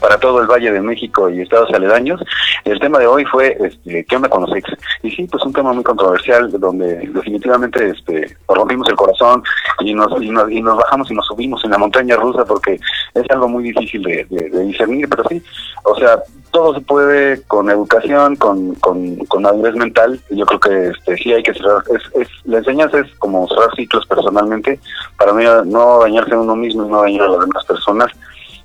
para 0.00 0.18
todo 0.18 0.40
el 0.40 0.48
Valle 0.48 0.72
de 0.72 0.80
México 0.80 1.30
y 1.30 1.42
estados 1.42 1.72
aledaños. 1.72 2.20
El 2.64 2.80
tema 2.80 2.98
de 2.98 3.06
hoy 3.06 3.24
fue 3.26 3.56
este, 3.60 4.04
¿qué 4.06 4.16
onda 4.16 4.28
con 4.28 4.42
los 4.42 4.56
ex? 4.56 4.68
Y 5.04 5.10
sí, 5.12 5.28
pues 5.30 5.44
un 5.44 5.52
tema 5.52 5.72
muy 5.72 5.84
controversial 5.84 6.50
donde 6.58 7.06
definitivamente 7.14 7.90
este 7.90 8.36
rompimos 8.48 8.88
el 8.88 8.96
corazón 8.96 9.44
y 9.80 9.94
nos, 9.94 10.20
y 10.20 10.30
nos 10.30 10.50
y 10.50 10.60
nos 10.62 10.76
bajamos 10.78 11.08
y 11.12 11.14
nos 11.14 11.26
subimos 11.26 11.64
en 11.64 11.70
la 11.70 11.78
montaña 11.78 12.16
rusa 12.16 12.44
porque 12.44 12.80
es 13.14 13.30
algo 13.30 13.48
muy 13.48 13.62
difícil 13.64 14.02
de, 14.02 14.24
de- 14.28 14.50
de 14.50 14.64
discernir, 14.64 15.08
pero 15.08 15.22
sí, 15.28 15.40
o 15.84 15.94
sea, 15.94 16.18
todo 16.54 16.72
se 16.72 16.80
puede 16.82 17.42
con 17.42 17.68
educación, 17.68 18.36
con, 18.36 18.76
con, 18.76 19.42
madurez 19.42 19.74
mental. 19.74 20.20
Yo 20.30 20.46
creo 20.46 20.60
que 20.60 20.88
este, 20.90 21.16
sí 21.16 21.32
hay 21.32 21.42
que 21.42 21.52
cerrar. 21.52 21.82
Es, 21.90 22.22
es, 22.22 22.28
la 22.44 22.58
enseñanza 22.58 23.00
es 23.00 23.12
como 23.16 23.48
cerrar 23.48 23.74
ciclos 23.74 24.06
personalmente 24.06 24.78
para 25.18 25.32
no, 25.64 25.98
dañarse 25.98 26.36
uno 26.36 26.54
mismo 26.54 26.86
y 26.86 26.88
no 26.88 27.02
dañar 27.02 27.22
a 27.22 27.30
las 27.30 27.40
demás 27.40 27.64
personas 27.64 28.12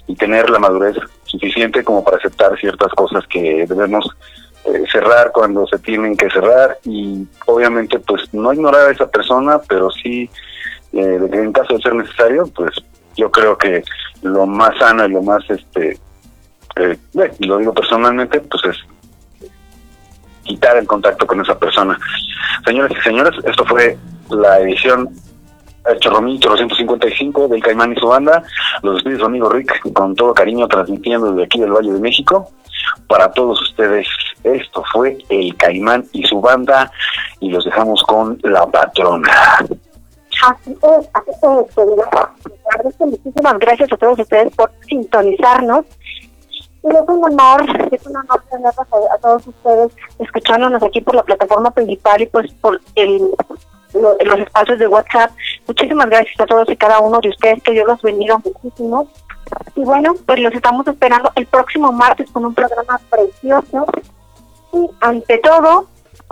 y 0.06 0.16
tener 0.16 0.52
la 0.52 0.60
madurez 0.60 0.98
suficiente 1.24 1.84
como 1.84 2.04
para 2.04 2.18
aceptar 2.18 2.56
ciertas 2.60 2.94
cosas 2.94 3.26
que 3.26 3.66
debemos 3.68 4.06
eh, 4.66 4.84
cerrar 4.92 5.32
cuando 5.32 5.66
se 5.66 5.80
tienen 5.80 6.16
que 6.16 6.30
cerrar 6.30 6.78
y 6.84 7.26
obviamente 7.48 7.98
pues 7.98 8.32
no 8.36 8.54
ignorar 8.54 8.90
a 8.90 8.92
esa 8.92 9.10
persona, 9.10 9.60
pero 9.68 9.90
sí 9.90 10.30
eh, 10.94 11.20
en 11.32 11.54
caso 11.54 11.74
de 11.74 11.82
ser 11.82 11.96
necesario, 11.96 12.46
pues 12.56 12.72
yo 13.18 13.32
creo 13.32 13.58
que 13.58 13.84
lo 14.22 14.46
más 14.46 14.78
sano 14.78 15.06
y 15.06 15.12
lo 15.12 15.24
más 15.24 15.44
este 15.50 15.98
eh, 16.80 16.98
bueno, 17.14 17.34
lo 17.40 17.58
digo 17.58 17.74
personalmente, 17.74 18.40
pues 18.40 18.64
es 18.66 18.78
quitar 20.44 20.78
el 20.78 20.88
contacto 20.88 21.28
con 21.28 21.40
esa 21.42 21.58
persona. 21.58 21.98
Señores 22.66 22.98
y 22.98 23.02
señores, 23.02 23.34
esto 23.46 23.66
fue 23.66 23.98
la 24.30 24.60
edición 24.60 25.10
Chorromil 26.00 26.40
155 26.40 27.48
del 27.48 27.62
Caimán 27.62 27.94
y 27.94 28.00
su 28.00 28.08
banda. 28.08 28.44
Los 28.84 28.96
despide 28.96 29.20
su 29.20 29.26
amigo 29.26 29.50
Rick 29.50 29.94
con 29.94 30.16
todo 30.16 30.34
cariño 30.34 30.68
transmitiendo 30.68 31.32
desde 31.32 31.46
aquí 31.46 31.60
del 31.60 31.72
Valle 31.72 31.94
de 31.94 32.00
México. 32.00 32.50
Para 33.08 33.32
todos 33.32 33.62
ustedes, 33.62 34.08
esto 34.44 34.84
fue 34.92 35.18
el 35.30 35.56
Caimán 35.56 36.06
y 36.12 36.24
su 36.24 36.40
banda 36.42 36.92
y 37.40 37.50
los 37.50 37.66
dejamos 37.66 38.04
con 38.04 38.40
la 38.44 38.66
patrona. 38.68 39.32
Así 40.42 40.72
es, 40.72 41.10
así 41.14 41.32
es, 41.32 41.76
querido. 41.76 42.06
Muchísimas 43.00 43.60
gracias 43.60 43.92
a 43.92 43.98
todos 43.98 44.20
ustedes 44.20 44.56
por 44.56 44.72
sintonizarnos. 44.88 45.86
Y 46.84 46.88
es 46.88 47.02
un 47.08 47.24
honor, 47.24 47.64
es 47.92 48.06
un 48.08 48.16
honor 48.16 48.42
tenerlos 48.50 48.88
a, 49.14 49.18
todos 49.18 49.48
ustedes 49.48 49.92
escuchándonos 50.20 50.82
aquí 50.82 51.02
por 51.02 51.16
la 51.16 51.24
plataforma 51.24 51.72
principal 51.72 52.22
y 52.22 52.26
pues 52.28 52.52
por 52.54 52.80
el 52.96 53.32
lo- 53.94 54.16
los 54.24 54.40
espacios 54.40 54.80
de 54.80 54.88
WhatsApp. 54.88 55.32
Muchísimas 55.68 56.10
gracias 56.10 56.40
a 56.40 56.46
todos 56.46 56.70
y 56.70 56.78
cada 56.78 57.00
uno 57.00 57.20
de 57.20 57.30
ustedes, 57.30 57.62
que 57.64 57.72
Dios 57.72 57.88
los 57.88 58.02
bendiga 58.02 58.38
muchísimo. 58.38 59.08
Y 59.76 59.82
bueno, 59.84 60.14
pues 60.26 60.40
los 60.40 60.54
estamos 60.54 60.88
esperando 60.88 61.32
el 61.36 61.48
próximo 61.48 61.92
martes 61.92 62.30
con 62.32 62.46
un 62.46 62.54
programa 62.54 63.00
precioso. 63.10 63.86
Y 64.72 64.88
ante 65.02 65.40
todo, 65.40 65.88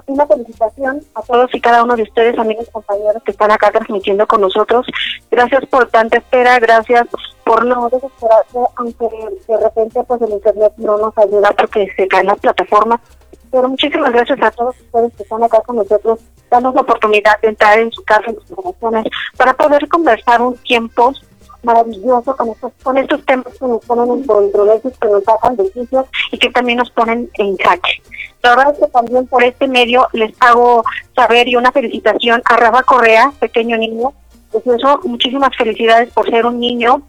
una 0.05 0.25
felicitación 0.25 1.01
a 1.15 1.21
todos 1.21 1.53
y 1.53 1.59
cada 1.59 1.83
uno 1.83 1.95
de 1.95 2.03
ustedes, 2.03 2.37
amigos 2.37 2.69
compañeros 2.71 3.21
que 3.23 3.31
están 3.31 3.51
acá 3.51 3.71
transmitiendo 3.71 4.25
con 4.27 4.41
nosotros. 4.41 4.85
Gracias 5.29 5.65
por 5.65 5.87
tanta 5.89 6.17
espera, 6.17 6.59
gracias 6.59 7.07
por 7.43 7.65
no 7.65 7.89
desesperarse, 7.89 8.59
aunque 8.75 9.07
de 9.47 9.57
repente 9.57 10.03
pues 10.03 10.21
el 10.21 10.31
internet 10.31 10.73
no 10.77 10.97
nos 10.97 11.17
ayuda 11.17 11.51
porque 11.57 11.87
se 11.95 12.07
caen 12.07 12.27
las 12.27 12.39
plataformas. 12.39 12.99
Pero 13.51 13.69
muchísimas 13.69 14.11
gracias 14.11 14.41
a 14.41 14.51
todos 14.51 14.75
ustedes 14.79 15.13
que 15.15 15.23
están 15.23 15.43
acá 15.43 15.61
con 15.61 15.77
nosotros, 15.77 16.19
dando 16.51 16.71
la 16.73 16.81
oportunidad 16.81 17.39
de 17.41 17.49
entrar 17.49 17.79
en 17.79 17.91
su 17.91 18.03
casa, 18.03 18.25
en 18.27 18.35
sus 18.35 18.55
corazones, 18.55 19.05
para 19.37 19.53
poder 19.53 19.87
conversar 19.87 20.41
un 20.41 20.55
tiempo 20.57 21.13
maravilloso 21.63 22.35
con 22.35 22.49
estos, 22.49 22.71
con 22.83 22.97
estos 22.97 23.25
temas 23.25 23.47
que 23.59 23.65
nos 23.65 23.83
ponen 23.85 24.11
en 24.11 24.23
controversias, 24.25 24.93
que 24.99 25.07
nos 25.07 25.23
sacan 25.23 25.55
de 25.55 25.71
y 26.31 26.37
que 26.37 26.49
también 26.49 26.77
nos 26.77 26.89
ponen 26.91 27.29
en 27.35 27.57
jaque. 27.57 28.01
La 28.43 28.55
verdad 28.55 28.73
es 28.73 28.79
que 28.79 28.87
también 28.91 29.27
por 29.27 29.43
este 29.43 29.67
medio 29.67 30.07
les 30.13 30.33
hago 30.39 30.83
saber 31.15 31.47
y 31.47 31.55
una 31.55 31.71
felicitación 31.71 32.41
a 32.45 32.57
Rafa 32.57 32.83
Correa, 32.83 33.31
pequeño 33.39 33.77
niño. 33.77 34.13
Precioso, 34.51 35.01
muchísimas 35.03 35.55
felicidades 35.57 36.11
por 36.13 36.29
ser 36.29 36.45
un 36.45 36.59
niño 36.59 37.01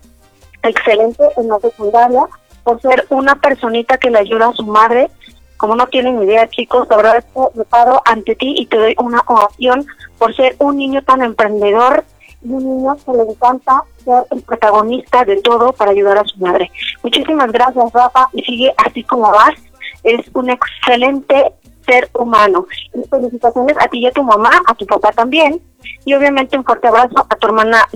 excelente 0.62 1.22
en 1.36 1.48
la 1.48 1.58
secundaria, 1.60 2.22
por 2.64 2.80
ser 2.80 3.06
una 3.10 3.36
personita 3.36 3.98
que 3.98 4.10
le 4.10 4.18
ayuda 4.18 4.48
a 4.48 4.52
su 4.52 4.64
madre. 4.64 5.10
Como 5.56 5.74
no 5.74 5.86
tienen 5.86 6.22
idea, 6.22 6.48
chicos, 6.48 6.86
la 6.90 6.96
verdad 6.96 7.16
es 7.18 7.24
que 7.24 7.58
me 7.58 7.64
paro 7.64 8.00
ante 8.04 8.34
ti 8.36 8.54
y 8.58 8.66
te 8.66 8.76
doy 8.76 8.94
una 8.98 9.22
ovación 9.26 9.86
por 10.18 10.34
ser 10.34 10.56
un 10.58 10.76
niño 10.76 11.02
tan 11.02 11.22
emprendedor 11.22 12.04
y 12.44 12.48
un 12.48 12.64
niño 12.64 12.96
que 13.04 13.12
le 13.12 13.22
encanta 13.22 13.82
ser 14.04 14.24
el 14.30 14.42
protagonista 14.42 15.24
de 15.24 15.40
todo 15.42 15.72
para 15.72 15.90
ayudar 15.90 16.18
a 16.18 16.24
su 16.24 16.38
madre. 16.38 16.70
Muchísimas 17.02 17.50
gracias, 17.50 17.92
Rafa, 17.92 18.28
y 18.32 18.42
sigue 18.42 18.72
así 18.76 19.02
como 19.04 19.30
vas. 19.30 19.54
Es 20.02 20.20
un 20.34 20.50
excelente 20.50 21.52
ser 21.86 22.08
humano. 22.14 22.66
Felicitaciones 23.10 23.76
a 23.80 23.88
ti 23.88 23.98
y 24.00 24.06
a 24.06 24.12
tu 24.12 24.22
mamá, 24.22 24.50
a 24.66 24.74
tu 24.74 24.86
papá 24.86 25.10
también. 25.12 25.60
Y 26.04 26.14
obviamente 26.14 26.56
un 26.56 26.64
fuerte 26.64 26.88
abrazo 26.88 27.26
a 27.28 27.36
tu 27.36 27.46
hermana. 27.46 27.86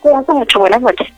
Cuídense 0.00 0.32
mucho. 0.32 0.58
Buenas 0.60 0.80
noches. 0.80 1.08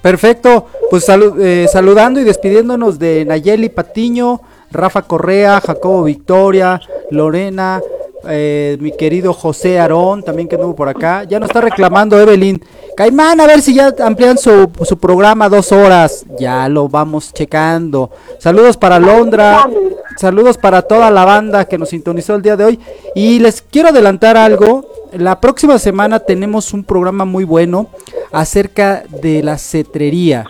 Perfecto, 0.00 0.66
pues 0.90 1.08
salu- 1.08 1.36
eh, 1.40 1.68
saludando 1.68 2.18
y 2.18 2.24
despidiéndonos 2.24 2.98
de 2.98 3.24
Nayeli 3.24 3.68
Patiño, 3.68 4.40
Rafa 4.72 5.02
Correa, 5.02 5.60
Jacobo 5.60 6.02
Victoria, 6.02 6.80
Lorena, 7.10 7.80
eh, 8.28 8.76
mi 8.80 8.92
querido 8.92 9.32
José 9.32 9.78
Aarón, 9.78 10.22
también 10.22 10.48
que 10.48 10.56
anduvo 10.56 10.74
por 10.74 10.88
acá. 10.88 11.24
Ya 11.24 11.38
nos 11.40 11.48
está 11.48 11.60
reclamando 11.60 12.20
Evelyn. 12.20 12.62
Caimán, 12.96 13.40
a 13.40 13.46
ver 13.46 13.62
si 13.62 13.74
ya 13.74 13.94
amplían 14.00 14.38
su, 14.38 14.70
su 14.84 14.98
programa 14.98 15.48
dos 15.48 15.72
horas. 15.72 16.24
Ya 16.38 16.68
lo 16.68 16.88
vamos 16.88 17.32
checando. 17.32 18.10
Saludos 18.38 18.76
para 18.76 18.98
Londra, 18.98 19.68
saludos 20.16 20.58
para 20.58 20.82
toda 20.82 21.10
la 21.10 21.24
banda 21.24 21.64
que 21.64 21.78
nos 21.78 21.88
sintonizó 21.90 22.34
el 22.34 22.42
día 22.42 22.56
de 22.56 22.64
hoy. 22.64 22.80
Y 23.14 23.38
les 23.38 23.62
quiero 23.62 23.88
adelantar 23.88 24.36
algo. 24.36 24.86
La 25.12 25.40
próxima 25.40 25.78
semana 25.78 26.20
tenemos 26.20 26.72
un 26.72 26.84
programa 26.84 27.24
muy 27.24 27.44
bueno 27.44 27.88
acerca 28.30 29.04
de 29.22 29.42
la 29.42 29.58
cetrería. 29.58 30.46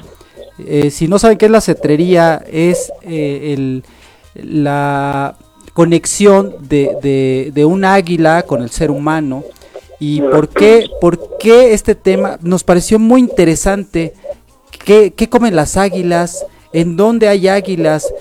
Eh, 0.58 0.90
si 0.90 1.08
no 1.08 1.18
saben 1.18 1.38
qué 1.38 1.46
es 1.46 1.50
la 1.50 1.60
cetrería, 1.60 2.44
es 2.50 2.92
eh, 3.02 3.54
el, 3.54 3.82
la 4.34 5.34
conexión 5.72 6.54
de, 6.60 6.96
de- 7.02 7.50
de 7.54 7.64
un 7.64 7.84
águila 7.84 8.42
con 8.42 8.62
el 8.62 8.70
ser 8.70 8.90
humano. 8.90 9.44
¿Y 9.98 10.20
por 10.20 10.48
qué, 10.48 10.90
por 11.00 11.38
qué 11.38 11.72
este 11.74 11.94
tema 11.94 12.38
nos 12.42 12.64
pareció 12.64 12.98
muy 12.98 13.20
interesante? 13.20 14.14
¿Qué, 14.84 15.12
qué 15.14 15.28
comen 15.28 15.54
las 15.54 15.76
águilas? 15.76 16.44
¿En 16.72 16.96
dónde 16.96 17.28
hay 17.28 17.46
águilas? 17.48 18.12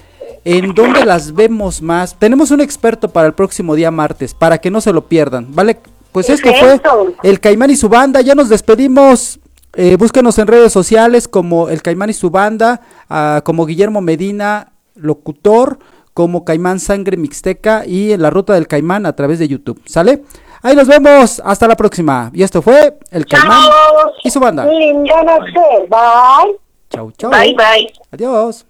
¿En 0.45 0.73
dónde 0.75 1.05
las 1.05 1.33
vemos 1.33 1.81
más? 1.81 2.15
Tenemos 2.17 2.51
un 2.51 2.61
experto 2.61 3.09
para 3.09 3.27
el 3.27 3.33
próximo 3.33 3.73
día 3.75 3.89
martes, 3.91 4.33
para 4.33 4.59
que 4.59 4.69
no 4.71 4.79
se 4.79 4.93
lo 4.93 5.07
pierdan, 5.07 5.47
¿vale? 5.55 5.79
Pues 6.11 6.29
esto 6.29 6.49
fue 6.59 6.79
el 7.23 7.39
Caimán 7.39 7.71
y 7.71 7.75
su 7.75 7.89
banda, 7.89 8.21
ya 8.21 8.35
nos 8.35 8.49
despedimos. 8.49 9.39
Eh, 9.73 9.95
búsquenos 9.95 10.37
en 10.37 10.47
redes 10.47 10.73
sociales 10.73 11.27
como 11.29 11.69
el 11.69 11.81
Caimán 11.81 12.09
y 12.09 12.13
su 12.13 12.29
banda, 12.29 12.81
ah, 13.09 13.41
como 13.45 13.65
Guillermo 13.65 14.01
Medina, 14.01 14.73
locutor, 14.95 15.79
como 16.13 16.45
Caimán 16.45 16.79
Sangre 16.79 17.17
Mixteca 17.17 17.85
y 17.85 18.11
en 18.11 18.21
la 18.21 18.29
ruta 18.29 18.53
del 18.53 18.67
Caimán 18.67 19.05
a 19.05 19.15
través 19.15 19.39
de 19.39 19.47
YouTube. 19.47 19.81
¿Sale? 19.85 20.23
Ahí 20.63 20.75
nos 20.75 20.87
vemos, 20.87 21.41
hasta 21.43 21.67
la 21.67 21.75
próxima. 21.75 22.29
Y 22.33 22.43
esto 22.43 22.61
fue 22.61 22.97
el 23.09 23.25
Caimán 23.25 23.69
y 24.23 24.29
su 24.29 24.39
banda. 24.39 24.65
Linda 24.65 25.23
noche. 25.23 25.87
Bye. 25.89 26.57
Chau, 26.89 27.11
chau. 27.13 27.31
Bye, 27.31 27.55
bye. 27.55 27.91
Adiós. 28.11 28.65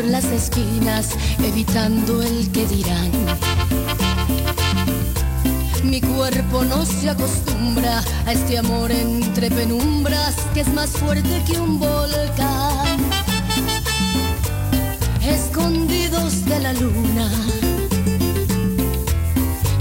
Por 0.00 0.08
las 0.08 0.24
esquinas, 0.24 1.10
evitando 1.44 2.22
el 2.22 2.50
que 2.52 2.66
dirán. 2.66 3.10
Mi 5.84 6.00
cuerpo 6.00 6.64
no 6.64 6.86
se 6.86 7.10
acostumbra 7.10 8.02
a 8.24 8.32
este 8.32 8.58
amor 8.58 8.90
entre 8.92 9.50
penumbras 9.50 10.36
que 10.54 10.60
es 10.60 10.72
más 10.72 10.90
fuerte 10.90 11.42
que 11.46 11.60
un 11.60 11.78
volcán. 11.78 12.98
Escondidos 15.22 16.46
de 16.46 16.60
la 16.60 16.72
luna, 16.72 17.30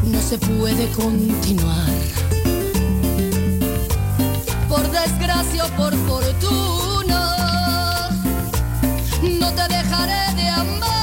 no 0.04 0.22
se 0.22 0.38
puede 0.38 0.90
continuar. 0.90 1.94
Por 4.68 4.84
desgracia 4.92 5.66
o 5.66 5.70
por 5.78 5.94
fortuna, 6.08 6.79
no 9.50 9.56
te 9.56 9.68
dejaré 9.74 10.34
de 10.36 10.48
amar. 10.48 10.99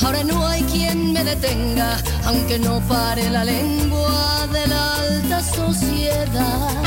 Ahora 0.00 0.24
no 0.24 0.46
hay 0.46 0.62
quien 0.62 1.12
me 1.12 1.22
detenga, 1.22 1.98
aunque 2.24 2.58
no 2.58 2.80
pare 2.88 3.28
la 3.30 3.44
lengua 3.44 4.48
de 4.52 4.66
la 4.66 4.94
alta 4.96 5.42
sociedad. 5.42 6.82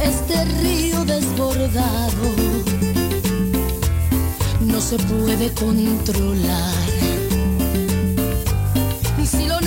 Este 0.00 0.44
río 0.62 1.04
desbordado 1.04 2.28
no 4.60 4.80
se 4.80 4.96
puede 4.98 5.52
controlar. 5.54 6.74
Si 9.24 9.46
lo 9.46 9.60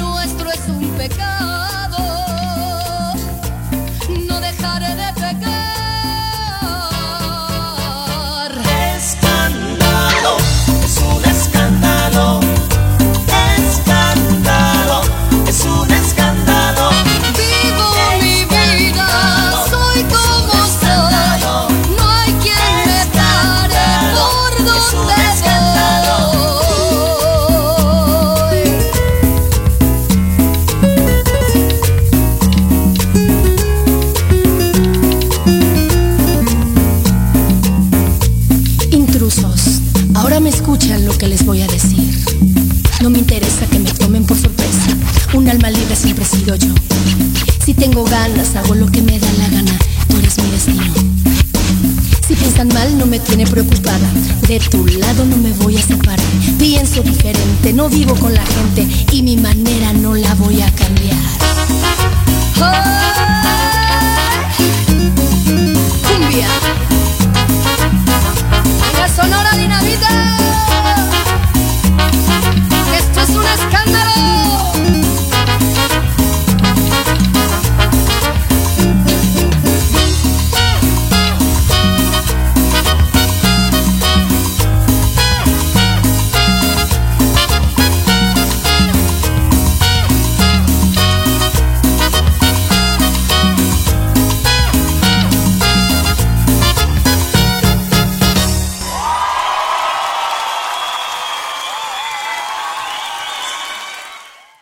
tiene 53.22 53.45
preocupada. 53.45 54.11
De 54.47 54.59
tu 54.59 54.86
lado 54.88 55.26
no 55.26 55.38
me 55.38 55.51
voy 55.53 55.78
a 55.78 55.82
separar. 55.82 56.19
Pienso 56.57 57.01
diferente, 57.01 57.74
no 57.74 57.89
vivo 57.89 58.15
con 58.15 58.34
la 58.34 58.45
gente 58.45 58.88
y 59.11 59.24
mi 59.24 59.38
manera 59.38 59.93
no 59.93 60.15
la 60.15 60.34
voy 60.36 60.61
a 60.61 60.72
cambiar. 60.72 61.11